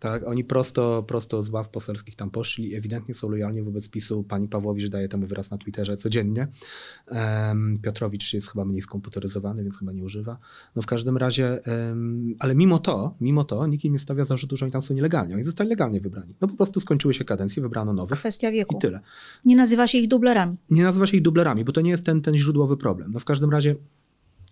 Tak, 0.00 0.28
oni 0.28 0.44
prosto, 0.44 1.02
prosto 1.02 1.42
z 1.42 1.50
ław 1.50 1.68
poselskich 1.68 2.16
tam 2.16 2.30
poszli, 2.30 2.74
ewidentnie 2.74 3.14
są 3.14 3.28
lojalni 3.28 3.62
wobec 3.62 3.88
PiSu. 3.88 4.22
Pani 4.22 4.48
Pawłowicz 4.48 4.88
daje 4.88 5.08
temu 5.08 5.26
wyraz 5.26 5.50
na 5.50 5.58
Twitterze 5.58 5.96
codziennie. 5.96 6.48
Um, 7.06 7.78
Piotrowicz 7.82 8.32
jest 8.32 8.50
chyba 8.50 8.64
mniej 8.64 8.82
skomputeryzowany, 8.82 9.62
więc 9.62 9.78
chyba 9.78 9.92
nie 9.92 10.02
używa. 10.02 10.38
No 10.76 10.82
w 10.82 10.86
każdym 10.86 11.16
razie, 11.16 11.60
um, 11.66 12.34
ale 12.38 12.54
mimo 12.54 12.78
to, 12.78 13.14
mimo 13.20 13.44
to 13.44 13.66
nikt 13.66 13.84
im 13.84 13.92
nie 13.92 13.98
stawia 13.98 14.24
zarzutu, 14.24 14.56
że 14.56 14.64
oni 14.64 14.72
tam 14.72 14.82
są 14.82 14.94
nielegalnie. 14.94 15.34
Oni 15.34 15.44
zostali 15.44 15.70
legalnie 15.70 16.00
wybrani. 16.00 16.34
No 16.40 16.48
po 16.48 16.56
prostu 16.56 16.80
skończyły 16.80 17.14
się 17.14 17.24
kadencje, 17.24 17.62
wybrano 17.62 17.92
nowych. 17.92 18.18
Kwestia 18.18 18.50
wieku. 18.50 18.76
I 18.76 18.80
tyle. 18.80 19.00
Nie 19.44 19.56
nazywa 19.56 19.86
się 19.86 19.98
ich 19.98 20.08
dublerami. 20.08 20.56
Nie 20.70 20.82
nazywa 20.82 21.06
się 21.06 21.16
ich 21.16 21.22
dublerami, 21.22 21.64
bo 21.64 21.72
to 21.72 21.80
nie 21.80 21.90
jest 21.90 22.06
ten, 22.06 22.22
ten 22.22 22.38
źródłowy 22.38 22.76
problem. 22.76 23.12
No 23.12 23.20
w 23.20 23.24
każdym 23.24 23.50
razie 23.50 23.76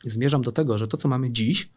zmierzam 0.05 0.43
do 0.43 0.53
tego, 0.53 0.79
że 0.79 0.89
to, 0.89 0.97
co 0.97 1.09
mamy 1.09 1.31
dziś, 1.31 1.71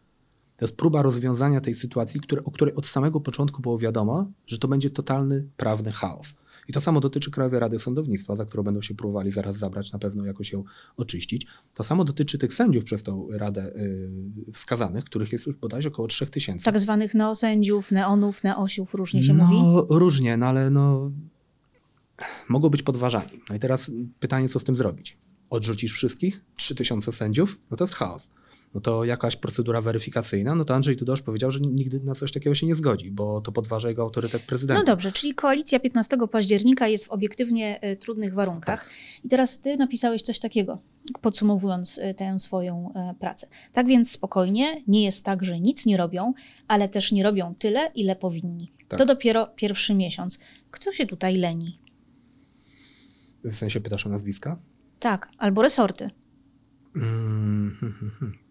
to 0.62 0.66
jest 0.66 0.76
próba 0.76 1.02
rozwiązania 1.02 1.60
tej 1.60 1.74
sytuacji, 1.74 2.20
które, 2.20 2.44
o 2.44 2.50
której 2.50 2.74
od 2.74 2.86
samego 2.86 3.20
początku 3.20 3.62
było 3.62 3.78
wiadomo, 3.78 4.26
że 4.46 4.58
to 4.58 4.68
będzie 4.68 4.90
totalny 4.90 5.48
prawny 5.56 5.92
chaos. 5.92 6.34
I 6.68 6.72
to 6.72 6.80
samo 6.80 7.00
dotyczy 7.00 7.30
Krajowej 7.30 7.60
Rady 7.60 7.78
Sądownictwa, 7.78 8.36
za 8.36 8.46
którą 8.46 8.62
będą 8.62 8.82
się 8.82 8.94
próbowali 8.94 9.30
zaraz 9.30 9.56
zabrać, 9.56 9.92
na 9.92 9.98
pewno 9.98 10.24
jakoś 10.26 10.52
ją 10.52 10.64
oczyścić. 10.96 11.46
To 11.74 11.84
samo 11.84 12.04
dotyczy 12.04 12.38
tych 12.38 12.54
sędziów 12.54 12.84
przez 12.84 13.02
tą 13.02 13.28
Radę 13.30 13.72
yy, 14.46 14.52
wskazanych, 14.52 15.04
których 15.04 15.32
jest 15.32 15.46
już 15.46 15.56
bodajże 15.56 15.88
około 15.88 16.08
3000. 16.08 16.64
Tak 16.64 16.80
zwanych 16.80 17.14
neosędziów, 17.14 17.92
neonów, 17.92 18.44
neosiów, 18.44 18.94
różnie 18.94 19.22
się 19.22 19.34
no, 19.34 19.44
mówi? 19.44 19.62
No 19.62 19.86
różnie, 19.98 20.36
no 20.36 20.46
ale 20.46 20.70
no 20.70 21.10
mogą 22.48 22.68
być 22.68 22.82
podważani. 22.82 23.40
No 23.48 23.54
i 23.54 23.58
teraz 23.58 23.90
pytanie, 24.20 24.48
co 24.48 24.58
z 24.58 24.64
tym 24.64 24.76
zrobić? 24.76 25.18
Odrzucisz 25.50 25.92
wszystkich? 25.92 26.44
3000 26.56 27.12
sędziów? 27.12 27.58
No 27.70 27.76
to 27.76 27.84
jest 27.84 27.94
chaos 27.94 28.30
no 28.74 28.80
to 28.80 29.04
jakaś 29.04 29.36
procedura 29.36 29.80
weryfikacyjna, 29.80 30.54
no 30.54 30.64
to 30.64 30.74
Andrzej 30.74 30.96
Dudosz 30.96 31.22
powiedział, 31.22 31.50
że 31.50 31.60
nigdy 31.60 32.00
na 32.00 32.14
coś 32.14 32.32
takiego 32.32 32.54
się 32.54 32.66
nie 32.66 32.74
zgodzi, 32.74 33.10
bo 33.10 33.40
to 33.40 33.52
podważa 33.52 33.88
jego 33.88 34.02
autorytet 34.02 34.42
prezydenta. 34.42 34.80
No 34.80 34.86
dobrze, 34.86 35.12
czyli 35.12 35.34
koalicja 35.34 35.80
15 35.80 36.16
października 36.30 36.88
jest 36.88 37.06
w 37.06 37.10
obiektywnie 37.10 37.80
y, 37.92 37.96
trudnych 37.96 38.34
warunkach. 38.34 38.84
Tak. 38.84 38.94
I 39.24 39.28
teraz 39.28 39.60
ty 39.60 39.76
napisałeś 39.76 40.22
coś 40.22 40.38
takiego, 40.38 40.78
podsumowując 41.20 41.98
y, 41.98 42.14
tę 42.14 42.40
swoją 42.40 42.92
y, 43.12 43.14
pracę. 43.18 43.46
Tak 43.72 43.86
więc 43.86 44.10
spokojnie, 44.10 44.82
nie 44.86 45.04
jest 45.04 45.24
tak, 45.24 45.44
że 45.44 45.60
nic 45.60 45.86
nie 45.86 45.96
robią, 45.96 46.32
ale 46.68 46.88
też 46.88 47.12
nie 47.12 47.22
robią 47.22 47.54
tyle, 47.54 47.90
ile 47.94 48.16
powinni. 48.16 48.72
Tak. 48.88 48.98
To 48.98 49.06
dopiero 49.06 49.46
pierwszy 49.46 49.94
miesiąc. 49.94 50.38
Kto 50.70 50.92
się 50.92 51.06
tutaj 51.06 51.36
leni? 51.36 51.78
W 53.44 53.56
sensie 53.56 53.80
pytasz 53.80 54.06
o 54.06 54.10
nazwiska? 54.10 54.58
Tak, 55.00 55.28
albo 55.38 55.62
resorty. 55.62 56.10
Mm, 56.96 57.76
hmm, 57.80 57.94
hmm, 57.98 58.12
hmm. 58.20 58.41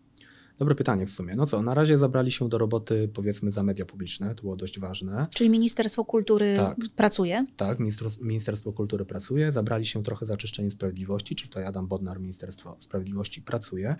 Dobre 0.62 0.76
pytanie 0.76 1.06
w 1.06 1.12
sumie. 1.12 1.36
No 1.36 1.46
co, 1.46 1.62
na 1.62 1.74
razie 1.74 1.98
zabrali 1.98 2.32
się 2.32 2.50
do 2.50 2.58
roboty 2.58 3.10
powiedzmy 3.14 3.52
za 3.52 3.64
media 3.64 3.86
publiczne, 3.86 4.36
to 4.36 4.42
było 4.42 4.56
dość 4.56 4.80
ważne. 4.80 5.28
Czyli 5.34 5.50
Ministerstwo 5.50 6.06
Kultury 6.06 6.54
Tak. 6.58 6.78
pracuje? 6.96 7.46
Tak, 7.58 7.80
Ministerstwo, 7.80 8.26
Ministerstwo 8.26 8.74
Kultury 8.74 9.06
pracuje, 9.06 9.52
zabrali 9.52 9.86
się 9.86 10.04
trochę 10.04 10.26
za 10.26 10.38
czyszczenie 10.38 10.72
sprawiedliwości, 10.72 11.36
czyli 11.36 11.50
tutaj 11.50 11.66
Adam 11.66 11.88
Bodnar, 11.88 12.20
Ministerstwo 12.20 12.76
Sprawiedliwości 12.80 13.42
pracuje. 13.42 13.96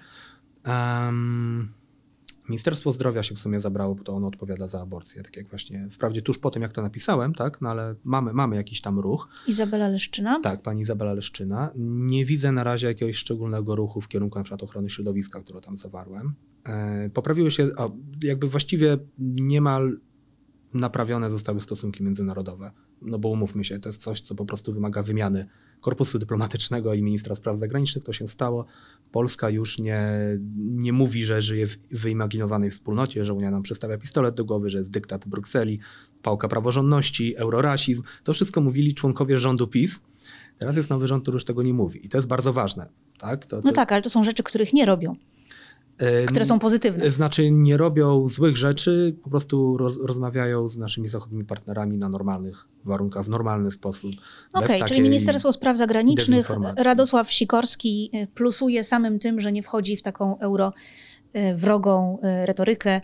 Em, 0.64 1.74
Ministerstwo 2.52 2.92
Zdrowia 2.92 3.24
się 3.24 3.36
w 3.36 3.40
sumie 3.40 3.60
zabrało, 3.60 3.96
bo 3.96 4.04
to 4.04 4.14
ono 4.14 4.28
odpowiada 4.28 4.68
za 4.68 4.82
aborcję, 4.82 5.24
tak 5.24 5.38
jak 5.38 5.48
właśnie, 5.48 5.88
wprawdzie 5.92 6.22
tuż 6.22 6.38
po 6.38 6.52
tym, 6.52 6.62
jak 6.62 6.74
to 6.74 6.82
napisałem, 6.82 7.34
tak, 7.34 7.62
no 7.62 7.70
ale 7.70 7.96
mamy, 8.04 8.34
mamy 8.34 8.56
jakiś 8.56 8.82
tam 8.82 9.00
ruch. 9.00 9.30
Izabela 9.48 9.88
Leszczyna? 9.88 10.40
Tak, 10.40 10.62
pani 10.62 10.82
Izabela 10.82 11.14
Leszczyna. 11.14 11.70
Nie 11.76 12.26
widzę 12.26 12.52
na 12.52 12.64
razie 12.64 12.88
jakiegoś 12.88 13.18
szczególnego 13.18 13.76
ruchu 13.76 14.02
w 14.02 14.08
kierunku 14.08 14.40
na 14.40 14.44
przykład 14.44 14.64
ochrony 14.64 14.90
środowiska, 14.90 15.42
którą 15.42 15.62
tam 15.62 15.78
zawarłem. 15.78 16.34
E, 16.64 17.10
poprawiły 17.10 17.52
się, 17.52 17.76
o, 17.78 17.92
jakby 18.22 18.48
właściwie 18.48 18.98
niemal 19.20 19.98
naprawione 20.74 21.32
zostały 21.32 21.62
stosunki 21.62 22.04
międzynarodowe. 22.04 22.72
No 23.02 23.20
bo 23.20 23.30
umówmy 23.30 23.64
się, 23.64 23.80
to 23.80 23.90
jest 23.90 24.02
coś, 24.02 24.22
co 24.22 24.36
po 24.36 24.46
prostu 24.46 24.74
wymaga 24.74 25.04
wymiany 25.04 25.48
korpusu 25.82 26.20
dyplomatycznego 26.20 26.94
i 26.94 27.04
ministra 27.04 27.36
spraw 27.36 27.58
zagranicznych. 27.58 28.04
To 28.04 28.14
się 28.14 28.28
stało. 28.28 28.66
Polska 29.12 29.50
już 29.50 29.80
nie, 29.80 30.02
nie 30.58 30.94
mówi, 30.94 31.26
że 31.26 31.42
żyje 31.42 31.68
w 31.68 31.78
wyimaginowanej 31.92 32.72
wspólnocie, 32.72 33.26
że 33.26 33.34
Unia 33.34 33.52
nam 33.52 33.64
przestawia 33.64 33.98
pistolet 33.98 34.36
do 34.36 34.46
głowy, 34.46 34.70
że 34.70 34.78
jest 34.78 34.92
dyktat 34.92 35.28
Brukseli, 35.28 35.80
pałka 36.22 36.48
praworządności, 36.48 37.36
eurorasizm. 37.38 38.04
To 38.24 38.34
wszystko 38.34 38.62
mówili 38.62 38.94
członkowie 38.94 39.38
rządu 39.38 39.68
PiS. 39.68 40.00
Teraz 40.58 40.76
jest 40.76 40.90
nowy 40.90 41.08
rząd, 41.08 41.24
który 41.24 41.36
już 41.36 41.46
tego 41.46 41.64
nie 41.64 41.74
mówi. 41.74 42.06
I 42.06 42.10
to 42.10 42.18
jest 42.18 42.28
bardzo 42.28 42.54
ważne. 42.54 42.90
Tak? 43.18 43.46
To, 43.46 43.62
to, 43.62 43.68
No 43.68 43.74
tak, 43.74 43.92
ale 43.92 44.02
to 44.02 44.10
są 44.10 44.24
rzeczy, 44.24 44.44
których 44.44 44.74
nie 44.74 44.86
robią, 44.86 45.16
które 46.28 46.46
są 46.46 46.60
pozytywne. 46.60 47.12
Znaczy 47.12 47.52
nie 47.52 47.78
robią 47.78 48.28
złych 48.28 48.58
rzeczy, 48.58 49.16
po 49.24 49.30
prostu 49.30 49.78
roz, 49.78 49.98
rozmawiają 49.98 50.68
z 50.68 50.78
naszymi 50.78 51.08
zachodnimi 51.08 51.46
partnerami 51.46 51.98
na 51.98 52.10
normalnych 52.10 52.68
warunkach, 52.86 53.26
w 53.26 53.30
normalny 53.30 53.72
sposób. 53.72 54.12
Okej, 54.54 54.68
czyli 54.68 54.80
takiej- 54.80 55.02
Ministerstwo 55.02 55.54
Spraw 55.54 55.78
Zagranicznych. 55.78 56.52
Radosław 56.78 57.32
Sikorski 57.32 58.10
y, 58.14 58.28
plusuje 58.28 58.84
samym 58.84 59.20
tym, 59.20 59.40
że 59.40 59.52
nie 59.52 59.64
wchodzi 59.64 59.98
w 59.98 60.02
taką 60.02 60.40
euro 60.40 60.74
wrogą 61.56 62.18
y, 62.44 62.46
retorykę, 62.46 63.02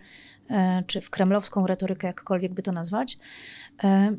czy 0.87 1.01
w 1.01 1.09
kremlowską 1.09 1.67
retorykę, 1.67 2.07
jakkolwiek 2.07 2.53
by 2.53 2.63
to 2.63 2.71
nazwać. 2.71 3.17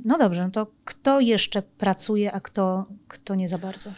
No 0.04 0.18
dobrze, 0.18 0.44
no 0.44 0.50
to 0.50 0.66
kto 0.84 1.20
jeszcze 1.20 1.62
pracuje, 1.62 2.32
a 2.32 2.40
kto, 2.40 2.86
kto 3.08 3.34
nie 3.34 3.48
za 3.48 3.58
bardzo? 3.58 3.90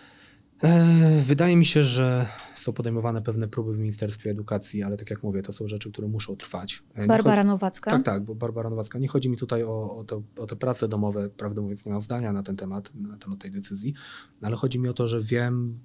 E, 0.63 1.21
Wydaje 1.21 1.57
mi 1.57 1.65
się, 1.65 1.85
że 1.85 2.27
są 2.55 2.73
podejmowane 2.73 3.23
pewne 3.23 3.49
próby 3.49 3.75
w 3.75 3.79
Ministerstwie 3.79 4.31
Edukacji, 4.31 4.83
ale 4.83 4.97
tak 4.97 5.11
jak 5.11 5.23
mówię, 5.23 5.43
to 5.43 5.53
są 5.53 5.69
rzeczy, 5.69 5.93
które 5.93 6.09
muszą 6.09 6.37
trwać. 6.37 6.83
E, 6.95 7.01
nie 7.01 7.07
Barbara 7.07 7.45
Nowacka. 7.45 7.91
Tak, 7.91 8.05
tak, 8.05 8.25
bo 8.25 8.35
Barbara 8.35 8.71
Nowacka. 8.71 8.99
Nie 8.99 9.09
chodzi 9.09 9.31
mi 9.31 9.37
tutaj 9.37 9.65
o, 9.65 9.97
o, 9.97 10.05
to, 10.05 10.23
o 10.37 10.47
te 10.47 10.57
prace 10.57 10.89
domowe, 10.89 11.29
prawdę 11.29 11.61
mówiąc, 11.61 11.87
nie 11.87 11.93
mam 11.93 12.01
zdania 12.01 12.33
na 12.33 12.43
ten 12.43 12.57
temat, 12.57 12.91
na 12.95 13.17
temat 13.17 13.39
tej 13.39 13.51
decyzji, 13.51 13.95
ale 14.43 14.57
chodzi 14.57 14.79
mi 14.79 14.89
o 14.89 14.93
to, 14.93 15.07
że 15.07 15.23
wiem 15.23 15.79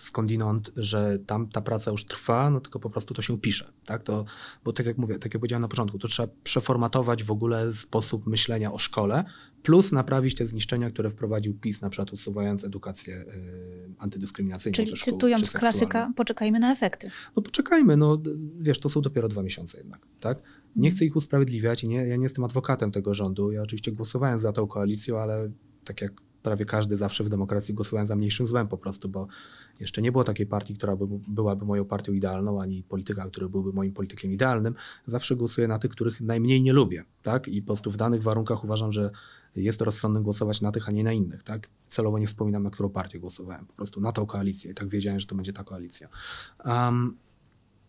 skądinąd, 0.00 0.70
że 0.76 1.18
tam 1.18 1.48
ta 1.48 1.60
praca 1.60 1.90
już 1.90 2.04
trwa, 2.04 2.50
no 2.50 2.60
tylko 2.60 2.80
po 2.80 2.90
prostu 2.90 3.14
to 3.14 3.22
się 3.22 3.38
pisze, 3.38 3.72
tak, 3.86 4.02
to, 4.02 4.24
bo 4.64 4.72
tak 4.72 4.86
jak 4.86 4.98
mówię, 4.98 5.18
tak 5.18 5.34
jak 5.34 5.40
powiedziałem 5.40 5.62
na 5.62 5.68
początku, 5.68 5.98
to 5.98 6.08
trzeba 6.08 6.28
przeformatować 6.44 7.24
w 7.24 7.30
ogóle 7.30 7.72
sposób 7.72 8.26
myślenia 8.26 8.72
o 8.72 8.78
szkole, 8.78 9.24
plus 9.64 9.92
naprawić 9.92 10.34
te 10.34 10.46
zniszczenia, 10.46 10.90
które 10.90 11.10
wprowadził 11.10 11.54
PiS, 11.54 11.80
na 11.80 11.90
przykład 11.90 12.12
usuwając 12.12 12.64
edukację 12.64 13.16
y, 13.16 13.94
antydyskryminacyjną 13.98 14.74
Czyli 14.74 14.96
szkół, 14.96 15.12
cytując 15.12 15.50
klasyka, 15.50 16.12
poczekajmy 16.16 16.58
na 16.58 16.72
efekty. 16.72 17.10
No 17.36 17.42
poczekajmy, 17.42 17.96
no 17.96 18.22
wiesz, 18.58 18.78
to 18.78 18.88
są 18.88 19.00
dopiero 19.00 19.28
dwa 19.28 19.42
miesiące 19.42 19.78
jednak, 19.78 20.06
tak? 20.20 20.38
Nie 20.76 20.90
chcę 20.90 21.04
ich 21.04 21.16
usprawiedliwiać 21.16 21.84
i 21.84 21.88
nie, 21.88 21.96
ja 21.96 22.16
nie 22.16 22.22
jestem 22.22 22.44
adwokatem 22.44 22.92
tego 22.92 23.14
rządu. 23.14 23.52
Ja 23.52 23.62
oczywiście 23.62 23.92
głosowałem 23.92 24.38
za 24.38 24.52
tą 24.52 24.66
koalicją, 24.66 25.18
ale 25.18 25.50
tak 25.84 26.00
jak 26.00 26.12
prawie 26.42 26.64
każdy 26.64 26.96
zawsze 26.96 27.24
w 27.24 27.28
demokracji 27.28 27.74
głosowałem 27.74 28.06
za 28.06 28.16
mniejszym 28.16 28.46
złem 28.46 28.68
po 28.68 28.78
prostu, 28.78 29.08
bo 29.08 29.26
jeszcze 29.80 30.02
nie 30.02 30.12
było 30.12 30.24
takiej 30.24 30.46
partii, 30.46 30.74
która 30.74 30.96
by, 30.96 31.06
byłaby 31.28 31.64
moją 31.64 31.84
partią 31.84 32.12
idealną, 32.12 32.62
ani 32.62 32.82
polityka, 32.82 33.26
który 33.26 33.48
byłby 33.48 33.72
moim 33.72 33.92
politykiem 33.92 34.32
idealnym. 34.32 34.74
Zawsze 35.06 35.36
głosuję 35.36 35.68
na 35.68 35.78
tych, 35.78 35.90
których 35.90 36.20
najmniej 36.20 36.62
nie 36.62 36.72
lubię, 36.72 37.04
tak? 37.22 37.48
I 37.48 37.62
po 37.62 37.66
prostu 37.66 37.90
w 37.90 37.96
danych 37.96 38.22
warunkach 38.22 38.64
uważam, 38.64 38.92
że 38.92 39.10
jest 39.56 39.80
rozsądne 39.80 40.20
głosować 40.20 40.60
na 40.60 40.72
tych, 40.72 40.88
a 40.88 40.92
nie 40.92 41.04
na 41.04 41.12
innych, 41.12 41.42
tak? 41.42 41.68
Celowo 41.88 42.18
nie 42.18 42.26
wspominam, 42.26 42.62
na 42.62 42.70
którą 42.70 42.90
partię 42.90 43.18
głosowałem, 43.18 43.66
po 43.66 43.72
prostu 43.72 44.00
na 44.00 44.12
tą 44.12 44.26
koalicję 44.26 44.70
i 44.70 44.74
tak 44.74 44.88
wiedziałem, 44.88 45.20
że 45.20 45.26
to 45.26 45.34
będzie 45.34 45.52
ta 45.52 45.64
koalicja. 45.64 46.08
Um, 46.64 47.16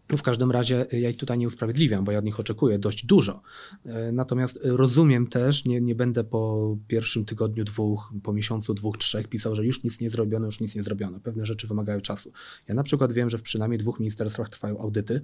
w 0.09 0.21
każdym 0.21 0.51
razie 0.51 0.85
ja 0.91 1.09
ich 1.09 1.17
tutaj 1.17 1.37
nie 1.37 1.47
usprawiedliwiam, 1.47 2.03
bo 2.03 2.11
ja 2.11 2.19
od 2.19 2.25
nich 2.25 2.39
oczekuję 2.39 2.79
dość 2.79 3.05
dużo. 3.05 3.41
E, 3.85 4.11
Natomiast 4.11 4.59
rozumiem 4.63 5.27
też, 5.27 5.65
nie, 5.65 5.81
nie 5.81 5.95
będę 5.95 6.23
po 6.23 6.77
pierwszym 6.87 7.25
tygodniu, 7.25 7.63
dwóch, 7.63 8.13
po 8.23 8.33
miesiącu, 8.33 8.73
dwóch, 8.73 8.97
trzech 8.97 9.27
pisał, 9.27 9.55
że 9.55 9.65
już 9.65 9.83
nic 9.83 9.99
nie 10.01 10.09
zrobiono, 10.09 10.45
już 10.45 10.59
nic 10.59 10.75
nie 10.75 10.83
zrobiono. 10.83 11.19
Pewne 11.19 11.45
rzeczy 11.45 11.67
wymagają 11.67 12.01
czasu. 12.01 12.31
Ja 12.67 12.75
na 12.75 12.83
przykład 12.83 13.13
wiem, 13.13 13.29
że 13.29 13.37
w 13.37 13.41
przynajmniej 13.41 13.77
dwóch 13.79 13.99
ministerstwach 13.99 14.49
trwają 14.49 14.79
audyty 14.79 15.21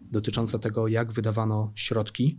dotyczące 0.00 0.58
tego, 0.58 0.88
jak 0.88 1.12
wydawano 1.12 1.72
środki, 1.74 2.38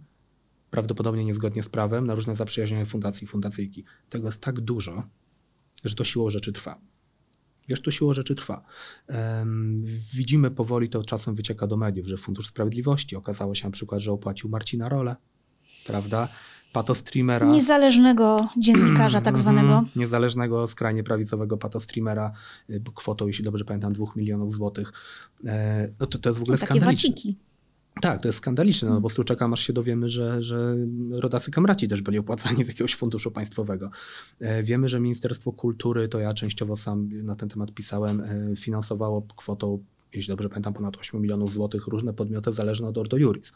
prawdopodobnie 0.74 1.26
niezgodnie 1.26 1.64
z 1.64 1.70
prawem, 1.70 2.08
na 2.08 2.16
różne 2.16 2.36
zaprzyjaźnione 2.36 2.86
fundacji 2.86 3.26
i 3.26 3.28
fundacyjki. 3.28 3.84
Tego 4.10 4.28
jest 4.28 4.42
tak 4.42 4.62
dużo, 4.62 5.04
że 5.84 5.96
to 5.96 6.04
siłą 6.04 6.30
rzeczy 6.30 6.54
trwa. 6.54 6.80
Wiesz, 7.68 7.82
to 7.82 7.92
siłą 7.92 8.14
rzeczy 8.14 8.36
trwa. 8.36 8.66
Em, 9.08 9.82
widzimy 10.14 10.52
powoli, 10.52 10.90
to 10.90 11.04
czasem 11.04 11.36
wycieka 11.36 11.68
do 11.68 11.78
mediów, 11.78 12.08
że 12.08 12.18
Fundusz 12.18 12.48
Sprawiedliwości 12.48 13.16
okazało 13.16 13.56
się 13.56 13.68
na 13.68 13.72
przykład, 13.72 14.02
że 14.02 14.12
opłacił 14.12 14.50
Marcina 14.50 14.90
Rolę, 14.90 15.16
prawda? 15.86 16.30
Patostreamera. 16.72 17.48
Niezależnego 17.48 18.50
dziennikarza 18.58 19.22
tak 19.22 19.38
zwanego. 19.38 19.68
Mhm, 19.68 19.88
niezależnego, 19.96 20.68
skrajnie 20.68 21.04
prawicowego 21.04 21.58
patostreamera, 21.58 22.32
y, 22.70 22.82
kwotą, 22.96 23.28
jeśli 23.28 23.46
dobrze 23.46 23.66
pamiętam, 23.66 23.94
dwóch 23.94 24.16
milionów 24.16 24.52
złotych. 24.54 24.94
E, 25.46 25.90
No 26.00 26.08
to, 26.08 26.18
to 26.20 26.30
jest 26.30 26.40
w 26.40 26.44
ogóle 26.44 26.58
Takie 26.58 26.68
skandaliczne. 26.68 27.10
waciki. 27.10 27.38
Tak, 28.02 28.22
to 28.22 28.28
jest 28.28 28.38
skandaliczne, 28.38 28.90
no 28.90 28.96
bo 28.96 29.02
po 29.02 29.08
prostu 29.08 29.24
czekam, 29.24 29.54
aż 29.54 29.60
się 29.60 29.74
dowiemy, 29.74 30.10
że, 30.10 30.42
że 30.42 30.76
rodacy 31.12 31.52
kamraci 31.52 31.88
też 31.88 32.02
byli 32.02 32.18
opłacani 32.18 32.64
z 32.64 32.68
jakiegoś 32.68 32.96
funduszu 32.96 33.32
państwowego. 33.32 33.92
E, 34.40 34.64
Wiemy, 34.64 34.88
że 34.88 35.00
Ministerstwo 35.00 35.52
Kultury, 35.52 36.08
to 36.08 36.20
ja 36.20 36.34
częściowo 36.34 36.76
sam 36.76 37.10
na 37.24 37.36
ten 37.36 37.50
temat 37.50 37.74
pisałem, 37.74 38.22
e, 38.22 38.56
finansowało 38.56 39.22
kwotą, 39.36 39.84
jeśli 40.14 40.32
dobrze 40.32 40.50
pamiętam, 40.50 40.74
ponad 40.74 40.98
8 40.98 41.22
milionów 41.22 41.54
złotych 41.54 41.88
różne 41.88 42.14
podmioty 42.14 42.52
zależne 42.52 42.88
od 42.88 42.98
Ordo 42.98 43.18
Juris. 43.18 43.54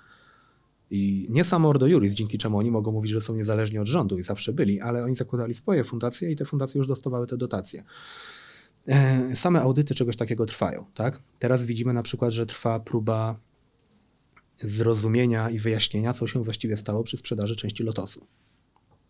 I 0.91 1.27
nie 1.29 1.43
samo 1.43 1.69
Ordo 1.69 1.87
Juris, 1.87 2.13
dzięki 2.13 2.37
czemu 2.37 2.57
oni 2.57 2.71
mogą 2.71 2.91
mówić, 2.91 3.11
że 3.11 3.21
są 3.21 3.35
niezależni 3.35 3.79
od 3.79 3.87
rządu 3.87 4.19
i 4.19 4.23
zawsze 4.23 4.53
byli, 4.53 4.81
ale 4.81 5.03
oni 5.03 5.15
zakładali 5.15 5.53
swoje 5.53 5.83
fundacje 5.83 6.31
i 6.31 6.35
te 6.35 6.45
fundacje 6.45 6.79
już 6.79 6.87
dostawały 6.87 7.27
te 7.27 7.37
dotacje. 7.37 7.83
E, 8.87 9.35
Same 9.35 9.61
audyty 9.61 9.95
czegoś 9.95 10.15
takiego 10.15 10.45
trwają, 10.45 10.85
tak? 10.93 11.21
Teraz 11.39 11.63
widzimy 11.63 11.93
na 11.93 12.03
przykład, 12.03 12.31
że 12.31 12.45
trwa 12.45 12.79
próba 12.79 13.46
zrozumienia 14.59 15.49
i 15.49 15.59
wyjaśnienia, 15.59 16.13
co 16.13 16.27
się 16.27 16.43
właściwie 16.43 16.77
stało 16.77 17.03
przy 17.03 17.17
sprzedaży 17.17 17.55
części 17.55 17.83
Lotosu. 17.83 18.27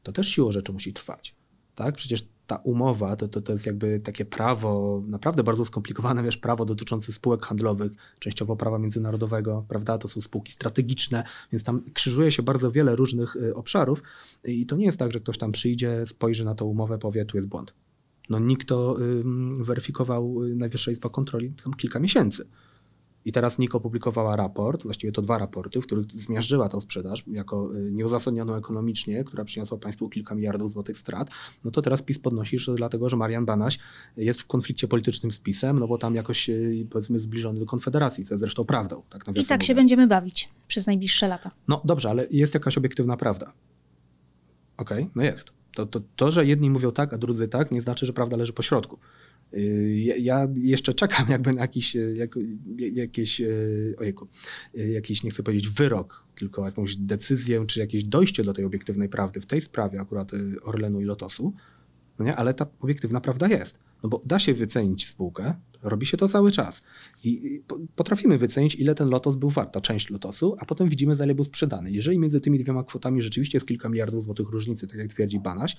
To 0.04 0.12
też 0.12 0.28
siłą 0.28 0.52
rzeczy 0.52 0.74
musi 0.74 0.94
trwać. 0.94 1.36
Tak? 1.76 1.96
Przecież 1.96 2.28
ta 2.48 2.56
umowa 2.56 3.16
to, 3.16 3.28
to, 3.28 3.42
to 3.42 3.52
jest 3.52 3.66
jakby 3.66 4.00
takie 4.00 4.26
prawo, 4.26 5.04
naprawdę 5.08 5.44
bardzo 5.44 5.66
skomplikowane, 5.66 6.24
wiesz, 6.24 6.38
prawo 6.38 6.66
dotyczące 6.66 7.14
spółek 7.14 7.46
handlowych, 7.46 7.92
częściowo 8.20 8.56
prawa 8.56 8.80
międzynarodowego, 8.80 9.66
prawda? 9.68 9.98
To 9.98 10.08
są 10.08 10.22
spółki 10.22 10.52
strategiczne, 10.52 11.24
więc 11.52 11.64
tam 11.64 11.82
krzyżuje 11.94 12.32
się 12.32 12.44
bardzo 12.44 12.72
wiele 12.72 12.96
różnych 12.96 13.36
y, 13.36 13.56
obszarów 13.56 14.04
i 14.44 14.66
to 14.66 14.76
nie 14.76 14.86
jest 14.86 14.98
tak, 15.00 15.12
że 15.14 15.20
ktoś 15.20 15.38
tam 15.38 15.52
przyjdzie, 15.52 16.06
spojrzy 16.06 16.46
na 16.46 16.56
tą 16.56 16.66
umowę, 16.66 16.98
powie, 16.98 17.26
tu 17.26 17.38
jest 17.38 17.48
błąd. 17.48 17.74
No 18.30 18.40
nikt 18.40 18.68
to 18.68 18.98
weryfikował, 19.58 20.44
y, 20.44 20.56
Najwyższa 20.56 20.92
Izba 20.92 21.10
Kontroli 21.10 21.54
tam 21.64 21.74
kilka 21.74 22.00
miesięcy. 22.00 22.48
I 23.28 23.32
teraz 23.32 23.60
NIK 23.60 23.76
opublikowała 23.76 24.36
raport, 24.36 24.84
właściwie 24.84 25.12
to 25.12 25.22
dwa 25.22 25.38
raporty, 25.38 25.82
w 25.82 25.84
których 25.84 26.06
zmiażdżyła 26.12 26.70
tą 26.70 26.82
sprzedaż 26.82 27.24
jako 27.28 27.76
y, 27.76 27.92
nieuzasadnioną 27.92 28.56
ekonomicznie, 28.56 29.24
która 29.24 29.44
przyniosła 29.44 29.78
państwu 29.78 30.10
kilka 30.10 30.36
miliardów 30.36 30.72
złotych 30.72 30.98
strat. 30.98 31.30
No 31.64 31.72
to 31.72 31.82
teraz 31.82 32.02
PiS 32.02 32.20
podnosi, 32.20 32.60
że 32.60 32.76
dlatego, 32.76 33.10
że 33.10 33.18
Marian 33.18 33.46
Banaś 33.46 33.80
jest 34.18 34.42
w 34.42 34.48
konflikcie 34.48 34.88
politycznym 34.88 35.32
z 35.32 35.40
PiSem, 35.40 35.80
no 35.80 35.88
bo 35.88 35.98
tam 35.98 36.16
jakoś 36.16 36.50
y, 36.50 36.88
powiedzmy 36.90 37.20
zbliżony 37.20 37.60
do 37.60 37.66
Konfederacji, 37.66 38.26
co 38.26 38.34
jest 38.34 38.40
zresztą 38.40 38.66
prawdą. 38.66 39.04
Tak 39.10 39.22
I 39.36 39.46
tak 39.46 39.64
się 39.64 39.74
mówiąc. 39.74 39.86
będziemy 39.86 40.08
bawić 40.08 40.50
przez 40.68 40.88
najbliższe 40.88 41.28
lata. 41.28 41.52
No 41.68 41.82
dobrze, 41.86 42.10
ale 42.10 42.28
jest 42.32 42.54
jakaś 42.54 42.78
obiektywna 42.78 43.18
prawda. 43.18 43.54
Okej, 44.78 45.10
no 45.16 45.24
jest. 45.24 45.52
To, 45.76 45.86
to, 45.86 46.02
to, 46.16 46.32
że 46.32 46.46
jedni 46.46 46.70
mówią 46.70 46.92
tak, 46.92 47.14
a 47.14 47.18
drudzy 47.18 47.48
tak, 47.48 47.72
nie 47.72 47.82
znaczy, 47.82 48.06
że 48.06 48.14
prawda 48.14 48.38
leży 48.38 48.54
po 48.54 48.62
środku. 48.62 49.00
Yy, 49.54 50.20
Ja 50.20 50.48
jeszcze 50.56 50.94
czekam 50.94 51.30
jakby 51.36 51.54
na 51.54 51.62
jakiś, 51.62 51.96
yy, 51.96 52.14
jak, 52.18 52.36
jakieś, 52.94 53.40
yy, 53.40 53.96
ojejku, 53.98 54.28
jakiś, 54.74 55.24
nie 55.24 55.32
chcę 55.32 55.44
powiedzieć 55.44 55.70
wyrok, 55.70 56.24
tylko 56.36 56.66
jakąś 56.66 56.96
decyzję, 56.96 57.66
czy 57.66 57.80
jakieś 57.80 58.04
dojście 58.04 58.44
do 58.44 58.54
tej 58.54 58.66
obiektywnej 58.66 59.10
prawdy 59.10 59.42
w 59.42 59.46
tej 59.46 59.62
sprawie 59.62 60.02
akurat 60.02 60.32
Orlenu 60.64 61.02
i 61.02 61.06
Lotosu, 61.06 61.54
no 62.20 62.26
nie? 62.26 62.36
ale 62.36 62.54
ta 62.54 62.68
obiektywna 62.80 63.22
prawda 63.22 63.48
jest. 63.48 63.80
No 64.04 64.10
bo 64.10 64.22
da 64.26 64.40
się 64.40 64.54
wycenić 64.54 65.08
spółkę, 65.08 65.54
Robi 65.84 66.06
się 66.06 66.18
to 66.18 66.28
cały 66.28 66.52
czas. 66.52 66.84
I 67.24 67.62
potrafimy 67.96 68.38
wycenić, 68.38 68.76
ile 68.76 68.96
ten 68.96 69.10
lotos 69.10 69.36
był 69.36 69.50
wart, 69.50 69.74
ta 69.74 69.82
część 69.82 70.10
lotosu, 70.10 70.56
a 70.60 70.66
potem 70.66 70.90
widzimy, 70.90 71.16
za 71.16 71.26
ile 71.26 71.36
był 71.36 71.44
sprzedany. 71.44 71.92
Jeżeli 71.92 72.20
między 72.20 72.42
tymi 72.42 72.60
dwiema 72.60 72.84
kwotami 72.84 73.22
rzeczywiście 73.22 73.56
jest 73.56 73.68
kilka 73.68 73.90
miliardów 73.90 74.24
złotych 74.24 74.50
różnicy, 74.50 74.88
tak 74.88 74.98
jak 74.98 75.08
twierdzi 75.08 75.40
Banaś, 75.40 75.78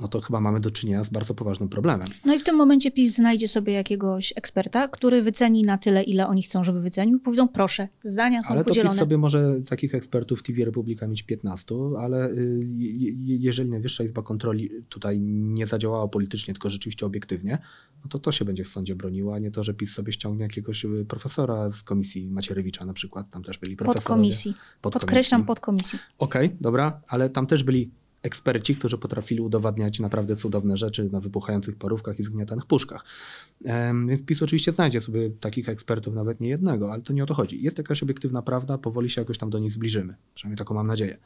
no 0.00 0.08
to 0.08 0.20
chyba 0.20 0.40
mamy 0.40 0.60
do 0.60 0.70
czynienia 0.70 1.04
z 1.04 1.08
bardzo 1.08 1.34
poważnym 1.34 1.68
problemem. 1.68 2.08
No 2.24 2.34
i 2.34 2.38
w 2.38 2.44
tym 2.44 2.56
momencie 2.56 2.90
PiS 2.90 3.14
znajdzie 3.14 3.48
sobie 3.48 3.72
jakiegoś 3.72 4.32
eksperta, 4.36 4.88
który 4.88 5.22
wyceni 5.22 5.62
na 5.62 5.78
tyle, 5.78 6.02
ile 6.02 6.26
oni 6.26 6.42
chcą, 6.42 6.64
żeby 6.64 6.80
wycenił. 6.80 7.20
Powiedzą, 7.20 7.48
proszę, 7.48 7.88
zdania 8.04 8.42
są 8.42 8.48
ale 8.48 8.64
podzielone. 8.64 8.88
Ale 8.88 8.88
to 8.88 8.94
PiS 8.94 9.00
sobie 9.00 9.18
może 9.18 9.60
takich 9.68 9.94
ekspertów 9.94 10.42
TV 10.42 10.64
Republika 10.64 11.06
mieć 11.06 11.22
15, 11.22 11.74
ale 11.98 12.30
y, 12.30 12.60
jeżeli 13.26 13.70
Najwyższa 13.70 14.04
Izba 14.04 14.22
Kontroli 14.22 14.70
tutaj 14.88 15.20
nie 15.20 15.66
zadziałała 15.66 16.08
politycznie, 16.08 16.54
tylko 16.54 16.70
rzeczywiście 16.70 17.06
obiektywnie, 17.06 17.58
no 18.04 18.10
to 18.10 18.18
to 18.18 18.32
się 18.32 18.44
będzie 18.44 18.64
w 18.64 18.68
sądzie 18.68 18.94
broniło, 18.94 19.34
a 19.34 19.38
nie 19.38 19.50
to, 19.50 19.62
że 19.62 19.74
PiS 19.74 19.92
sobie 19.92 20.12
ściągnie 20.12 20.42
jakiegoś 20.42 20.84
y, 20.84 21.04
profesora 21.08 21.70
z 21.70 21.82
komisji 21.82 22.30
Macierewicza 22.30 22.84
na 22.84 22.92
przykład. 22.92 23.30
Tam 23.30 23.42
też 23.42 23.58
byli 23.58 23.76
profesorowie. 23.76 24.04
Podkomisji. 24.04 24.54
Pod 24.82 24.92
Podkreślam 24.92 25.44
podkomisji. 25.44 25.98
Okej, 26.18 26.46
okay, 26.46 26.58
dobra, 26.60 27.00
ale 27.08 27.30
tam 27.30 27.46
też 27.46 27.64
byli 27.64 27.90
eksperci, 28.22 28.76
którzy 28.76 28.98
potrafili 28.98 29.40
udowadniać 29.40 30.00
naprawdę 30.00 30.36
cudowne 30.36 30.76
rzeczy 30.76 31.08
na 31.12 31.20
wybuchających 31.20 31.76
parówkach 31.76 32.18
i 32.18 32.22
zgniatanych 32.22 32.66
puszkach. 32.66 33.04
Więc 34.08 34.22
PiS 34.22 34.42
oczywiście 34.42 34.72
znajdzie 34.72 35.00
sobie 35.00 35.30
takich 35.30 35.68
ekspertów, 35.68 36.14
nawet 36.14 36.40
nie 36.40 36.48
jednego, 36.48 36.92
ale 36.92 37.02
to 37.02 37.12
nie 37.12 37.24
o 37.24 37.26
to 37.26 37.34
chodzi. 37.34 37.62
Jest 37.62 37.78
jakaś 37.78 38.02
obiektywna 38.02 38.42
prawda, 38.42 38.78
powoli 38.78 39.10
się 39.10 39.20
jakoś 39.20 39.38
tam 39.38 39.50
do 39.50 39.58
niej 39.58 39.70
zbliżymy. 39.70 40.14
Przynajmniej 40.34 40.58
taką 40.58 40.74
mam 40.74 40.86
nadzieję. 40.86 41.16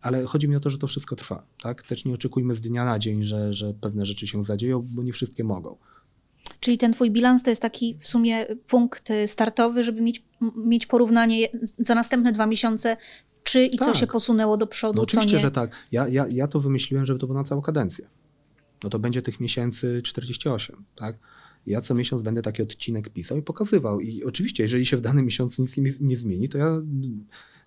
Ale 0.00 0.24
chodzi 0.24 0.48
mi 0.48 0.56
o 0.56 0.60
to, 0.60 0.70
że 0.70 0.78
to 0.78 0.86
wszystko 0.86 1.16
trwa. 1.16 1.46
Tak? 1.62 1.82
Też 1.82 2.04
nie 2.04 2.14
oczekujmy 2.14 2.54
z 2.54 2.60
dnia 2.60 2.84
na 2.84 2.98
dzień, 2.98 3.24
że, 3.24 3.54
że 3.54 3.74
pewne 3.74 4.06
rzeczy 4.06 4.26
się 4.26 4.44
zadzieją, 4.44 4.86
bo 4.90 5.02
nie 5.02 5.12
wszystkie 5.12 5.44
mogą. 5.44 5.76
Czyli 6.60 6.78
ten 6.78 6.92
twój 6.92 7.10
bilans 7.10 7.42
to 7.42 7.50
jest 7.50 7.62
taki 7.62 7.98
w 8.00 8.08
sumie 8.08 8.46
punkt 8.68 9.08
startowy, 9.26 9.82
żeby 9.82 10.00
mieć, 10.00 10.22
mieć 10.56 10.86
porównanie 10.86 11.48
za 11.78 11.94
następne 11.94 12.32
dwa 12.32 12.46
miesiące, 12.46 12.96
czy 13.50 13.64
i 13.64 13.78
tak. 13.78 13.88
co 13.88 13.94
się 13.94 14.06
posunęło 14.06 14.56
do 14.56 14.66
przodu, 14.66 14.96
no 14.96 15.02
oczywiście, 15.02 15.38
że 15.38 15.50
tak. 15.50 15.70
Ja, 15.92 16.08
ja, 16.08 16.26
ja 16.28 16.48
to 16.48 16.60
wymyśliłem, 16.60 17.04
żeby 17.04 17.20
to 17.20 17.26
było 17.26 17.38
na 17.38 17.44
całą 17.44 17.62
kadencję. 17.62 18.08
No 18.84 18.90
to 18.90 18.98
będzie 18.98 19.22
tych 19.22 19.40
miesięcy 19.40 20.02
48, 20.04 20.84
tak? 20.96 21.18
Ja 21.66 21.80
co 21.80 21.94
miesiąc 21.94 22.22
będę 22.22 22.42
taki 22.42 22.62
odcinek 22.62 23.10
pisał 23.10 23.38
i 23.38 23.42
pokazywał. 23.42 24.00
I 24.00 24.24
oczywiście, 24.24 24.62
jeżeli 24.62 24.86
się 24.86 24.96
w 24.96 25.00
danym 25.00 25.24
miesiącu 25.24 25.62
nic 25.62 25.76
nie, 25.76 25.92
nie 26.00 26.16
zmieni, 26.16 26.48
to 26.48 26.58
ja 26.58 26.82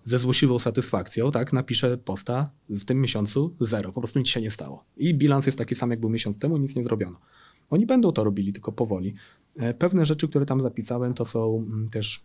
ze 0.04 0.18
złośliwą 0.18 0.58
satysfakcją, 0.58 1.32
tak, 1.32 1.52
napiszę 1.52 1.98
posta 1.98 2.50
w 2.68 2.84
tym 2.84 3.00
miesiącu 3.00 3.56
zero. 3.60 3.92
Po 3.92 4.00
prostu 4.00 4.18
nic 4.18 4.28
się 4.28 4.40
nie 4.40 4.50
stało. 4.50 4.84
I 4.96 5.14
bilans 5.14 5.46
jest 5.46 5.58
taki 5.58 5.74
sam, 5.74 5.90
jak 5.90 6.00
był 6.00 6.10
miesiąc 6.10 6.38
temu, 6.38 6.56
nic 6.56 6.76
nie 6.76 6.84
zrobiono. 6.84 7.20
Oni 7.70 7.86
będą 7.86 8.12
to 8.12 8.24
robili, 8.24 8.52
tylko 8.52 8.72
powoli. 8.72 9.14
E, 9.56 9.74
pewne 9.74 10.06
rzeczy, 10.06 10.28
które 10.28 10.46
tam 10.46 10.62
zapisałem, 10.62 11.14
to 11.14 11.24
są 11.24 11.64
mm, 11.66 11.88
też 11.88 12.24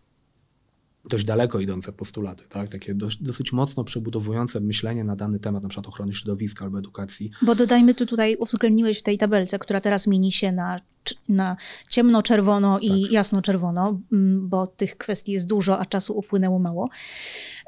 dość 1.06 1.26
daleko 1.26 1.60
idące 1.60 1.94
postulaty, 1.94 2.44
tak? 2.50 2.70
takie 2.70 2.96
dosyć 3.22 3.54
mocno 3.54 3.84
przebudowujące 3.84 4.60
myślenie 4.60 5.04
na 5.04 5.16
dany 5.16 5.40
temat, 5.40 5.64
na 5.64 5.70
przykład 5.70 5.88
ochrony 5.88 6.14
środowiska 6.14 6.66
albo 6.66 6.80
edukacji. 6.80 7.32
Bo 7.42 7.56
dodajmy, 7.56 7.96
tu 7.96 8.06
tutaj 8.06 8.36
uwzględniłeś 8.36 9.00
w 9.00 9.04
tej 9.04 9.18
tabelce, 9.18 9.60
która 9.60 9.82
teraz 9.82 10.08
mieni 10.08 10.32
się 10.32 10.52
na, 10.52 10.82
na 11.30 11.58
ciemno-czerwono 11.90 12.80
i 12.80 13.04
tak. 13.04 13.12
jasno-czerwono, 13.12 14.00
mm, 14.12 14.50
bo 14.50 14.68
tych 14.68 14.98
kwestii 14.98 15.32
jest 15.32 15.48
dużo, 15.48 15.80
a 15.80 15.86
czasu 15.86 16.18
upłynęło 16.18 16.60
mało. 16.60 16.90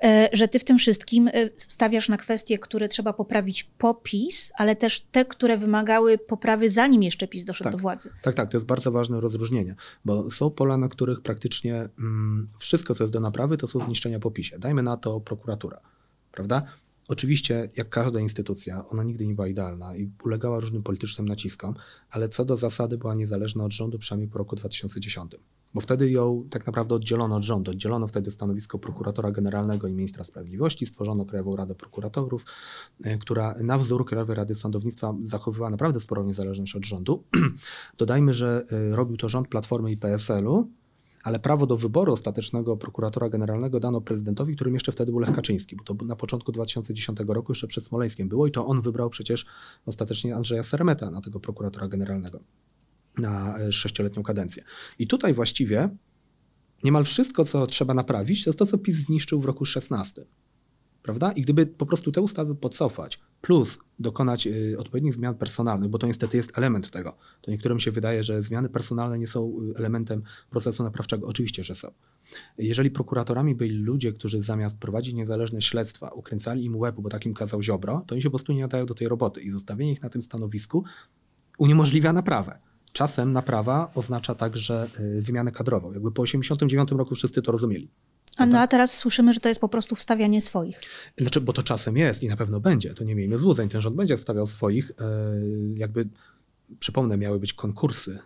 E, 0.04 0.30
że 0.34 0.48
ty 0.48 0.60
w 0.60 0.64
tym 0.64 0.78
wszystkim 0.78 1.28
e, 1.28 1.32
stawiasz 1.58 2.10
na 2.10 2.18
kwestie, 2.18 2.60
które 2.60 2.88
trzeba 2.88 3.14
poprawić 3.14 3.64
po 3.64 3.94
PiS, 3.94 4.52
ale 4.56 4.76
też 4.76 5.02
te, 5.12 5.26
które 5.26 5.58
wymagały 5.58 6.18
poprawy 6.18 6.70
zanim 6.70 7.04
jeszcze 7.04 7.28
PiS 7.28 7.46
doszedł 7.46 7.64
tak, 7.64 7.74
do 7.74 7.80
władzy. 7.80 8.10
Tak, 8.22 8.36
tak, 8.36 8.52
to 8.52 8.58
jest 8.58 8.68
bardzo 8.68 8.92
ważne 8.92 9.22
rozróżnienie, 9.22 9.76
bo 10.06 10.32
są 10.32 10.50
pola, 10.50 10.78
na 10.78 10.88
których 10.88 11.22
praktycznie 11.22 11.90
mm, 12.00 12.48
wszystko, 12.60 12.96
co 12.96 13.04
jest 13.04 13.14
do 13.14 13.20
naprawy, 13.20 13.58
to 13.58 13.68
są 13.68 13.80
zniszczenia 13.80 14.20
po 14.20 14.32
PiSie. 14.32 14.60
Dajmy 14.60 14.84
na 14.84 14.98
to 14.98 15.20
prokuratura, 15.20 15.80
prawda? 16.32 16.64
Oczywiście, 17.12 17.70
jak 17.76 17.90
każda 17.90 18.20
instytucja, 18.20 18.88
ona 18.90 19.04
nigdy 19.04 19.28
nie 19.28 19.36
była 19.36 19.48
idealna 19.48 19.96
i 19.96 20.12
ulegała 20.24 20.60
różnym 20.60 20.84
politycznym 20.84 21.28
naciskom, 21.28 21.76
ale 22.10 22.30
co 22.30 22.46
do 22.46 22.56
zasady 22.56 22.98
była 22.98 23.16
niezależna 23.16 23.64
od 23.64 23.72
rządu, 23.72 24.00
przynajmniej 24.00 24.30
po 24.30 24.38
roku 24.38 24.56
2010. 24.56 25.36
Bo 25.74 25.82
wtedy 25.82 26.12
ją 26.12 26.48
tak 26.50 26.66
naprawdę 26.66 26.96
oddzielono 26.96 27.36
od 27.36 27.44
rządu. 27.44 27.72
Oddzielono 27.72 28.08
wtedy 28.08 28.32
stanowisko 28.32 28.80
prokuratora 28.80 29.32
generalnego 29.32 29.88
i 29.88 29.94
ministra 29.94 30.24
sprawiedliwości, 30.24 30.86
stworzono 30.86 31.26
Krajową 31.26 31.56
Radę 31.56 31.76
Prokuratorów, 31.76 32.46
e, 33.04 33.18
która 33.18 33.56
na 33.64 33.78
wzór 33.78 34.06
Krajowej 34.06 34.36
Rady 34.36 34.56
Sądownictwa 34.56 35.16
zachowywała 35.24 35.70
naprawdę 35.70 36.00
sporą 36.00 36.24
niezależność 36.24 36.76
od 36.76 36.86
rządu. 36.86 37.24
Dodajmy, 37.98 38.34
że 38.34 38.66
e, 38.72 38.96
robił 38.96 39.18
to 39.18 39.30
rząd 39.30 39.48
Platformy 39.48 39.92
i 39.92 39.98
PSL-u, 39.98 40.70
ale 41.24 41.40
prawo 41.40 41.66
do 41.68 41.78
wyboru 41.78 42.14
ostatecznego 42.14 42.78
prokuratora 42.78 43.30
generalnego 43.30 43.80
dano 43.80 44.02
prezydentowi, 44.02 44.56
którym 44.56 44.74
jeszcze 44.74 44.92
wtedy 44.92 45.12
był 45.12 45.20
Lech 45.20 45.32
Kaczyński, 45.32 45.76
bo 45.76 45.84
to 45.84 46.06
na 46.06 46.16
początku 46.16 46.52
2010 46.52 47.20
roku, 47.28 47.52
jeszcze 47.52 47.68
przed 47.68 47.86
Smoleńskiem 47.86 48.30
było 48.30 48.48
i 48.48 48.52
to 48.52 48.66
on 48.66 48.82
wybrał 48.82 49.10
przecież 49.10 49.46
ostatecznie 49.86 50.36
Andrzeja 50.36 50.64
Seremeta 50.64 51.12
na 51.12 51.22
tego 51.22 51.40
prokuratora 51.40 51.88
generalnego 51.88 52.40
na 53.18 53.60
e, 53.60 53.72
sześcioletnią 53.72 54.24
kadencję. 54.24 54.64
I 55.00 55.08
tutaj 55.08 55.34
właściwie 55.34 55.90
niemal 56.84 57.04
wszystko, 57.04 57.46
co 57.46 57.68
trzeba 57.68 57.94
naprawić, 57.94 58.44
to 58.44 58.50
jest 58.50 58.60
to, 58.60 58.66
co 58.66 58.78
PiS 58.78 58.96
zniszczył 58.96 59.42
w 59.42 59.46
roku 59.46 59.66
16 59.66 60.26
prawda? 61.04 61.32
I 61.32 61.42
gdyby 61.42 61.66
po 61.66 61.86
prostu 61.86 62.12
te 62.12 62.22
ustawy 62.22 62.56
podcofać, 62.56 63.20
plus 63.42 63.80
dokonać 64.00 64.48
y, 64.48 64.76
odpowiednich 64.80 65.14
zmian 65.14 65.36
personalnych, 65.36 65.90
bo 65.90 65.98
to 65.98 66.08
niestety 66.08 66.38
jest 66.38 66.58
element 66.58 66.92
tego, 66.92 67.18
to 67.42 67.52
niektórym 67.52 67.80
się 67.80 67.92
wydaje, 67.92 68.24
że 68.24 68.44
zmiany 68.44 68.70
personalne 68.70 69.20
nie 69.20 69.28
są 69.28 69.54
y, 69.74 69.78
elementem 69.78 70.24
procesu 70.50 70.84
naprawczego. 70.84 71.28
Oczywiście, 71.28 71.64
że 71.64 71.76
są. 71.76 71.92
Jeżeli 72.58 72.92
prokuratorami 72.92 73.56
byli 73.56 73.76
ludzie, 73.76 74.14
którzy 74.14 74.42
zamiast 74.42 74.80
prowadzić 74.80 75.14
niezależne 75.14 75.62
śledztwa, 75.62 76.10
ukręcali 76.10 76.66
im 76.66 76.76
łeb, 76.76 76.96
bo 77.00 77.10
takim 77.10 77.34
kazał 77.34 77.62
Ziobro, 77.62 78.04
to 78.08 78.16
oni 78.16 78.22
się 78.22 78.30
po 78.30 78.38
prostu 78.38 78.54
nie 78.54 78.62
nadają 78.62 78.86
do 78.86 78.94
tej 78.94 79.08
roboty 79.08 79.42
i 79.42 79.50
zostawienie 79.50 79.92
ich 79.92 80.02
na 80.02 80.10
tym 80.10 80.24
stanowisku 80.24 80.84
uniemożliwia 81.58 82.14
naprawę. 82.14 82.60
Czasem 82.92 83.32
naprawa 83.32 83.92
oznacza 83.96 84.36
także 84.36 84.90
y, 85.00 85.22
wymianę 85.22 85.52
kadrową. 85.52 85.94
Jakby 85.94 86.12
po 86.12 86.24
1989 86.24 87.00
roku 87.00 87.16
wszyscy 87.16 87.42
to 87.42 87.52
rozumieli. 87.52 87.92
A, 88.38 88.46
no, 88.46 88.60
a 88.60 88.68
teraz 88.68 88.98
słyszymy, 88.98 89.34
że 89.34 89.40
to 89.40 89.50
jest 89.50 89.62
po 89.62 89.70
prostu 89.70 89.96
wstawianie 89.96 90.42
swoich. 90.42 90.82
Znaczy, 91.18 91.42
bo 91.42 91.54
to 91.54 91.64
czasem 91.64 91.98
jest 91.98 92.24
i 92.24 92.28
na 92.28 92.38
pewno 92.38 92.60
będzie, 92.60 92.94
to 92.94 93.04
nie 93.04 93.16
miejmy 93.16 93.38
złudzeń. 93.38 93.70
Ten 93.70 93.82
rząd 93.82 93.96
będzie 93.96 94.18
wstawiał 94.18 94.48
swoich. 94.48 94.92
E, 94.92 95.04
jakby, 95.76 96.08
przypomnę, 96.80 97.18
miały 97.18 97.40
być 97.40 97.54
konkursy 97.54 98.20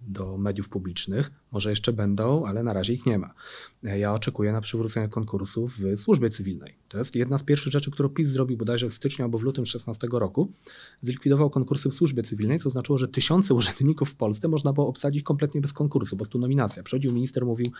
do 0.00 0.38
mediów 0.38 0.68
publicznych. 0.68 1.30
Może 1.52 1.70
jeszcze 1.70 1.92
będą, 1.92 2.44
ale 2.46 2.62
na 2.62 2.72
razie 2.72 2.94
ich 2.94 3.06
nie 3.06 3.18
ma. 3.18 3.34
E, 3.84 3.98
ja 3.98 4.14
oczekuję 4.14 4.52
na 4.52 4.60
przywrócenie 4.60 5.08
konkursów 5.08 5.78
w 5.78 5.96
służbie 5.96 6.30
cywilnej. 6.30 6.74
To 6.88 6.98
jest 6.98 7.14
jedna 7.14 7.38
z 7.38 7.42
pierwszych 7.42 7.72
rzeczy, 7.72 7.90
którą 7.90 8.08
PiS 8.08 8.28
zrobił 8.28 8.56
bodajże 8.56 8.90
w 8.90 8.94
styczniu 8.94 9.24
albo 9.24 9.38
w 9.38 9.42
lutym 9.42 9.64
2016 9.64 10.08
roku. 10.12 10.52
Zlikwidował 11.02 11.50
konkursy 11.50 11.90
w 11.90 11.94
służbie 11.94 12.22
cywilnej, 12.22 12.58
co 12.58 12.68
oznaczało, 12.68 12.98
że 12.98 13.08
tysiące 13.08 13.54
urzędników 13.54 14.10
w 14.10 14.14
Polsce 14.14 14.48
można 14.48 14.72
było 14.72 14.86
obsadzić 14.86 15.22
kompletnie 15.22 15.60
bez 15.60 15.72
konkursu, 15.72 16.10
po 16.10 16.16
prostu 16.16 16.38
nominacja. 16.38 16.82
Przychodził 16.82 17.12
minister, 17.12 17.46
mówił 17.46 17.72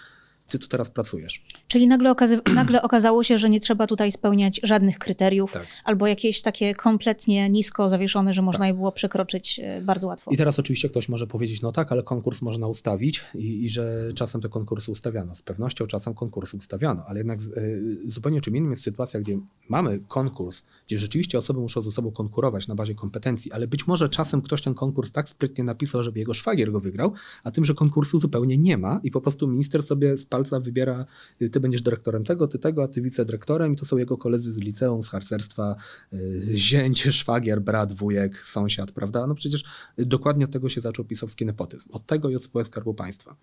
ty 0.50 0.58
tu 0.58 0.68
teraz 0.68 0.90
pracujesz. 0.90 1.42
Czyli 1.68 1.88
nagle, 1.88 2.14
nagle 2.54 2.82
okazało 2.82 3.22
się, 3.22 3.38
że 3.38 3.50
nie 3.50 3.60
trzeba 3.60 3.86
tutaj 3.86 4.12
spełniać 4.12 4.60
żadnych 4.62 4.98
kryteriów, 4.98 5.52
tak. 5.52 5.66
albo 5.84 6.06
jakieś 6.06 6.42
takie 6.42 6.74
kompletnie 6.74 7.50
nisko 7.50 7.88
zawieszone, 7.88 8.34
że 8.34 8.42
można 8.42 8.58
tak. 8.58 8.68
je 8.68 8.74
było 8.74 8.92
przekroczyć 8.92 9.60
e, 9.62 9.80
bardzo 9.82 10.06
łatwo. 10.06 10.30
I 10.30 10.36
teraz 10.36 10.58
oczywiście 10.58 10.88
ktoś 10.88 11.08
może 11.08 11.26
powiedzieć, 11.26 11.62
no 11.62 11.72
tak, 11.72 11.92
ale 11.92 12.02
konkurs 12.02 12.42
można 12.42 12.66
ustawić 12.66 13.24
i, 13.34 13.64
i 13.64 13.70
że 13.70 14.12
czasem 14.14 14.40
te 14.40 14.48
konkursy 14.48 14.90
ustawiano. 14.90 15.34
Z 15.34 15.42
pewnością 15.42 15.86
czasem 15.86 16.14
konkursy 16.14 16.56
ustawiano, 16.56 17.04
ale 17.06 17.20
jednak 17.20 17.40
z, 17.40 17.50
y, 17.50 17.98
zupełnie 18.06 18.40
czym 18.40 18.56
innym 18.56 18.70
jest 18.70 18.82
sytuacja, 18.82 19.20
gdzie 19.20 19.38
mamy 19.68 20.00
konkurs, 20.08 20.62
gdzie 20.86 20.98
rzeczywiście 20.98 21.38
osoby 21.38 21.60
muszą 21.60 21.82
ze 21.82 21.90
sobą 21.90 22.10
konkurować 22.10 22.68
na 22.68 22.74
bazie 22.74 22.94
kompetencji, 22.94 23.52
ale 23.52 23.66
być 23.66 23.86
może 23.86 24.08
czasem 24.08 24.42
ktoś 24.42 24.62
ten 24.62 24.74
konkurs 24.74 25.12
tak 25.12 25.28
sprytnie 25.28 25.64
napisał, 25.64 26.02
żeby 26.02 26.18
jego 26.18 26.34
szwagier 26.34 26.72
go 26.72 26.80
wygrał, 26.80 27.12
a 27.44 27.50
tym, 27.50 27.64
że 27.64 27.74
konkursu 27.74 28.18
zupełnie 28.18 28.58
nie 28.58 28.78
ma 28.78 29.00
i 29.02 29.10
po 29.10 29.20
prostu 29.20 29.48
minister 29.48 29.82
sobie 29.82 30.18
spal 30.18 30.39
wybiera, 30.60 31.06
y, 31.42 31.50
ty 31.50 31.60
będziesz 31.60 31.82
dyrektorem 31.82 32.24
tego, 32.24 32.48
ty 32.48 32.58
tego, 32.58 32.82
a 32.82 32.88
ty 32.88 33.02
wicedyrektorem 33.02 33.72
i 33.72 33.76
to 33.76 33.84
są 33.84 33.96
jego 33.96 34.16
koledzy 34.16 34.52
z 34.52 34.58
liceum, 34.58 35.02
z 35.02 35.08
harcerstwa, 35.08 35.76
y, 36.12 36.42
zięć, 36.54 37.02
szwagier, 37.02 37.60
brat, 37.60 37.92
wujek, 37.92 38.36
sąsiad, 38.38 38.92
prawda? 38.92 39.26
No 39.26 39.34
przecież 39.34 39.64
dokładnie 39.98 40.44
od 40.44 40.50
tego 40.50 40.68
się 40.68 40.80
zaczął 40.80 41.04
pisowski 41.04 41.46
nepotyzm. 41.46 41.88
Od 41.92 42.06
tego 42.06 42.30
i 42.30 42.36
od 42.36 42.44
spółek 42.44 42.66
Skarbu 42.66 42.94
Państwa. 42.94 43.36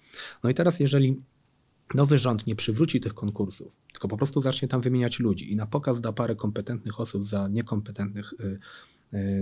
No 0.44 0.50
i 0.50 0.54
teraz 0.54 0.80
jeżeli 0.80 1.22
nowy 1.94 2.18
rząd 2.18 2.48
nie 2.48 2.56
przywróci 2.56 3.02
tych 3.02 3.14
konkursów, 3.14 3.78
tylko 3.92 4.08
po 4.08 4.18
prostu 4.18 4.42
zacznie 4.42 4.68
tam 4.68 4.82
wymieniać 4.82 5.20
ludzi 5.20 5.52
i 5.52 5.56
na 5.56 5.66
pokaz 5.66 6.02
da 6.02 6.14
parę 6.14 6.36
kompetentnych 6.36 7.00
osób 7.00 7.26
za 7.26 7.48
niekompetentnych 7.48 8.34
y, 8.34 8.60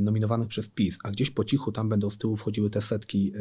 nominowanych 0.02 0.48
przez 0.48 0.70
PiS, 0.70 0.98
a 1.04 1.12
gdzieś 1.12 1.32
po 1.32 1.44
cichu 1.44 1.72
tam 1.72 1.90
będą 1.90 2.10
z 2.10 2.18
tyłu 2.18 2.38
wchodziły 2.38 2.70
te 2.70 2.82
setki 2.82 3.34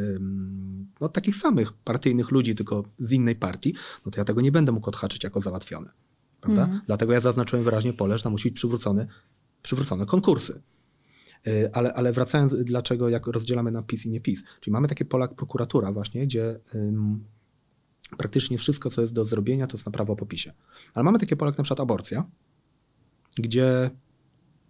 no, 1.00 1.08
takich 1.08 1.36
samych 1.36 1.72
partyjnych 1.72 2.30
ludzi, 2.30 2.54
tylko 2.54 2.84
z 2.98 3.12
innej 3.12 3.36
partii, 3.36 3.74
no 4.06 4.12
to 4.12 4.20
ja 4.20 4.24
tego 4.24 4.40
nie 4.40 4.52
będę 4.52 4.72
mógł 4.72 4.88
odhaczyć 4.88 5.24
jako 5.24 5.40
załatwione. 5.40 5.90
Prawda? 6.40 6.64
Mm. 6.64 6.80
Dlatego 6.86 7.12
ja 7.12 7.20
zaznaczyłem 7.20 7.64
wyraźnie 7.64 7.92
pole, 7.92 8.18
że 8.18 8.24
tam 8.24 8.32
musi 8.32 8.48
być 8.48 8.56
przywrócone, 8.56 9.06
przywrócone 9.62 10.06
konkursy. 10.06 10.62
Y, 11.46 11.70
ale, 11.72 11.94
ale 11.94 12.12
wracając, 12.12 12.54
dlaczego, 12.54 13.08
jak 13.08 13.26
rozdzielamy 13.26 13.70
na 13.70 13.82
PiS 13.82 14.06
i 14.06 14.10
nie 14.10 14.20
PiS. 14.20 14.42
Czyli 14.60 14.72
mamy 14.72 14.88
takie 14.88 15.04
pola 15.04 15.28
prokuratura 15.28 15.92
właśnie, 15.92 16.26
gdzie 16.26 16.60
ym, 16.74 17.24
praktycznie 18.18 18.58
wszystko, 18.58 18.90
co 18.90 19.00
jest 19.00 19.12
do 19.12 19.24
zrobienia, 19.24 19.66
to 19.66 19.76
jest 19.76 19.86
na 19.86 19.92
prawo 19.92 20.16
po 20.16 20.26
PiSie. 20.26 20.52
Ale 20.94 21.04
mamy 21.04 21.18
takie 21.18 21.36
pole 21.36 21.48
jak 21.48 21.58
na 21.58 21.64
przykład 21.64 21.80
aborcja, 21.80 22.24
gdzie 23.36 23.90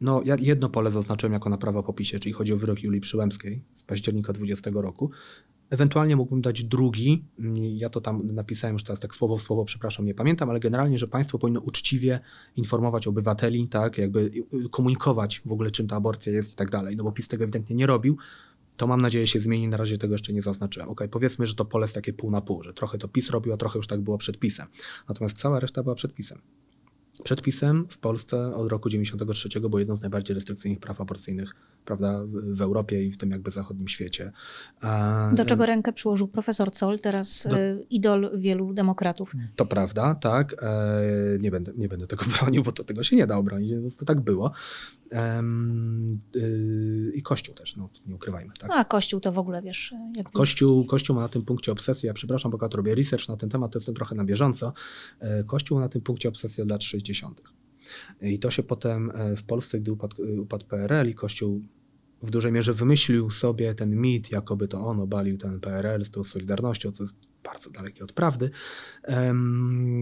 no, 0.00 0.22
ja 0.24 0.36
jedno 0.40 0.68
pole 0.68 0.90
zaznaczyłem 0.90 1.32
jako 1.32 1.50
na 1.50 1.58
prawo 1.58 1.82
po 1.82 1.92
PiSie, 1.92 2.18
czyli 2.18 2.32
chodzi 2.32 2.52
o 2.52 2.56
wyrok 2.56 2.82
Julii 2.82 3.00
Przyłębskiej 3.00 3.62
z 3.74 3.82
października 3.82 4.32
20 4.32 4.70
roku. 4.74 5.10
Ewentualnie 5.70 6.16
mógłbym 6.16 6.42
dać 6.42 6.64
drugi, 6.64 7.24
ja 7.76 7.88
to 7.88 8.00
tam 8.00 8.34
napisałem 8.34 8.74
już 8.74 8.84
teraz 8.84 9.00
tak 9.00 9.14
słowo 9.14 9.36
w 9.36 9.42
słowo, 9.42 9.64
przepraszam, 9.64 10.06
nie 10.06 10.14
pamiętam, 10.14 10.50
ale 10.50 10.60
generalnie, 10.60 10.98
że 10.98 11.08
państwo 11.08 11.38
powinno 11.38 11.60
uczciwie 11.60 12.20
informować 12.56 13.06
obywateli, 13.06 13.68
tak, 13.68 13.98
jakby 13.98 14.30
komunikować 14.70 15.42
w 15.44 15.52
ogóle 15.52 15.70
czym 15.70 15.88
ta 15.88 15.96
aborcja 15.96 16.32
jest 16.32 16.52
i 16.52 16.56
tak 16.56 16.70
dalej, 16.70 16.96
no 16.96 17.04
bo 17.04 17.12
PiS 17.12 17.28
tego 17.28 17.44
ewidentnie 17.44 17.76
nie 17.76 17.86
robił, 17.86 18.16
to 18.76 18.86
mam 18.86 19.00
nadzieję 19.00 19.26
się 19.26 19.40
zmieni, 19.40 19.68
na 19.68 19.76
razie 19.76 19.98
tego 19.98 20.14
jeszcze 20.14 20.32
nie 20.32 20.42
zaznaczyłem. 20.42 20.88
Ok, 20.88 21.00
powiedzmy, 21.10 21.46
że 21.46 21.54
to 21.54 21.64
pole 21.64 21.84
jest 21.84 21.94
takie 21.94 22.12
pół 22.12 22.30
na 22.30 22.40
pół, 22.40 22.62
że 22.62 22.74
trochę 22.74 22.98
to 22.98 23.08
PiS 23.08 23.30
robił, 23.30 23.52
a 23.52 23.56
trochę 23.56 23.78
już 23.78 23.86
tak 23.86 24.00
było 24.00 24.18
przed 24.18 24.38
PiSem. 24.38 24.66
Natomiast 25.08 25.38
cała 25.38 25.60
reszta 25.60 25.82
była 25.82 25.94
przed 25.94 26.14
PiSem. 26.14 26.38
Przedpisem 27.22 27.86
w 27.90 27.98
Polsce 27.98 28.54
od 28.54 28.68
roku 28.68 28.88
93 28.88 29.60
było 29.60 29.78
jedno 29.78 29.96
z 29.96 30.00
najbardziej 30.00 30.34
restrykcyjnych 30.34 30.80
praw 30.80 31.00
aborcyjnych 31.00 31.54
prawda, 31.84 32.20
w 32.26 32.62
Europie 32.62 33.04
i 33.04 33.12
w 33.12 33.16
tym 33.16 33.30
jakby 33.30 33.50
zachodnim 33.50 33.88
świecie. 33.88 34.32
Do 35.32 35.44
czego 35.44 35.66
rękę 35.66 35.92
przyłożył 35.92 36.28
profesor 36.28 36.74
Zoll, 36.74 36.98
teraz 36.98 37.46
do, 37.50 37.58
e, 37.58 37.78
idol 37.90 38.30
wielu 38.38 38.72
demokratów. 38.72 39.32
To 39.56 39.66
prawda, 39.66 40.14
tak. 40.14 40.54
E, 40.62 41.38
nie, 41.40 41.50
będę, 41.50 41.72
nie 41.76 41.88
będę 41.88 42.06
tego 42.06 42.24
bronił, 42.40 42.62
bo 42.62 42.72
to 42.72 42.84
tego 42.84 43.02
się 43.02 43.16
nie 43.16 43.26
da 43.26 43.36
obronić, 43.36 43.96
to 43.98 44.04
tak 44.04 44.20
było. 44.20 44.52
Y, 46.36 47.12
I 47.14 47.22
Kościół 47.22 47.54
też, 47.54 47.76
no, 47.76 47.88
nie 48.06 48.14
ukrywajmy. 48.14 48.54
Tak? 48.58 48.70
A 48.74 48.84
Kościół 48.84 49.20
to 49.20 49.32
w 49.32 49.38
ogóle 49.38 49.62
wiesz. 49.62 49.94
Jakby... 50.16 50.32
Kościół, 50.32 50.86
Kościół 50.86 51.16
ma 51.16 51.22
na 51.22 51.28
tym 51.28 51.42
punkcie 51.42 51.72
obsesję. 51.72 52.06
Ja 52.06 52.14
przepraszam, 52.14 52.50
bo 52.50 52.58
jak 52.62 52.74
robię 52.74 52.94
research 52.94 53.28
na 53.28 53.36
ten 53.36 53.50
temat, 53.50 53.72
to 53.72 53.78
jestem 53.78 53.94
trochę 53.94 54.14
na 54.14 54.24
bieżąco. 54.24 54.72
E, 55.20 55.44
Kościół 55.44 55.80
na 55.80 55.88
tym 55.88 56.02
punkcie 56.02 56.28
obsesję 56.28 56.64
od 56.64 56.70
lat 56.70 56.82
60. 56.82 57.42
I 58.20 58.38
to 58.38 58.50
się 58.50 58.62
potem 58.62 59.10
e, 59.14 59.36
w 59.36 59.42
Polsce, 59.42 59.80
gdy 59.80 59.92
upadł, 59.92 60.16
upadł 60.40 60.66
PRL 60.66 61.08
i 61.08 61.14
Kościół 61.14 61.62
w 62.22 62.30
dużej 62.30 62.52
mierze 62.52 62.74
wymyślił 62.74 63.30
sobie 63.30 63.74
ten 63.74 63.96
mit, 63.96 64.30
jakoby 64.30 64.68
to 64.68 64.86
on 64.86 65.00
obalił 65.00 65.38
ten 65.38 65.60
PRL 65.60 66.04
z 66.04 66.10
tą 66.10 66.24
Solidarnością, 66.24 66.92
co 66.92 67.02
jest 67.02 67.16
bardzo 67.44 67.70
dalekie 67.70 68.04
od 68.04 68.12
prawdy, 68.12 68.50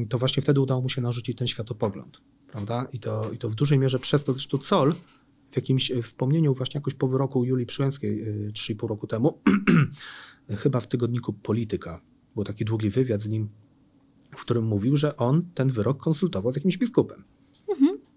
to 0.09 0.18
właśnie 0.18 0.42
wtedy 0.42 0.61
udało 0.61 0.83
mu 0.83 0.88
się 0.88 1.01
narzucić 1.01 1.38
ten 1.38 1.46
światopogląd 1.46 2.20
prawda? 2.53 2.87
I 2.93 3.01
to, 3.01 3.33
I 3.33 3.38
to 3.38 3.49
w 3.49 3.55
dużej 3.55 3.79
mierze 3.79 3.99
przez 3.99 4.25
to 4.25 4.33
zresztą 4.33 4.59
COL 4.59 4.95
w 5.51 5.57
jakimś 5.57 5.91
e, 5.91 6.03
wspomnieniu 6.03 6.55
właśnie 6.55 6.79
jakoś 6.79 6.95
po 6.95 7.09
wyroku 7.09 7.45
Julii 7.45 7.67
Przyłęckiej 7.67 8.25
3,5 8.53 8.85
e, 8.85 8.88
roku 8.88 9.07
temu, 9.07 9.38
chyba 10.62 10.81
w 10.81 10.87
tygodniku 10.87 11.33
Polityka, 11.33 12.01
był 12.35 12.45
taki 12.45 12.65
długi 12.65 12.91
wywiad 12.91 13.23
z 13.23 13.29
nim, 13.29 13.49
w 14.31 14.41
którym 14.41 14.65
mówił, 14.65 14.97
że 14.97 15.17
on 15.17 15.43
ten 15.55 15.69
wyrok 15.69 15.99
konsultował 15.99 16.53
z 16.53 16.57
jakimś 16.57 16.79
biskupem. 16.79 17.25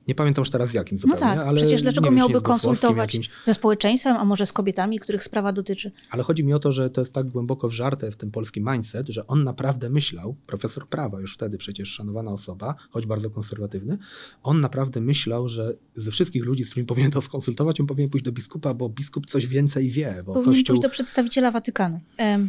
Nie 0.08 0.16
pamiętam 0.16 0.42
już 0.42 0.50
teraz 0.50 0.74
jakim 0.74 0.96
no 0.96 1.02
zupełnie, 1.02 1.36
no 1.36 1.42
tak, 1.42 1.48
ale 1.48 1.58
przecież 1.58 1.82
dlaczego 1.82 2.06
wiem, 2.06 2.16
miałby 2.16 2.42
konsultować 2.42 3.14
jakimś... 3.14 3.30
ze 3.46 3.54
społeczeństwem, 3.54 4.18
a 4.18 4.26
może 4.26 4.46
z 4.46 4.54
kobietami, 4.54 5.00
których 5.00 5.24
sprawa 5.24 5.52
dotyczy? 5.52 5.92
Ale 6.10 6.24
chodzi 6.24 6.44
mi 6.44 6.54
o 6.54 6.60
to, 6.60 6.72
że 6.72 6.90
to 6.90 7.02
jest 7.02 7.14
tak 7.14 7.30
głęboko 7.30 7.70
wżarte 7.70 8.12
w 8.12 8.16
tym 8.16 8.32
polskim 8.32 8.72
mindset, 8.72 9.08
że 9.08 9.28
on 9.28 9.44
naprawdę 9.44 9.90
myślał, 9.90 10.36
profesor 10.48 10.88
prawa, 10.88 11.20
już 11.22 11.34
wtedy 11.34 11.58
przecież 11.58 11.90
szanowana 11.90 12.32
osoba, 12.32 12.76
choć 12.92 13.06
bardzo 13.06 13.30
konserwatywny, 13.30 13.98
on 14.44 14.60
naprawdę 14.60 15.02
myślał, 15.02 15.48
że 15.48 15.74
ze 15.96 16.12
wszystkich 16.12 16.46
ludzi, 16.46 16.64
z 16.64 16.70
którymi 16.70 16.88
powinien 16.88 17.12
to 17.12 17.22
skonsultować, 17.22 17.82
on 17.82 17.88
powinien 17.88 18.10
pójść 18.10 18.26
do 18.26 18.32
biskupa, 18.32 18.74
bo 18.74 18.90
biskup 18.90 19.26
coś 19.26 19.48
więcej 19.48 19.90
wie. 19.90 20.24
Bo 20.26 20.34
powinien 20.34 20.54
Kościół... 20.54 20.74
pójść 20.74 20.82
do 20.82 20.90
przedstawiciela 20.90 21.52
Watykanu. 21.52 22.00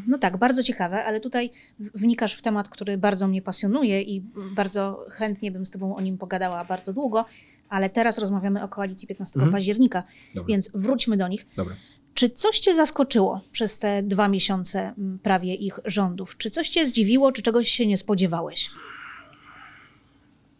No 0.06 0.18
tak, 0.18 0.36
bardzo 0.36 0.62
ciekawe, 0.62 1.04
ale 1.04 1.20
tutaj 1.20 1.50
wnikasz 1.78 2.34
w 2.34 2.42
temat, 2.42 2.68
który 2.68 2.98
bardzo 2.98 3.28
mnie 3.28 3.42
pasjonuje 3.42 4.02
i 4.02 4.20
bardzo 4.54 5.06
chętnie 5.10 5.50
bym 5.50 5.66
z 5.66 5.70
tobą 5.70 5.96
o 5.96 6.00
nim 6.00 6.18
pogadała 6.18 6.64
bardzo 6.64 6.92
długo, 6.92 7.24
ale 7.68 7.90
teraz 7.90 8.18
rozmawiamy 8.18 8.62
o 8.62 8.68
koalicji 8.68 9.08
15 9.08 9.34
mhm. 9.34 9.52
października, 9.52 10.02
Dobra. 10.34 10.48
więc 10.48 10.70
wróćmy 10.74 11.16
do 11.16 11.28
nich. 11.28 11.46
Dobra. 11.56 11.74
Czy 12.14 12.30
coś 12.30 12.60
Cię 12.60 12.74
zaskoczyło 12.74 13.40
przez 13.52 13.78
te 13.78 14.02
dwa 14.02 14.28
miesiące 14.28 14.94
prawie 15.22 15.54
ich 15.54 15.80
rządów? 15.84 16.36
Czy 16.36 16.50
coś 16.50 16.68
Cię 16.68 16.86
zdziwiło, 16.86 17.32
czy 17.32 17.42
czegoś 17.42 17.68
się 17.68 17.86
nie 17.86 17.96
spodziewałeś? 17.96 18.70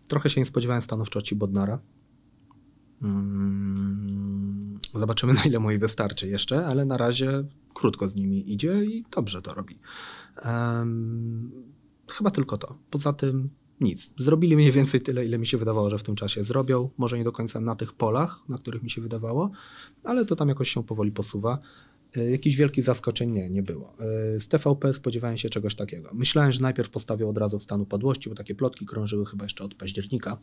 Trochę 0.08 0.30
się 0.30 0.40
nie 0.40 0.46
spodziewałem 0.46 0.82
stanowczości 0.82 1.34
Bodnara. 1.34 1.78
Mm, 3.02 4.80
zobaczymy, 4.94 5.34
na 5.34 5.44
ile 5.44 5.58
moi 5.58 5.78
wystarczy 5.78 6.28
jeszcze, 6.28 6.66
ale 6.66 6.84
na 6.84 6.96
razie 6.96 7.44
krótko 7.74 8.08
z 8.08 8.14
nimi 8.14 8.52
idzie 8.52 8.84
i 8.84 9.04
dobrze 9.10 9.42
to 9.42 9.54
robi. 9.54 9.78
Um, 10.44 11.52
chyba 12.08 12.30
tylko 12.30 12.58
to. 12.58 12.78
Poza 12.90 13.12
tym 13.12 13.50
nic. 13.80 14.10
Zrobili 14.18 14.56
mniej 14.56 14.72
więcej 14.72 15.00
tyle, 15.00 15.26
ile 15.26 15.38
mi 15.38 15.46
się 15.46 15.58
wydawało, 15.58 15.90
że 15.90 15.98
w 15.98 16.02
tym 16.02 16.16
czasie 16.16 16.44
zrobią. 16.44 16.90
Może 16.96 17.18
nie 17.18 17.24
do 17.24 17.32
końca 17.32 17.60
na 17.60 17.76
tych 17.76 17.92
polach, 17.92 18.48
na 18.48 18.58
których 18.58 18.82
mi 18.82 18.90
się 18.90 19.00
wydawało, 19.00 19.50
ale 20.04 20.24
to 20.26 20.36
tam 20.36 20.48
jakoś 20.48 20.70
się 20.70 20.84
powoli 20.84 21.12
posuwa. 21.12 21.58
E, 22.16 22.30
jakichś 22.30 22.56
wielkich 22.56 22.84
zaskoczeń 22.84 23.30
nie, 23.30 23.50
nie 23.50 23.62
było. 23.62 23.94
E, 23.98 24.40
z 24.40 24.48
TVP 24.48 24.92
spodziewałem 24.92 25.38
się 25.38 25.48
czegoś 25.48 25.74
takiego. 25.74 26.10
Myślałem, 26.14 26.52
że 26.52 26.60
najpierw 26.60 26.90
postawią 26.90 27.28
od 27.28 27.38
razu 27.38 27.58
w 27.58 27.62
stanu 27.62 27.86
padłości, 27.86 28.28
bo 28.28 28.34
takie 28.34 28.54
plotki 28.54 28.86
krążyły 28.86 29.26
chyba 29.26 29.44
jeszcze 29.44 29.64
od 29.64 29.74
października, 29.74 30.38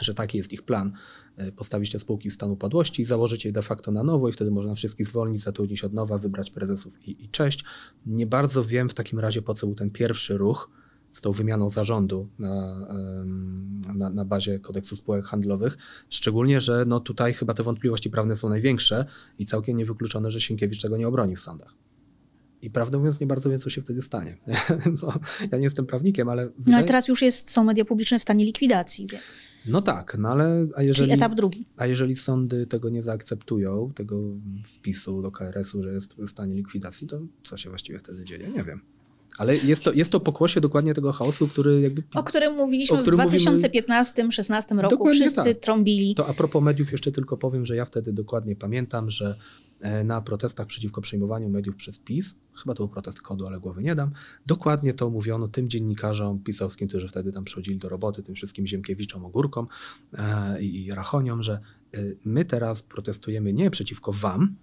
że 0.00 0.14
taki 0.14 0.38
jest 0.38 0.52
ich 0.52 0.62
plan. 0.62 0.92
E, 1.36 1.52
postawić 1.52 1.92
te 1.92 1.98
spółki 1.98 2.30
w 2.30 2.32
stanu 2.32 2.56
padłości, 2.56 3.04
założyć 3.04 3.44
je 3.44 3.52
de 3.52 3.62
facto 3.62 3.92
na 3.92 4.02
nowo 4.02 4.28
i 4.28 4.32
wtedy 4.32 4.50
można 4.50 4.74
wszystkich 4.74 5.06
zwolnić, 5.06 5.40
zatrudnić 5.40 5.84
od 5.84 5.92
nowa, 5.92 6.18
wybrać 6.18 6.50
prezesów 6.50 7.08
i, 7.08 7.24
i 7.24 7.28
cześć. 7.28 7.64
Nie 8.06 8.26
bardzo 8.26 8.64
wiem 8.64 8.88
w 8.88 8.94
takim 8.94 9.18
razie, 9.18 9.42
po 9.42 9.54
co 9.54 9.66
był 9.66 9.76
ten 9.76 9.90
pierwszy 9.90 10.38
ruch 10.38 10.70
z 11.18 11.20
tą 11.20 11.32
wymianą 11.32 11.70
zarządu 11.70 12.28
na, 12.38 12.78
na, 13.94 14.10
na, 14.10 14.24
bazie 14.24 14.58
kodeksu 14.58 14.96
spółek 14.96 15.24
handlowych. 15.24 15.78
Szczególnie, 16.10 16.60
że 16.60 16.84
no 16.86 17.00
tutaj 17.00 17.34
chyba 17.34 17.54
te 17.54 17.62
wątpliwości 17.62 18.10
prawne 18.10 18.36
są 18.36 18.48
największe 18.48 19.04
i 19.38 19.46
całkiem 19.46 19.76
niewykluczone, 19.76 20.30
że 20.30 20.40
Sienkiewicz 20.40 20.82
tego 20.82 20.96
nie 20.96 21.08
obroni 21.08 21.36
w 21.36 21.40
sądach. 21.40 21.74
I 22.62 22.70
prawdę 22.70 22.98
mówiąc, 22.98 23.20
nie 23.20 23.26
bardzo 23.26 23.50
wiem, 23.50 23.60
co 23.60 23.70
się 23.70 23.82
wtedy 23.82 24.02
stanie. 24.02 24.36
no, 25.02 25.12
ja 25.52 25.58
nie 25.58 25.64
jestem 25.64 25.86
prawnikiem, 25.86 26.28
ale. 26.28 26.50
No 26.66 26.76
ale 26.76 26.86
teraz 26.86 27.08
już 27.08 27.22
jest, 27.22 27.50
są 27.50 27.64
media 27.64 27.84
publiczne 27.84 28.18
w 28.18 28.22
stanie 28.22 28.44
likwidacji. 28.44 29.06
Więc... 29.06 29.22
No 29.66 29.82
tak, 29.82 30.16
no 30.18 30.28
ale. 30.28 30.66
A 30.76 30.82
jeżeli, 30.82 31.08
Czyli 31.08 31.12
etap 31.12 31.34
drugi. 31.34 31.66
A 31.76 31.86
jeżeli 31.86 32.16
sądy 32.16 32.66
tego 32.66 32.88
nie 32.88 33.02
zaakceptują, 33.02 33.92
tego 33.94 34.20
wpisu 34.64 35.22
do 35.22 35.30
KRS-u, 35.30 35.82
że 35.82 35.92
jest 35.92 36.14
w 36.14 36.28
stanie 36.28 36.54
likwidacji, 36.54 37.06
to 37.06 37.20
co 37.44 37.56
się 37.56 37.68
właściwie 37.68 37.98
wtedy 37.98 38.24
dzieje? 38.24 38.48
Nie 38.48 38.64
wiem. 38.64 38.80
Ale 39.38 39.56
jest 39.56 39.84
to, 39.84 39.92
jest 39.92 40.12
to 40.12 40.20
pokłosie 40.20 40.60
dokładnie 40.60 40.94
tego 40.94 41.12
chaosu, 41.12 41.48
który 41.48 41.80
jakby... 41.80 42.02
O 42.14 42.22
którym 42.22 42.56
mówiliśmy 42.56 42.98
o 42.98 43.00
którym 43.00 43.20
w 43.20 43.32
2015-16 43.32 44.80
roku. 44.80 44.96
Dokładnie 44.96 45.20
Wszyscy 45.20 45.54
tak. 45.54 45.62
trąbili. 45.62 46.14
To 46.14 46.26
a 46.26 46.34
propos 46.34 46.62
mediów 46.62 46.92
jeszcze 46.92 47.12
tylko 47.12 47.36
powiem, 47.36 47.66
że 47.66 47.76
ja 47.76 47.84
wtedy 47.84 48.12
dokładnie 48.12 48.56
pamiętam, 48.56 49.10
że 49.10 49.36
e, 49.80 50.04
na 50.04 50.20
protestach 50.20 50.66
przeciwko 50.66 51.00
przejmowaniu 51.00 51.48
mediów 51.48 51.76
przez 51.76 51.98
PiS, 51.98 52.34
chyba 52.62 52.74
to 52.74 52.82
był 52.82 52.88
protest 52.88 53.22
kodu, 53.22 53.46
ale 53.46 53.60
głowy 53.60 53.82
nie 53.82 53.94
dam, 53.94 54.10
dokładnie 54.46 54.94
to 54.94 55.10
mówiono 55.10 55.48
tym 55.48 55.68
dziennikarzom 55.68 56.38
pisowskim, 56.38 56.88
którzy 56.88 57.08
wtedy 57.08 57.32
tam 57.32 57.44
przychodzili 57.44 57.78
do 57.78 57.88
roboty, 57.88 58.22
tym 58.22 58.34
wszystkim 58.34 58.66
Ziemkiewiczom, 58.66 59.24
Ogórkom 59.24 59.66
e, 60.12 60.62
i 60.62 60.90
Rachoniom, 60.90 61.42
że 61.42 61.52
e, 61.94 61.98
my 62.24 62.44
teraz 62.44 62.82
protestujemy 62.82 63.52
nie 63.52 63.70
przeciwko 63.70 64.12
wam, 64.12 64.56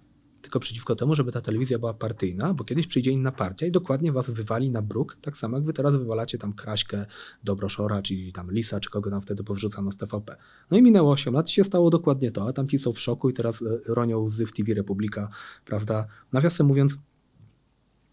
tylko 0.46 0.60
przeciwko 0.60 0.96
temu, 0.96 1.14
żeby 1.14 1.32
ta 1.32 1.40
telewizja 1.40 1.78
była 1.78 1.94
partyjna, 1.94 2.54
bo 2.54 2.64
kiedyś 2.64 2.86
przyjdzie 2.86 3.10
inna 3.10 3.32
partia 3.32 3.66
i 3.66 3.70
dokładnie 3.70 4.12
was 4.12 4.30
wywali 4.30 4.70
na 4.70 4.82
bruk, 4.82 5.16
tak 5.22 5.36
samo 5.36 5.56
jak 5.56 5.66
wy 5.66 5.72
teraz 5.72 5.96
wywalacie 5.96 6.38
tam 6.38 6.52
Kraśkę, 6.52 7.06
Dobroszora, 7.44 8.02
czyli 8.02 8.32
tam 8.32 8.52
Lisa, 8.52 8.80
czy 8.80 8.90
kogo 8.90 9.10
tam 9.10 9.20
wtedy 9.20 9.44
powrzucano 9.44 9.90
z 9.90 9.96
TVP. 9.96 10.36
No 10.70 10.78
i 10.78 10.82
minęło 10.82 11.12
8 11.12 11.34
lat 11.34 11.48
i 11.48 11.52
się 11.52 11.64
stało 11.64 11.90
dokładnie 11.90 12.30
to, 12.30 12.48
a 12.48 12.52
tam 12.52 12.68
ci 12.68 12.78
są 12.78 12.92
w 12.92 13.00
szoku 13.00 13.30
i 13.30 13.32
teraz 13.32 13.62
e, 13.62 13.94
ronią 13.94 14.18
łzy 14.18 14.46
w 14.46 14.52
TV 14.52 14.74
Republika, 14.74 15.28
prawda? 15.64 16.06
Nawiasem 16.32 16.66
mówiąc, 16.66 16.98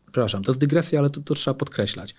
przepraszam, 0.06 0.44
to 0.44 0.52
jest 0.52 0.62
dygresja, 0.62 1.00
ale 1.00 1.10
to, 1.10 1.22
to 1.22 1.36
trzeba 1.36 1.56
podkreślać. 1.56 2.16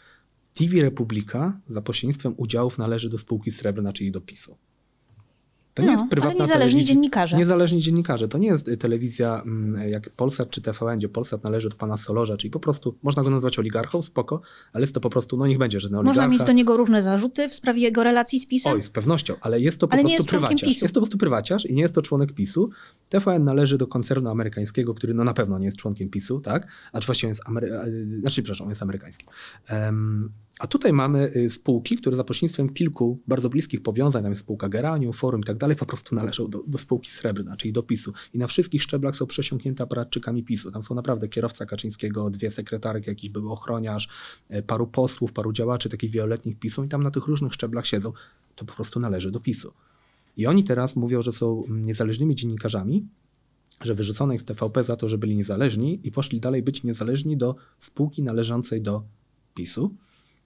TV 0.55 0.83
Republika 0.83 1.61
za 1.69 1.83
pośrednictwem 1.83 2.35
udziałów 2.37 2.79
należy 2.79 3.09
do 3.09 3.19
spółki 3.19 3.51
Srebrna, 3.51 3.93
czyli 3.93 4.13
do 4.13 4.21
PiSu. 4.21 4.57
To 5.75 5.83
nie 5.83 5.87
no, 5.87 5.93
jest 5.93 6.11
prywatna 6.11 6.35
ale 6.35 6.43
niezależni 6.43 6.85
dziennikarze. 6.85 7.37
Niezależni 7.37 7.81
dziennikarze. 7.81 8.29
To 8.29 8.39
nie 8.39 8.49
jest 8.49 8.71
telewizja 8.79 9.43
mm, 9.47 9.89
jak 9.89 10.11
Polsat 10.11 10.51
czy 10.51 10.63
TVN, 10.63 10.99
gdzie 10.99 11.09
Polsat 11.09 11.45
należy 11.45 11.69
od 11.69 11.75
pana 11.75 11.97
Solorza, 11.97 12.37
czyli 12.37 12.51
po 12.51 12.61
prostu 12.61 12.99
można 13.03 13.23
go 13.23 13.31
nazwać 13.31 13.59
oligarchą, 13.59 14.03
spoko, 14.03 14.41
ale 14.73 14.83
jest 14.83 14.95
to 14.95 15.01
po 15.01 15.11
prostu, 15.11 15.37
no 15.37 15.47
niech 15.47 15.59
będzie, 15.59 15.81
że 15.81 15.89
oligarcha. 15.89 16.07
Można 16.07 16.29
mieć 16.29 16.45
do 16.45 16.53
niego 16.53 16.77
różne 16.77 17.03
zarzuty 17.03 17.49
w 17.49 17.55
sprawie 17.55 17.83
jego 17.83 18.05
relacji 18.05 18.39
z 18.39 18.47
PiSem? 18.47 18.73
Oj, 18.73 18.83
z 18.83 18.91
pewnością, 18.91 19.35
ale 19.41 19.61
jest 19.61 19.81
to 19.81 19.89
po 19.89 19.93
ale 19.93 20.03
prostu 20.03 20.17
jest 20.17 20.29
prywaciarz. 20.29 20.61
PiSu. 20.61 20.85
Jest 20.85 20.95
to 20.95 21.01
po 21.01 21.03
prostu 21.03 21.19
prywaciarz 21.19 21.67
i 21.67 21.75
nie 21.75 21.83
jest 21.83 21.95
to 21.95 22.03
członek 22.03 22.33
PiSu. 22.33 22.71
TVN 23.09 23.45
należy 23.45 23.79
do 23.79 23.87
koncernu 23.87 24.31
amerykańskiego, 24.31 24.95
który 24.95 25.15
no 25.15 25.25
na 25.25 25.35
pewno 25.35 25.59
nie 25.59 25.65
jest 25.65 25.77
członkiem 25.77 26.09
PiSu, 26.09 26.41
tak? 26.41 26.69
A 26.93 27.01
właściwie 27.01 27.29
jest, 27.29 27.43
Amery... 27.47 27.71
znaczy, 28.21 28.43
przepraszam, 28.43 28.69
jest 28.69 28.83
amerykański. 28.83 29.27
Um, 29.71 30.33
A 30.59 30.67
tutaj 30.67 30.93
mamy 30.93 31.33
y, 31.37 31.51
spółki, 31.51 31.97
które 31.97 32.17
za 32.17 32.25
pośrednictwem 32.25 32.69
kilku 32.69 33.19
bardzo 33.27 33.51
bliskich 33.51 33.83
powiązań, 33.83 34.23
tam 34.23 34.33
jest 34.33 34.43
spółka 34.43 34.69
Geranium, 34.69 35.13
Forum 35.13 35.41
i 35.41 35.45
tak 35.45 35.57
dalej, 35.57 35.77
po 35.77 35.87
prostu 35.87 36.15
należą 36.15 36.51
do, 36.51 36.63
do 36.67 36.79
spółki 36.79 37.11
Srebrna, 37.11 37.57
czyli 37.57 37.73
do 37.73 37.83
PiSu. 37.83 38.13
I 38.35 38.39
na 38.39 38.47
wszystkich 38.47 38.83
szczeblach 38.83 39.17
są 39.17 39.27
przesiąknięte 39.27 39.83
aparatczykami 39.83 40.45
PiSu. 40.45 40.71
Tam 40.71 40.83
są 40.83 40.95
naprawdę 40.95 41.29
kierowca 41.29 41.67
Kaczyńskiego, 41.67 42.31
dwie 42.31 42.51
sekretarki, 42.51 43.09
jakiś 43.09 43.31
był 43.31 43.53
ochroniarz, 43.53 44.09
y, 44.51 44.63
paru 44.63 44.87
posłów, 44.87 45.33
paru 45.33 45.53
działaczy 45.53 45.89
takich 45.89 46.11
wieloletnich 46.11 46.59
PiSu 46.59 46.85
i 46.85 46.89
tam 46.89 47.03
na 47.03 47.11
tych 47.11 47.27
różnych 47.27 47.53
szczeblach 47.55 47.87
siedzą. 47.87 48.13
To 48.57 48.65
po 48.65 48.75
prostu 48.75 49.01
należy 49.01 49.31
do 49.31 49.41
PiSu. 49.41 49.73
I 50.37 50.47
oni 50.47 50.65
teraz 50.65 50.97
mówią, 50.97 51.23
że 51.23 51.33
są 51.33 51.65
niezależnymi 51.69 52.35
dziennikarzami, 52.35 53.07
że 53.83 53.95
wyrzucono 53.95 54.33
ich 54.33 54.41
z 54.41 54.45
TVP 54.45 54.85
za 54.85 54.97
to, 54.97 55.09
że 55.09 55.19
byli 55.19 55.37
niezależni 55.37 56.01
i 56.05 56.13
poszli 56.13 56.41
dalej 56.41 56.63
być 56.63 56.83
niezależni 56.83 57.37
do 57.37 57.57
spółki 57.79 58.23
należącej 58.23 58.83
do 58.83 59.03
PiSu. 59.55 59.95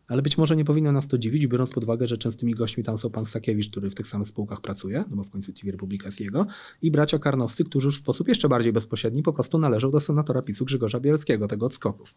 Ale 0.08 0.22
być 0.22 0.38
może 0.38 0.56
nie 0.56 0.64
powinno 0.64 0.92
nas 0.92 1.08
to 1.08 1.18
dziwić, 1.18 1.46
biorąc 1.46 1.70
pod 1.70 1.84
uwagę, 1.84 2.06
że 2.06 2.18
częstymi 2.18 2.54
gośćmi 2.54 2.84
tam 2.84 2.98
są 2.98 3.10
pan 3.10 3.24
Sakiewicz, 3.24 3.70
który 3.70 3.90
w 3.90 3.94
tych 3.94 4.06
samych 4.06 4.28
spółkach 4.28 4.60
pracuje, 4.60 5.04
no 5.10 5.16
bo 5.16 5.24
w 5.24 5.30
końcu 5.30 5.52
TV 5.52 5.70
Republika 5.70 6.06
jest 6.06 6.20
jego, 6.20 6.46
i 6.82 6.90
bracia 6.90 7.18
Karnowscy, 7.18 7.64
którzy 7.64 7.86
już 7.86 7.96
w 7.96 7.98
sposób 7.98 8.28
jeszcze 8.28 8.48
bardziej 8.48 8.72
bezpośredni 8.72 9.22
po 9.22 9.32
prostu 9.32 9.58
należą 9.58 9.90
do 9.90 10.00
senatora 10.00 10.42
PiSu 10.42 10.64
Grzegorza 10.64 11.00
Bielskiego, 11.00 11.48
tego 11.48 11.66
od 11.66 11.74
skoków. 11.74 12.14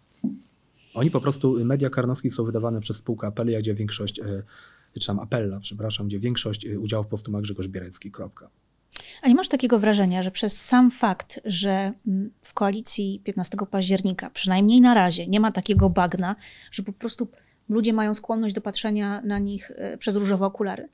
Oni 0.93 1.11
po 1.11 1.21
prostu, 1.21 1.65
media 1.65 1.89
karnowskie 1.89 2.31
są 2.31 2.43
wydawane 2.43 2.79
przez 2.79 2.97
spółkę 2.97 3.27
Apelia, 3.27 3.59
gdzie 3.59 3.73
większość, 3.73 4.19
e, 4.19 4.43
czy 4.99 5.07
tam 5.07 5.19
Apella, 5.19 5.59
przepraszam, 5.59 6.07
gdzie 6.07 6.19
większość 6.19 6.65
e, 6.65 6.79
udziałów 6.79 7.05
po 7.05 7.09
prostu 7.09 7.31
ma 7.31 7.41
Grzegorz 7.41 7.67
Bierecki, 7.67 8.11
kropka. 8.11 8.49
A 9.21 9.27
nie 9.27 9.35
masz 9.35 9.49
takiego 9.49 9.79
wrażenia, 9.79 10.23
że 10.23 10.31
przez 10.31 10.65
sam 10.65 10.91
fakt, 10.91 11.39
że 11.45 11.93
mm, 12.07 12.31
w 12.41 12.53
koalicji 12.53 13.21
15 13.23 13.57
października, 13.71 14.29
przynajmniej 14.29 14.81
na 14.81 14.93
razie, 14.93 15.27
nie 15.27 15.39
ma 15.39 15.51
takiego 15.51 15.89
bagna, 15.89 16.35
że 16.71 16.83
po 16.83 16.93
prostu 16.93 17.27
ludzie 17.71 17.93
mają 17.93 18.13
skłonność 18.13 18.55
do 18.55 18.61
patrzenia 18.61 19.21
na 19.21 19.39
nich 19.39 19.71
e, 19.75 19.97
przez 19.97 20.15
różowe 20.15 20.45
okulary? 20.45 20.89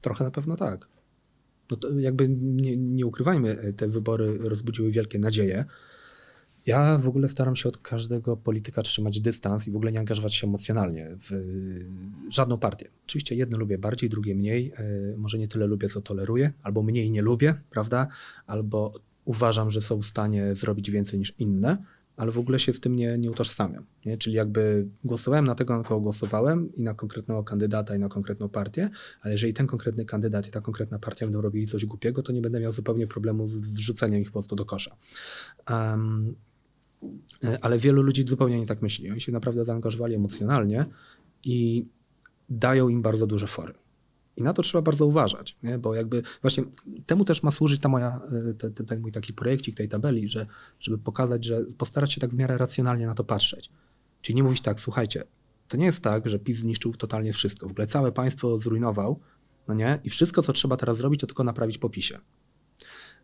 Trochę 0.00 0.24
na 0.24 0.30
pewno 0.30 0.56
tak. 0.56 0.88
No 1.70 1.76
to 1.76 1.98
jakby 1.98 2.28
nie, 2.28 2.76
nie 2.76 3.06
ukrywajmy, 3.06 3.60
e, 3.60 3.72
te 3.72 3.88
wybory 3.88 4.38
rozbudziły 4.38 4.90
wielkie 4.90 5.18
nadzieje. 5.18 5.64
Ja 6.66 6.98
w 6.98 7.08
ogóle 7.08 7.28
staram 7.28 7.56
się 7.56 7.68
od 7.68 7.78
każdego 7.78 8.36
polityka 8.36 8.82
trzymać 8.82 9.20
dystans 9.20 9.68
i 9.68 9.70
w 9.70 9.76
ogóle 9.76 9.92
nie 9.92 9.98
angażować 9.98 10.34
się 10.34 10.46
emocjonalnie 10.46 11.08
w 11.10 11.30
żadną 12.30 12.58
partię. 12.58 12.88
Oczywiście 13.06 13.34
jedne 13.34 13.56
lubię 13.56 13.78
bardziej, 13.78 14.10
drugie 14.10 14.34
mniej. 14.34 14.72
E, 14.76 15.16
może 15.16 15.38
nie 15.38 15.48
tyle 15.48 15.66
lubię, 15.66 15.88
co 15.88 16.00
toleruję, 16.00 16.52
albo 16.62 16.82
mniej 16.82 17.10
nie 17.10 17.22
lubię, 17.22 17.54
prawda? 17.70 18.08
Albo 18.46 18.92
uważam, 19.24 19.70
że 19.70 19.82
są 19.82 19.98
w 19.98 20.06
stanie 20.06 20.54
zrobić 20.54 20.90
więcej 20.90 21.18
niż 21.18 21.34
inne, 21.38 21.76
ale 22.16 22.32
w 22.32 22.38
ogóle 22.38 22.58
się 22.58 22.72
z 22.72 22.80
tym 22.80 22.96
nie, 22.96 23.18
nie 23.18 23.30
utożsamiam. 23.30 23.86
Nie? 24.06 24.18
Czyli 24.18 24.36
jakby 24.36 24.86
głosowałem 25.04 25.44
na 25.44 25.54
tego, 25.54 25.78
na 25.78 25.84
kogo 25.84 26.00
głosowałem 26.00 26.74
i 26.74 26.82
na 26.82 26.94
konkretnego 26.94 27.44
kandydata 27.44 27.96
i 27.96 27.98
na 27.98 28.08
konkretną 28.08 28.48
partię, 28.48 28.90
ale 29.20 29.32
jeżeli 29.34 29.54
ten 29.54 29.66
konkretny 29.66 30.04
kandydat 30.04 30.48
i 30.48 30.50
ta 30.50 30.60
konkretna 30.60 30.98
partia 30.98 31.26
będą 31.26 31.40
robili 31.40 31.66
coś 31.66 31.86
głupiego, 31.86 32.22
to 32.22 32.32
nie 32.32 32.42
będę 32.42 32.60
miał 32.60 32.72
zupełnie 32.72 33.06
problemu 33.06 33.48
z 33.48 33.58
wrzuceniem 33.58 34.22
ich 34.22 34.28
po 34.28 34.32
prostu 34.32 34.56
do 34.56 34.64
kosza. 34.64 34.96
Um, 35.70 36.34
ale 37.60 37.78
wielu 37.78 38.02
ludzi 38.02 38.24
zupełnie 38.28 38.60
nie 38.60 38.66
tak 38.66 38.82
myśli. 38.82 39.10
Oni 39.10 39.20
się 39.20 39.32
naprawdę 39.32 39.64
zaangażowali 39.64 40.14
emocjonalnie 40.14 40.86
i 41.44 41.86
dają 42.48 42.88
im 42.88 43.02
bardzo 43.02 43.26
duże 43.26 43.46
fory. 43.46 43.74
I 44.36 44.42
na 44.42 44.52
to 44.52 44.62
trzeba 44.62 44.82
bardzo 44.82 45.06
uważać, 45.06 45.56
nie? 45.62 45.78
bo 45.78 45.94
jakby 45.94 46.22
właśnie 46.42 46.64
temu 47.06 47.24
też 47.24 47.42
ma 47.42 47.50
służyć 47.50 47.80
ta 47.80 47.88
moja, 47.88 48.20
ten, 48.58 48.86
ten 48.86 49.00
mój 49.00 49.12
taki 49.12 49.32
projekcik 49.32 49.76
tej 49.76 49.88
tabeli, 49.88 50.28
że, 50.28 50.46
żeby 50.80 50.98
pokazać, 50.98 51.44
że 51.44 51.60
postarać 51.78 52.12
się 52.12 52.20
tak 52.20 52.30
w 52.30 52.34
miarę 52.34 52.58
racjonalnie 52.58 53.06
na 53.06 53.14
to 53.14 53.24
patrzeć. 53.24 53.70
Czyli 54.22 54.36
nie 54.36 54.42
mówić 54.42 54.60
tak, 54.60 54.80
słuchajcie, 54.80 55.24
to 55.68 55.76
nie 55.76 55.86
jest 55.86 56.02
tak, 56.02 56.28
że 56.28 56.38
PiS 56.38 56.58
zniszczył 56.58 56.94
totalnie 56.94 57.32
wszystko. 57.32 57.68
W 57.68 57.70
ogóle 57.70 57.86
całe 57.86 58.12
państwo 58.12 58.58
zrujnował, 58.58 59.20
no 59.68 59.74
nie? 59.74 59.98
I 60.04 60.10
wszystko, 60.10 60.42
co 60.42 60.52
trzeba 60.52 60.76
teraz 60.76 60.96
zrobić, 60.96 61.20
to 61.20 61.26
tylko 61.26 61.44
naprawić 61.44 61.78
po 61.78 61.90
PiSie. 61.90 62.18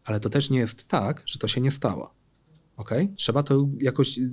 Ale 0.05 0.21
to 0.21 0.31
też 0.31 0.51
nie 0.51 0.59
jest 0.59 0.89
tak, 0.89 1.23
że 1.27 1.39
to 1.39 1.49
się 1.49 1.61
nie 1.61 1.71
stało. 1.71 2.15
Okay? 2.77 3.09
Trzeba 3.17 3.43
to 3.43 3.69
jakoś, 3.81 4.19
y, 4.19 4.31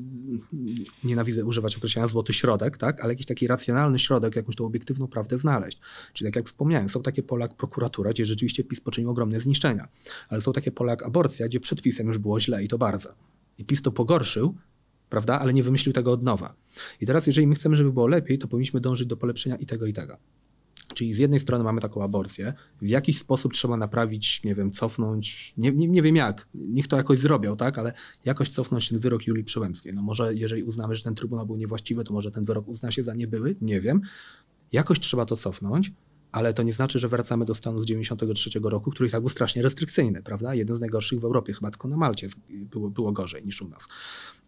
nienawidzę 1.04 1.46
używać 1.46 1.78
określenia 1.78 2.08
złoty 2.08 2.34
środek, 2.34 2.78
tak? 2.78 3.02
ale 3.02 3.14
jakiś 3.14 3.26
taki 3.26 3.48
racjonalny 3.48 4.00
środek, 4.00 4.36
jakąś 4.36 4.56
tą 4.56 4.66
obiektywną 4.66 5.08
prawdę 5.08 5.38
znaleźć. 5.38 5.80
Czyli 6.14 6.28
tak 6.28 6.36
jak 6.36 6.46
wspomniałem, 6.46 6.90
są 6.90 7.02
takie 7.02 7.24
pola 7.24 7.46
jak 7.46 7.56
prokuratura, 7.56 8.12
gdzie 8.12 8.26
rzeczywiście 8.26 8.64
PiS 8.64 8.82
poczynił 8.82 9.10
ogromne 9.10 9.40
zniszczenia, 9.40 9.88
ale 10.30 10.42
są 10.42 10.54
takie 10.54 10.72
pola 10.72 10.92
jak 10.92 11.04
aborcja, 11.04 11.48
gdzie 11.48 11.60
przed 11.60 11.82
PiSem 11.82 12.08
już 12.08 12.18
było 12.18 12.40
źle 12.40 12.64
i 12.64 12.68
to 12.68 12.78
bardzo. 12.78 13.14
I 13.58 13.66
PiS 13.66 13.82
to 13.82 13.92
pogorszył, 13.92 14.56
prawda? 15.10 15.40
ale 15.40 15.54
nie 15.54 15.64
wymyślił 15.64 15.94
tego 15.94 16.12
od 16.12 16.24
nowa. 16.24 16.56
I 17.02 17.06
teraz, 17.06 17.28
jeżeli 17.28 17.48
my 17.48 17.56
chcemy, 17.56 17.76
żeby 17.76 17.94
było 17.94 18.08
lepiej, 18.08 18.40
to 18.40 18.48
powinniśmy 18.48 18.82
dążyć 18.82 19.08
do 19.08 19.18
polepszenia 19.18 19.56
i 19.56 19.66
tego, 19.66 19.86
i 19.86 19.94
tego. 19.94 20.18
Czyli 21.00 21.14
z 21.14 21.18
jednej 21.18 21.40
strony 21.40 21.64
mamy 21.64 21.82
taką 21.82 22.04
aborcję, 22.04 22.54
w 22.82 22.88
jakiś 22.88 23.18
sposób 23.18 23.54
trzeba 23.54 23.78
naprawić, 23.78 24.44
nie 24.44 24.56
wiem, 24.56 24.72
cofnąć, 24.72 25.54
nie, 25.58 25.72
nie, 25.72 25.88
nie 25.88 26.02
wiem 26.02 26.16
jak, 26.16 26.48
niech 26.54 26.88
to 26.88 26.98
jakoś 26.98 27.20
zrobią, 27.20 27.58
tak, 27.58 27.78
ale 27.78 27.94
jakoś 28.26 28.50
cofnąć 28.50 28.90
ten 28.90 29.00
wyrok 29.00 29.28
Julii 29.28 29.44
Przyłębskiej. 29.44 29.94
No 29.94 30.02
może 30.02 30.36
jeżeli 30.36 30.64
uznamy, 30.64 30.96
że 30.96 31.04
ten 31.04 31.16
trybunał 31.16 31.46
był 31.46 31.56
niewłaściwy, 31.56 32.04
to 32.04 32.14
może 32.14 32.32
ten 32.32 32.46
wyrok 32.46 32.68
uzna 32.68 32.92
się 32.92 33.04
za 33.04 33.14
niebyły, 33.14 33.56
nie 33.62 33.82
wiem. 33.82 34.02
Jakoś 34.72 35.00
trzeba 35.00 35.26
to 35.26 35.38
cofnąć, 35.38 35.92
ale 36.32 36.54
to 36.54 36.64
nie 36.64 36.74
znaczy, 36.74 37.00
że 37.00 37.08
wracamy 37.08 37.46
do 37.46 37.56
stanu 37.56 37.84
z 37.84 37.86
93 37.86 38.60
roku, 38.64 38.92
który 38.92 39.10
i 39.10 39.12
tak 39.12 39.22
był 39.22 39.30
strasznie 39.30 39.62
restrykcyjny, 39.62 40.24
prawda? 40.24 40.56
Jeden 40.56 40.76
z 40.76 40.80
najgorszych 40.80 41.20
w 41.20 41.24
Europie, 41.24 41.54
chyba 41.54 41.72
tylko 41.72 41.88
na 41.88 41.98
Malcie 41.98 42.28
było, 42.50 42.90
było 42.90 43.12
gorzej 43.12 43.46
niż 43.46 43.62
u 43.62 43.70
nas. 43.70 43.88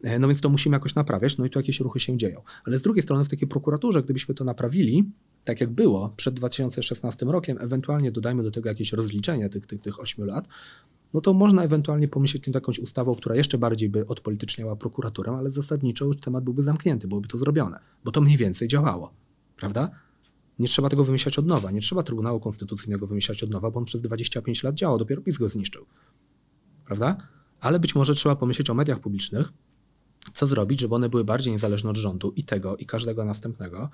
E, 0.03 0.19
no 0.19 0.27
więc 0.27 0.41
to 0.41 0.49
musimy 0.49 0.75
jakoś 0.75 0.95
naprawiać, 0.95 1.37
no 1.37 1.45
i 1.45 1.49
tu 1.49 1.59
jakieś 1.59 1.79
ruchy 1.79 1.99
się 1.99 2.17
dzieją. 2.17 2.41
Ale 2.65 2.79
z 2.79 2.83
drugiej 2.83 3.03
strony 3.03 3.25
w 3.25 3.29
takiej 3.29 3.47
prokuraturze, 3.47 4.03
gdybyśmy 4.03 4.35
to 4.35 4.43
naprawili, 4.43 5.11
tak 5.43 5.61
jak 5.61 5.69
było 5.69 6.13
przed 6.17 6.33
2016 6.33 7.25
rokiem, 7.25 7.57
ewentualnie 7.61 8.11
dodajmy 8.11 8.43
do 8.43 8.51
tego 8.51 8.69
jakieś 8.69 8.93
rozliczenie 8.93 9.49
tych, 9.49 9.67
tych, 9.67 9.81
tych 9.81 9.99
8 9.99 10.25
lat, 10.25 10.47
no 11.13 11.21
to 11.21 11.33
można 11.33 11.63
ewentualnie 11.63 12.07
pomyśleć 12.07 12.47
nad 12.47 12.55
jakąś 12.55 12.79
ustawą, 12.79 13.15
która 13.15 13.35
jeszcze 13.35 13.57
bardziej 13.57 13.89
by 13.89 14.07
odpolityczniała 14.07 14.75
prokuraturę, 14.75 15.31
ale 15.31 15.49
zasadniczo 15.49 16.05
już 16.05 16.17
temat 16.17 16.43
byłby 16.43 16.63
zamknięty, 16.63 17.07
byłoby 17.07 17.27
to 17.27 17.37
zrobione, 17.37 17.79
bo 18.03 18.11
to 18.11 18.21
mniej 18.21 18.37
więcej 18.37 18.67
działało, 18.67 19.13
prawda? 19.57 19.91
Nie 20.59 20.67
trzeba 20.67 20.89
tego 20.89 21.03
wymyślać 21.03 21.39
od 21.39 21.45
nowa, 21.45 21.71
nie 21.71 21.81
trzeba 21.81 22.03
Trybunału 22.03 22.39
Konstytucyjnego 22.39 23.07
wymyślać 23.07 23.43
od 23.43 23.49
nowa, 23.49 23.71
bo 23.71 23.79
on 23.79 23.85
przez 23.85 24.01
25 24.01 24.63
lat 24.63 24.75
działał, 24.75 24.97
dopiero 24.97 25.21
PiS 25.21 25.37
go 25.37 25.49
zniszczył, 25.49 25.85
prawda? 26.85 27.17
Ale 27.59 27.79
być 27.79 27.95
może 27.95 28.15
trzeba 28.15 28.35
pomyśleć 28.35 28.69
o 28.69 28.73
mediach 28.73 28.99
publicznych, 28.99 29.53
co 30.33 30.47
zrobić, 30.47 30.79
żeby 30.79 30.95
one 30.95 31.09
były 31.09 31.23
bardziej 31.23 31.53
niezależne 31.53 31.89
od 31.89 31.97
rządu 31.97 32.33
i 32.35 32.43
tego, 32.43 32.77
i 32.77 32.85
każdego 32.85 33.25
następnego. 33.25 33.89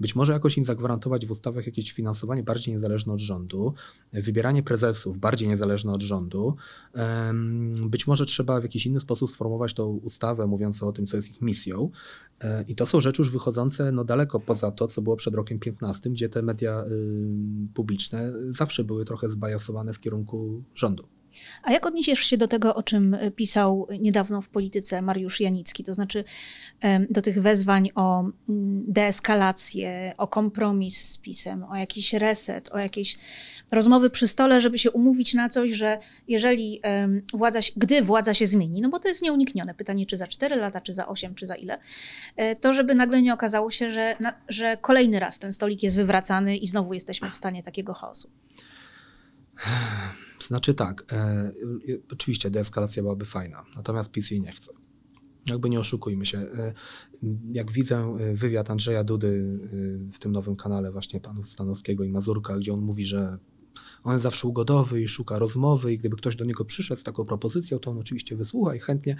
Być 0.00 0.14
może 0.16 0.32
jakoś 0.32 0.58
im 0.58 0.64
zagwarantować 0.64 1.26
w 1.26 1.30
ustawach 1.30 1.66
jakieś 1.66 1.92
finansowanie 1.92 2.42
bardziej 2.42 2.74
niezależne 2.74 3.12
od 3.12 3.20
rządu, 3.20 3.74
wybieranie 4.12 4.62
prezesów 4.62 5.18
bardziej 5.18 5.48
niezależne 5.48 5.92
od 5.92 6.02
rządu. 6.02 6.56
Być 7.86 8.06
może 8.06 8.26
trzeba 8.26 8.60
w 8.60 8.62
jakiś 8.62 8.86
inny 8.86 9.00
sposób 9.00 9.30
sformułować 9.30 9.74
tą 9.74 9.86
ustawę 9.86 10.46
mówiącą 10.46 10.88
o 10.88 10.92
tym, 10.92 11.06
co 11.06 11.16
jest 11.16 11.30
ich 11.30 11.40
misją. 11.40 11.90
E, 12.40 12.64
I 12.68 12.74
to 12.74 12.86
są 12.86 13.00
rzeczy 13.00 13.22
już 13.22 13.30
wychodzące 13.30 13.92
no, 13.92 14.04
daleko 14.04 14.40
poza 14.40 14.70
to, 14.70 14.86
co 14.86 15.02
było 15.02 15.16
przed 15.16 15.34
rokiem 15.34 15.58
15, 15.58 16.10
gdzie 16.10 16.28
te 16.28 16.42
media 16.42 16.84
publiczne 17.74 18.32
zawsze 18.48 18.84
były 18.84 19.04
trochę 19.04 19.28
zbajasowane 19.28 19.92
w 19.92 20.00
kierunku 20.00 20.62
rządu. 20.74 21.19
A 21.62 21.72
jak 21.72 21.86
odniesiesz 21.86 22.18
się 22.18 22.36
do 22.36 22.48
tego, 22.48 22.74
o 22.74 22.82
czym 22.82 23.16
pisał 23.36 23.88
niedawno 24.00 24.42
w 24.42 24.48
polityce 24.48 25.02
Mariusz 25.02 25.40
Janicki, 25.40 25.84
to 25.84 25.94
znaczy 25.94 26.24
do 27.10 27.22
tych 27.22 27.42
wezwań 27.42 27.90
o 27.94 28.20
mm, 28.20 28.34
deeskalację, 28.88 30.14
o 30.16 30.28
kompromis 30.28 31.04
z 31.04 31.18
PiSem, 31.18 31.64
o 31.64 31.76
jakiś 31.76 32.12
reset, 32.12 32.72
o 32.72 32.78
jakieś 32.78 33.18
rozmowy 33.70 34.10
przy 34.10 34.28
stole, 34.28 34.60
żeby 34.60 34.78
się 34.78 34.90
umówić 34.90 35.34
na 35.34 35.48
coś, 35.48 35.72
że 35.72 35.98
jeżeli 36.28 36.80
władza, 37.34 37.60
gdy 37.76 38.02
władza 38.02 38.34
się 38.34 38.46
zmieni, 38.46 38.80
no 38.80 38.88
bo 38.88 38.98
to 38.98 39.08
jest 39.08 39.22
nieuniknione, 39.22 39.74
pytanie 39.74 40.06
czy 40.06 40.16
za 40.16 40.26
4 40.26 40.56
lata, 40.56 40.80
czy 40.80 40.92
za 40.92 41.08
8, 41.08 41.34
czy 41.34 41.46
za 41.46 41.54
ile, 41.54 41.78
e, 42.36 42.56
to 42.56 42.74
żeby 42.74 42.94
nagle 42.94 43.22
nie 43.22 43.34
okazało 43.34 43.70
się, 43.70 43.90
że, 43.90 44.16
że 44.48 44.76
kolejny 44.76 45.20
raz 45.20 45.38
ten 45.38 45.52
stolik 45.52 45.82
jest 45.82 45.96
wywracany 45.96 46.56
i 46.56 46.66
znowu 46.66 46.94
jesteśmy 46.94 47.30
w 47.30 47.36
stanie 47.36 47.62
takiego 47.62 47.94
chaosu. 47.94 48.30
Znaczy 50.48 50.74
tak, 50.74 51.04
e, 51.12 51.52
oczywiście 52.12 52.50
deeskalacja 52.50 53.02
byłaby 53.02 53.24
fajna, 53.24 53.64
natomiast 53.76 54.10
PiS 54.10 54.30
jej 54.30 54.40
nie 54.40 54.52
chce. 54.52 54.72
Jakby 55.46 55.70
nie 55.70 55.80
oszukujmy 55.80 56.26
się. 56.26 56.38
E, 56.38 56.74
jak 57.52 57.72
widzę 57.72 58.16
e, 58.20 58.34
wywiad 58.34 58.70
Andrzeja 58.70 59.04
Dudy 59.04 59.58
e, 60.08 60.12
w 60.12 60.18
tym 60.18 60.32
nowym 60.32 60.56
kanale 60.56 60.92
właśnie 60.92 61.20
panów 61.20 61.48
Stanowskiego 61.48 62.04
i 62.04 62.10
Mazurka, 62.10 62.58
gdzie 62.58 62.72
on 62.72 62.80
mówi, 62.80 63.04
że 63.04 63.38
on 64.04 64.12
jest 64.12 64.22
zawsze 64.22 64.48
ugodowy 64.48 65.02
i 65.02 65.08
szuka 65.08 65.38
rozmowy 65.38 65.92
i 65.92 65.98
gdyby 65.98 66.16
ktoś 66.16 66.36
do 66.36 66.44
niego 66.44 66.64
przyszedł 66.64 67.00
z 67.00 67.04
taką 67.04 67.24
propozycją, 67.24 67.78
to 67.78 67.90
on 67.90 67.98
oczywiście 67.98 68.36
wysłucha 68.36 68.74
i 68.74 68.78
chętnie, 68.78 69.16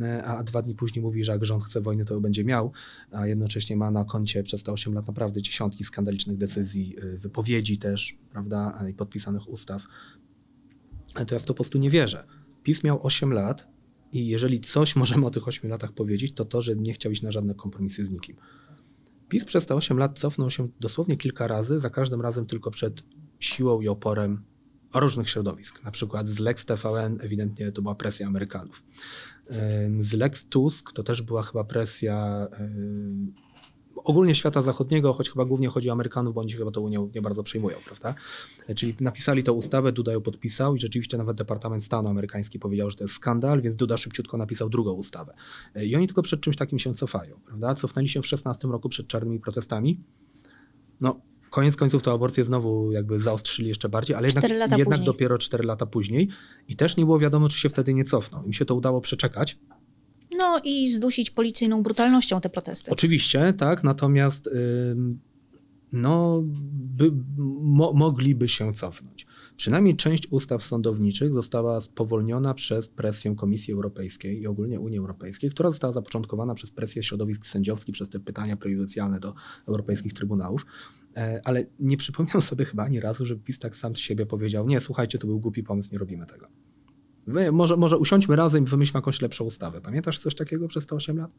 e, 0.00 0.24
a 0.24 0.44
dwa 0.44 0.62
dni 0.62 0.74
później 0.74 1.02
mówi, 1.02 1.24
że 1.24 1.32
jak 1.32 1.44
rząd 1.44 1.64
chce 1.64 1.80
wojny, 1.80 2.04
to 2.04 2.20
będzie 2.20 2.44
miał, 2.44 2.72
a 3.12 3.26
jednocześnie 3.26 3.76
ma 3.76 3.90
na 3.90 4.04
koncie 4.04 4.42
przez 4.42 4.62
te 4.62 4.72
8 4.72 4.94
lat 4.94 5.06
naprawdę 5.06 5.42
dziesiątki 5.42 5.84
skandalicznych 5.84 6.36
decyzji, 6.36 6.96
wypowiedzi 7.18 7.78
też, 7.78 8.16
prawda, 8.30 8.84
i 8.90 8.94
podpisanych 8.94 9.48
ustaw, 9.48 9.86
to 11.14 11.34
ja 11.34 11.40
w 11.40 11.42
to 11.42 11.46
po 11.46 11.54
prostu 11.54 11.78
nie 11.78 11.90
wierzę. 11.90 12.24
PiS 12.62 12.84
miał 12.84 13.06
8 13.06 13.32
lat 13.32 13.66
i 14.12 14.26
jeżeli 14.28 14.60
coś 14.60 14.96
możemy 14.96 15.26
o 15.26 15.30
tych 15.30 15.48
8 15.48 15.70
latach 15.70 15.92
powiedzieć, 15.92 16.34
to 16.34 16.44
to, 16.44 16.62
że 16.62 16.76
nie 16.76 16.92
chciał 16.92 17.12
iść 17.12 17.22
na 17.22 17.30
żadne 17.30 17.54
kompromisy 17.54 18.04
z 18.04 18.10
nikim. 18.10 18.36
PiS 19.28 19.44
przez 19.44 19.66
te 19.66 19.74
8 19.74 19.98
lat 19.98 20.18
cofnął 20.18 20.50
się 20.50 20.68
dosłownie 20.80 21.16
kilka 21.16 21.46
razy, 21.46 21.80
za 21.80 21.90
każdym 21.90 22.20
razem 22.20 22.46
tylko 22.46 22.70
przed 22.70 23.02
siłą 23.40 23.80
i 23.80 23.88
oporem 23.88 24.44
różnych 24.94 25.30
środowisk. 25.30 25.84
Na 25.84 25.90
przykład 25.90 26.28
z 26.28 26.38
Lex 26.38 26.66
TVN 26.66 27.18
ewidentnie 27.20 27.72
to 27.72 27.82
była 27.82 27.94
presja 27.94 28.26
Amerykanów. 28.26 28.82
Z 29.98 30.12
Lex 30.12 30.46
Tusk 30.46 30.92
to 30.92 31.02
też 31.02 31.22
była 31.22 31.42
chyba 31.42 31.64
presja 31.64 32.48
ogólnie 33.96 34.34
świata 34.34 34.62
zachodniego, 34.62 35.12
choć 35.12 35.30
chyba 35.30 35.44
głównie 35.44 35.68
chodzi 35.68 35.88
o 35.88 35.92
Amerykanów, 35.92 36.34
bo 36.34 36.40
oni 36.40 36.50
się 36.50 36.58
chyba 36.58 36.70
tą 36.70 36.80
Unią 36.80 37.10
nie 37.14 37.22
bardzo 37.22 37.42
przejmują, 37.42 37.76
prawda? 37.84 38.14
Czyli 38.76 38.96
napisali 39.00 39.44
tę 39.44 39.52
ustawę, 39.52 39.92
Duda 39.92 40.12
ją 40.12 40.20
podpisał 40.20 40.76
i 40.76 40.80
rzeczywiście 40.80 41.18
nawet 41.18 41.36
Departament 41.36 41.84
Stanu 41.84 42.08
amerykański 42.08 42.58
powiedział, 42.58 42.90
że 42.90 42.96
to 42.96 43.04
jest 43.04 43.14
skandal, 43.14 43.62
więc 43.62 43.76
Duda 43.76 43.96
szybciutko 43.96 44.36
napisał 44.36 44.68
drugą 44.68 44.92
ustawę. 44.92 45.34
I 45.82 45.96
oni 45.96 46.06
tylko 46.06 46.22
przed 46.22 46.40
czymś 46.40 46.56
takim 46.56 46.78
się 46.78 46.94
cofają, 46.94 47.40
prawda? 47.46 47.74
Cofnęli 47.74 48.08
się 48.08 48.22
w 48.22 48.26
16 48.26 48.68
roku 48.68 48.88
przed 48.88 49.06
czarnymi 49.06 49.40
protestami. 49.40 50.00
No, 51.00 51.20
koniec 51.54 51.76
końców 51.76 52.02
to 52.02 52.12
aborcję 52.12 52.44
znowu 52.44 52.92
jakby 52.92 53.18
zaostrzyli 53.18 53.68
jeszcze 53.68 53.88
bardziej, 53.88 54.16
ale 54.16 54.28
jednak, 54.28 54.50
jednak 54.50 54.84
później. 54.84 55.06
dopiero 55.06 55.38
4 55.38 55.64
lata 55.64 55.86
później 55.86 56.28
i 56.68 56.76
też 56.76 56.96
nie 56.96 57.04
było 57.04 57.18
wiadomo, 57.18 57.48
czy 57.48 57.58
się 57.58 57.68
wtedy 57.68 57.94
nie 57.94 58.04
cofną. 58.04 58.42
Im 58.42 58.52
się 58.52 58.64
to 58.64 58.74
udało 58.74 59.00
przeczekać, 59.00 59.58
No 60.38 60.60
i 60.64 60.92
zdusić 60.92 61.30
policyjną 61.30 61.82
brutalnością 61.82 62.40
te 62.40 62.50
protesty. 62.50 62.90
Oczywiście, 62.90 63.52
tak, 63.52 63.84
natomiast 63.84 64.46
ym, 64.46 65.20
no, 65.92 66.42
by, 66.72 67.12
mo, 67.62 67.92
mogliby 67.92 68.48
się 68.48 68.72
cofnąć. 68.72 69.26
Przynajmniej 69.56 69.96
część 69.96 70.26
ustaw 70.30 70.62
sądowniczych 70.62 71.32
została 71.32 71.80
spowolniona 71.80 72.54
przez 72.54 72.88
presję 72.88 73.34
Komisji 73.36 73.74
Europejskiej 73.74 74.40
i 74.40 74.46
ogólnie 74.46 74.80
Unii 74.80 74.98
Europejskiej, 74.98 75.50
która 75.50 75.70
została 75.70 75.92
zapoczątkowana 75.92 76.54
przez 76.54 76.70
presję 76.70 77.02
środowisk 77.02 77.46
sędziowskich, 77.46 77.92
przez 77.92 78.10
te 78.10 78.20
pytania 78.20 78.56
prejudycjalne 78.56 79.20
do 79.20 79.34
europejskich 79.68 80.12
trybunałów. 80.12 80.66
E, 81.16 81.40
Ale 81.44 81.66
nie 81.80 81.96
przypominam 81.96 82.42
sobie 82.52 82.64
chyba 82.64 82.84
ani 82.84 83.00
razu, 83.00 83.26
że 83.26 83.36
PiS 83.36 83.58
tak 83.58 83.76
sam 83.76 83.96
z 83.96 83.98
siebie 83.98 84.26
powiedział: 84.26 84.68
Nie, 84.68 84.80
słuchajcie, 84.80 85.18
to 85.18 85.26
był 85.26 85.40
głupi 85.40 85.62
pomysł, 85.62 85.88
nie 85.92 85.98
robimy 85.98 86.26
tego. 86.26 86.46
Wy, 87.26 87.52
może, 87.52 87.76
może 87.76 87.98
usiądźmy 87.98 88.36
razem 88.36 88.64
i 88.64 88.66
wymyślmy 88.66 88.98
jakąś 88.98 89.20
lepszą 89.20 89.44
ustawę. 89.44 89.80
Pamiętasz 89.80 90.18
coś 90.18 90.34
takiego 90.34 90.68
przez 90.68 90.86
te 90.86 90.96
8 90.96 91.16
lat? 91.16 91.30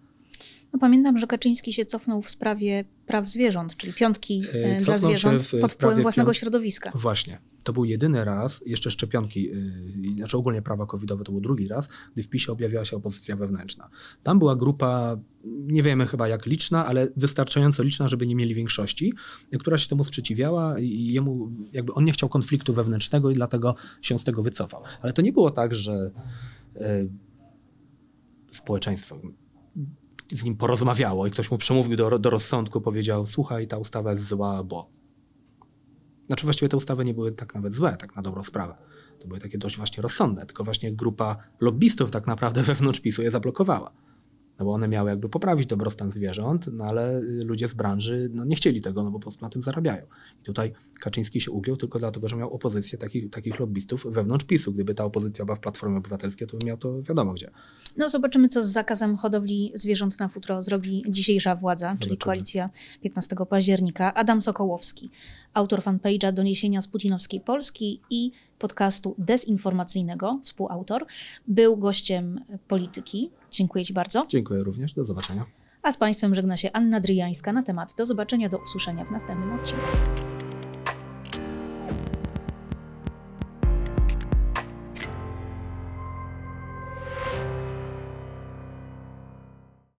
No, 0.74 0.80
pamiętam, 0.80 1.18
że 1.18 1.28
Kaczyński 1.28 1.74
się 1.74 1.86
cofnął 1.86 2.22
w 2.22 2.30
sprawie 2.30 2.86
praw 3.06 3.30
zwierząt, 3.30 3.78
czyli 3.78 3.94
piątki 3.94 4.44
E, 4.56 4.76
e, 4.76 4.80
dla 4.82 4.98
zwierząt 4.98 5.44
w- 5.44 5.54
w 5.54 5.60
pod 5.62 5.72
wpływem 5.72 6.02
własnego 6.02 6.32
piąt- 6.32 6.38
środowiska. 6.40 6.92
Właśnie. 6.96 7.40
To 7.64 7.74
był 7.74 7.86
jedyny 7.86 8.26
raz, 8.26 8.64
jeszcze 8.66 8.92
szczepionki, 8.92 9.44
yy, 9.44 10.16
znaczy 10.18 10.38
ogólnie 10.38 10.62
prawa 10.62 10.86
covidowe 10.86 11.24
to 11.24 11.32
był 11.32 11.42
drugi 11.42 11.68
raz, 11.68 11.90
gdy 12.14 12.24
w 12.24 12.30
PiSie 12.30 12.52
objawiała 12.52 12.86
się 12.86 12.96
opozycja 12.98 13.36
wewnętrzna. 13.36 13.90
Tam 14.24 14.40
była 14.40 14.56
grupa, 14.56 15.18
nie 15.46 15.84
wiemy 15.84 16.06
chyba 16.06 16.28
jak 16.28 16.46
liczna, 16.46 16.86
ale 16.86 17.08
wystarczająco 17.18 17.84
liczna, 17.84 18.08
żeby 18.08 18.28
nie 18.28 18.36
mieli 18.36 18.56
większości, 18.56 19.14
która 19.60 19.78
się 19.78 19.88
temu 19.90 20.04
sprzeciwiała 20.04 20.80
i 20.80 21.08
jemu, 21.08 21.52
jakby 21.74 21.94
on 21.94 22.06
nie 22.06 22.12
chciał 22.12 22.30
konfliktu 22.30 22.74
wewnętrznego 22.74 23.30
i 23.32 23.34
dlatego 23.34 23.76
się 24.02 24.20
z 24.20 24.24
tego 24.24 24.44
wycofał. 24.44 24.84
Ale 25.02 25.14
to 25.14 25.22
nie 25.22 25.32
było 25.32 25.52
tak, 25.52 25.76
że 25.76 26.12
yy, 26.76 27.10
społeczeństwo 28.48 29.20
z 30.32 30.44
nim 30.44 30.56
porozmawiało 30.56 31.28
i 31.28 31.32
ktoś 31.32 31.52
mu 31.52 31.58
przemówił 31.58 31.98
do, 31.98 32.20
do 32.20 32.30
rozsądku, 32.30 32.82
powiedział: 32.82 33.28
Słuchaj, 33.28 33.68
ta 33.68 33.78
ustawa 33.78 34.12
jest 34.12 34.28
zła, 34.28 34.64
bo. 34.64 34.90
Znaczy 36.28 36.44
właściwie 36.44 36.70
te 36.70 36.78
ustawy 36.78 37.06
nie 37.06 37.14
były 37.14 37.32
tak 37.32 37.56
nawet 37.56 37.74
złe, 37.74 37.98
tak 38.00 38.16
na 38.16 38.22
dobrą 38.22 38.44
sprawę. 38.44 38.76
To 39.20 39.28
były 39.28 39.40
takie 39.40 39.58
dość 39.58 39.78
właśnie 39.78 40.04
rozsądne, 40.04 40.46
tylko 40.46 40.64
właśnie 40.64 40.94
grupa 40.94 41.38
lobbystów 41.60 42.12
tak 42.12 42.28
naprawdę 42.28 42.64
wewnątrz 42.74 43.00
PiSu 43.00 43.24
je 43.24 43.32
zablokowała. 43.32 43.92
No 44.60 44.66
bo 44.66 44.74
one 44.74 44.88
miały 44.88 45.10
jakby 45.10 45.30
poprawić 45.30 45.68
dobrostan 45.68 46.12
zwierząt, 46.12 46.68
no 46.74 46.84
ale 46.84 47.20
y, 47.20 47.44
ludzie 47.46 47.68
z 47.68 47.74
branży 47.74 48.30
no 48.34 48.46
nie 48.46 48.56
chcieli 48.56 48.82
tego, 48.82 49.04
no 49.04 49.12
bo 49.12 49.20
po 49.20 49.24
prostu 49.24 49.46
na 49.46 49.50
tym 49.50 49.64
zarabiają. 49.64 50.06
I 50.42 50.44
tutaj 50.46 50.74
Kaczyński 51.00 51.42
się 51.42 51.52
ugiął 51.52 51.78
tylko 51.78 52.00
dlatego, 52.00 52.28
że 52.28 52.36
miał 52.36 52.54
opozycję 52.54 52.98
takich, 52.98 53.30
takich 53.30 53.60
lobbystów 53.60 54.08
wewnątrz 54.10 54.46
PiSu. 54.46 54.74
Gdyby 54.74 54.96
ta 54.96 55.06
opozycja 55.06 55.46
była 55.46 55.56
w 55.56 55.60
Platformie 55.60 55.98
Obywatelskiej, 55.98 56.48
to 56.48 56.58
by 56.58 56.66
miał 56.66 56.78
to 56.78 57.02
wiadomo 57.02 57.34
gdzie. 57.34 57.52
No 57.98 58.10
zobaczymy, 58.10 58.48
co 58.48 58.64
z 58.64 58.68
zakazem 58.68 59.16
hodowli 59.18 59.72
zwierząt 59.76 60.20
na 60.20 60.28
futro 60.28 60.64
zrobi 60.64 61.04
dzisiejsza 61.10 61.56
władza, 61.56 61.88
czyli 61.88 61.98
Zobaczymy. 62.00 62.18
koalicja 62.18 62.70
15 63.02 63.36
października. 63.50 64.14
Adam 64.14 64.42
Sokołowski, 64.42 65.10
autor 65.54 65.82
fanpage'a 65.82 66.34
Doniesienia 66.34 66.82
z 66.82 66.88
Putinowskiej 66.88 67.42
Polski 67.42 68.02
i 68.10 68.32
podcastu 68.60 69.16
dezinformacyjnego, 69.18 70.40
współautor, 70.44 71.06
był 71.48 71.78
gościem 71.78 72.42
polityki. 72.68 73.32
Dziękuję 73.52 73.86
Ci 73.86 73.94
bardzo. 73.94 74.26
Dziękuję 74.30 74.64
również, 74.64 74.94
do 74.94 75.04
zobaczenia. 75.04 75.46
A 75.82 75.92
z 75.92 75.98
Państwem 75.98 76.36
żegna 76.36 76.58
się 76.58 76.72
Anna 76.72 77.00
Dryjańska 77.00 77.54
na 77.54 77.64
temat. 77.64 77.94
Do 77.98 78.06
zobaczenia, 78.06 78.50
do 78.50 78.58
usłyszenia 78.58 79.06
w 79.06 79.12
następnym 79.12 79.54
odcinku. 79.54 80.35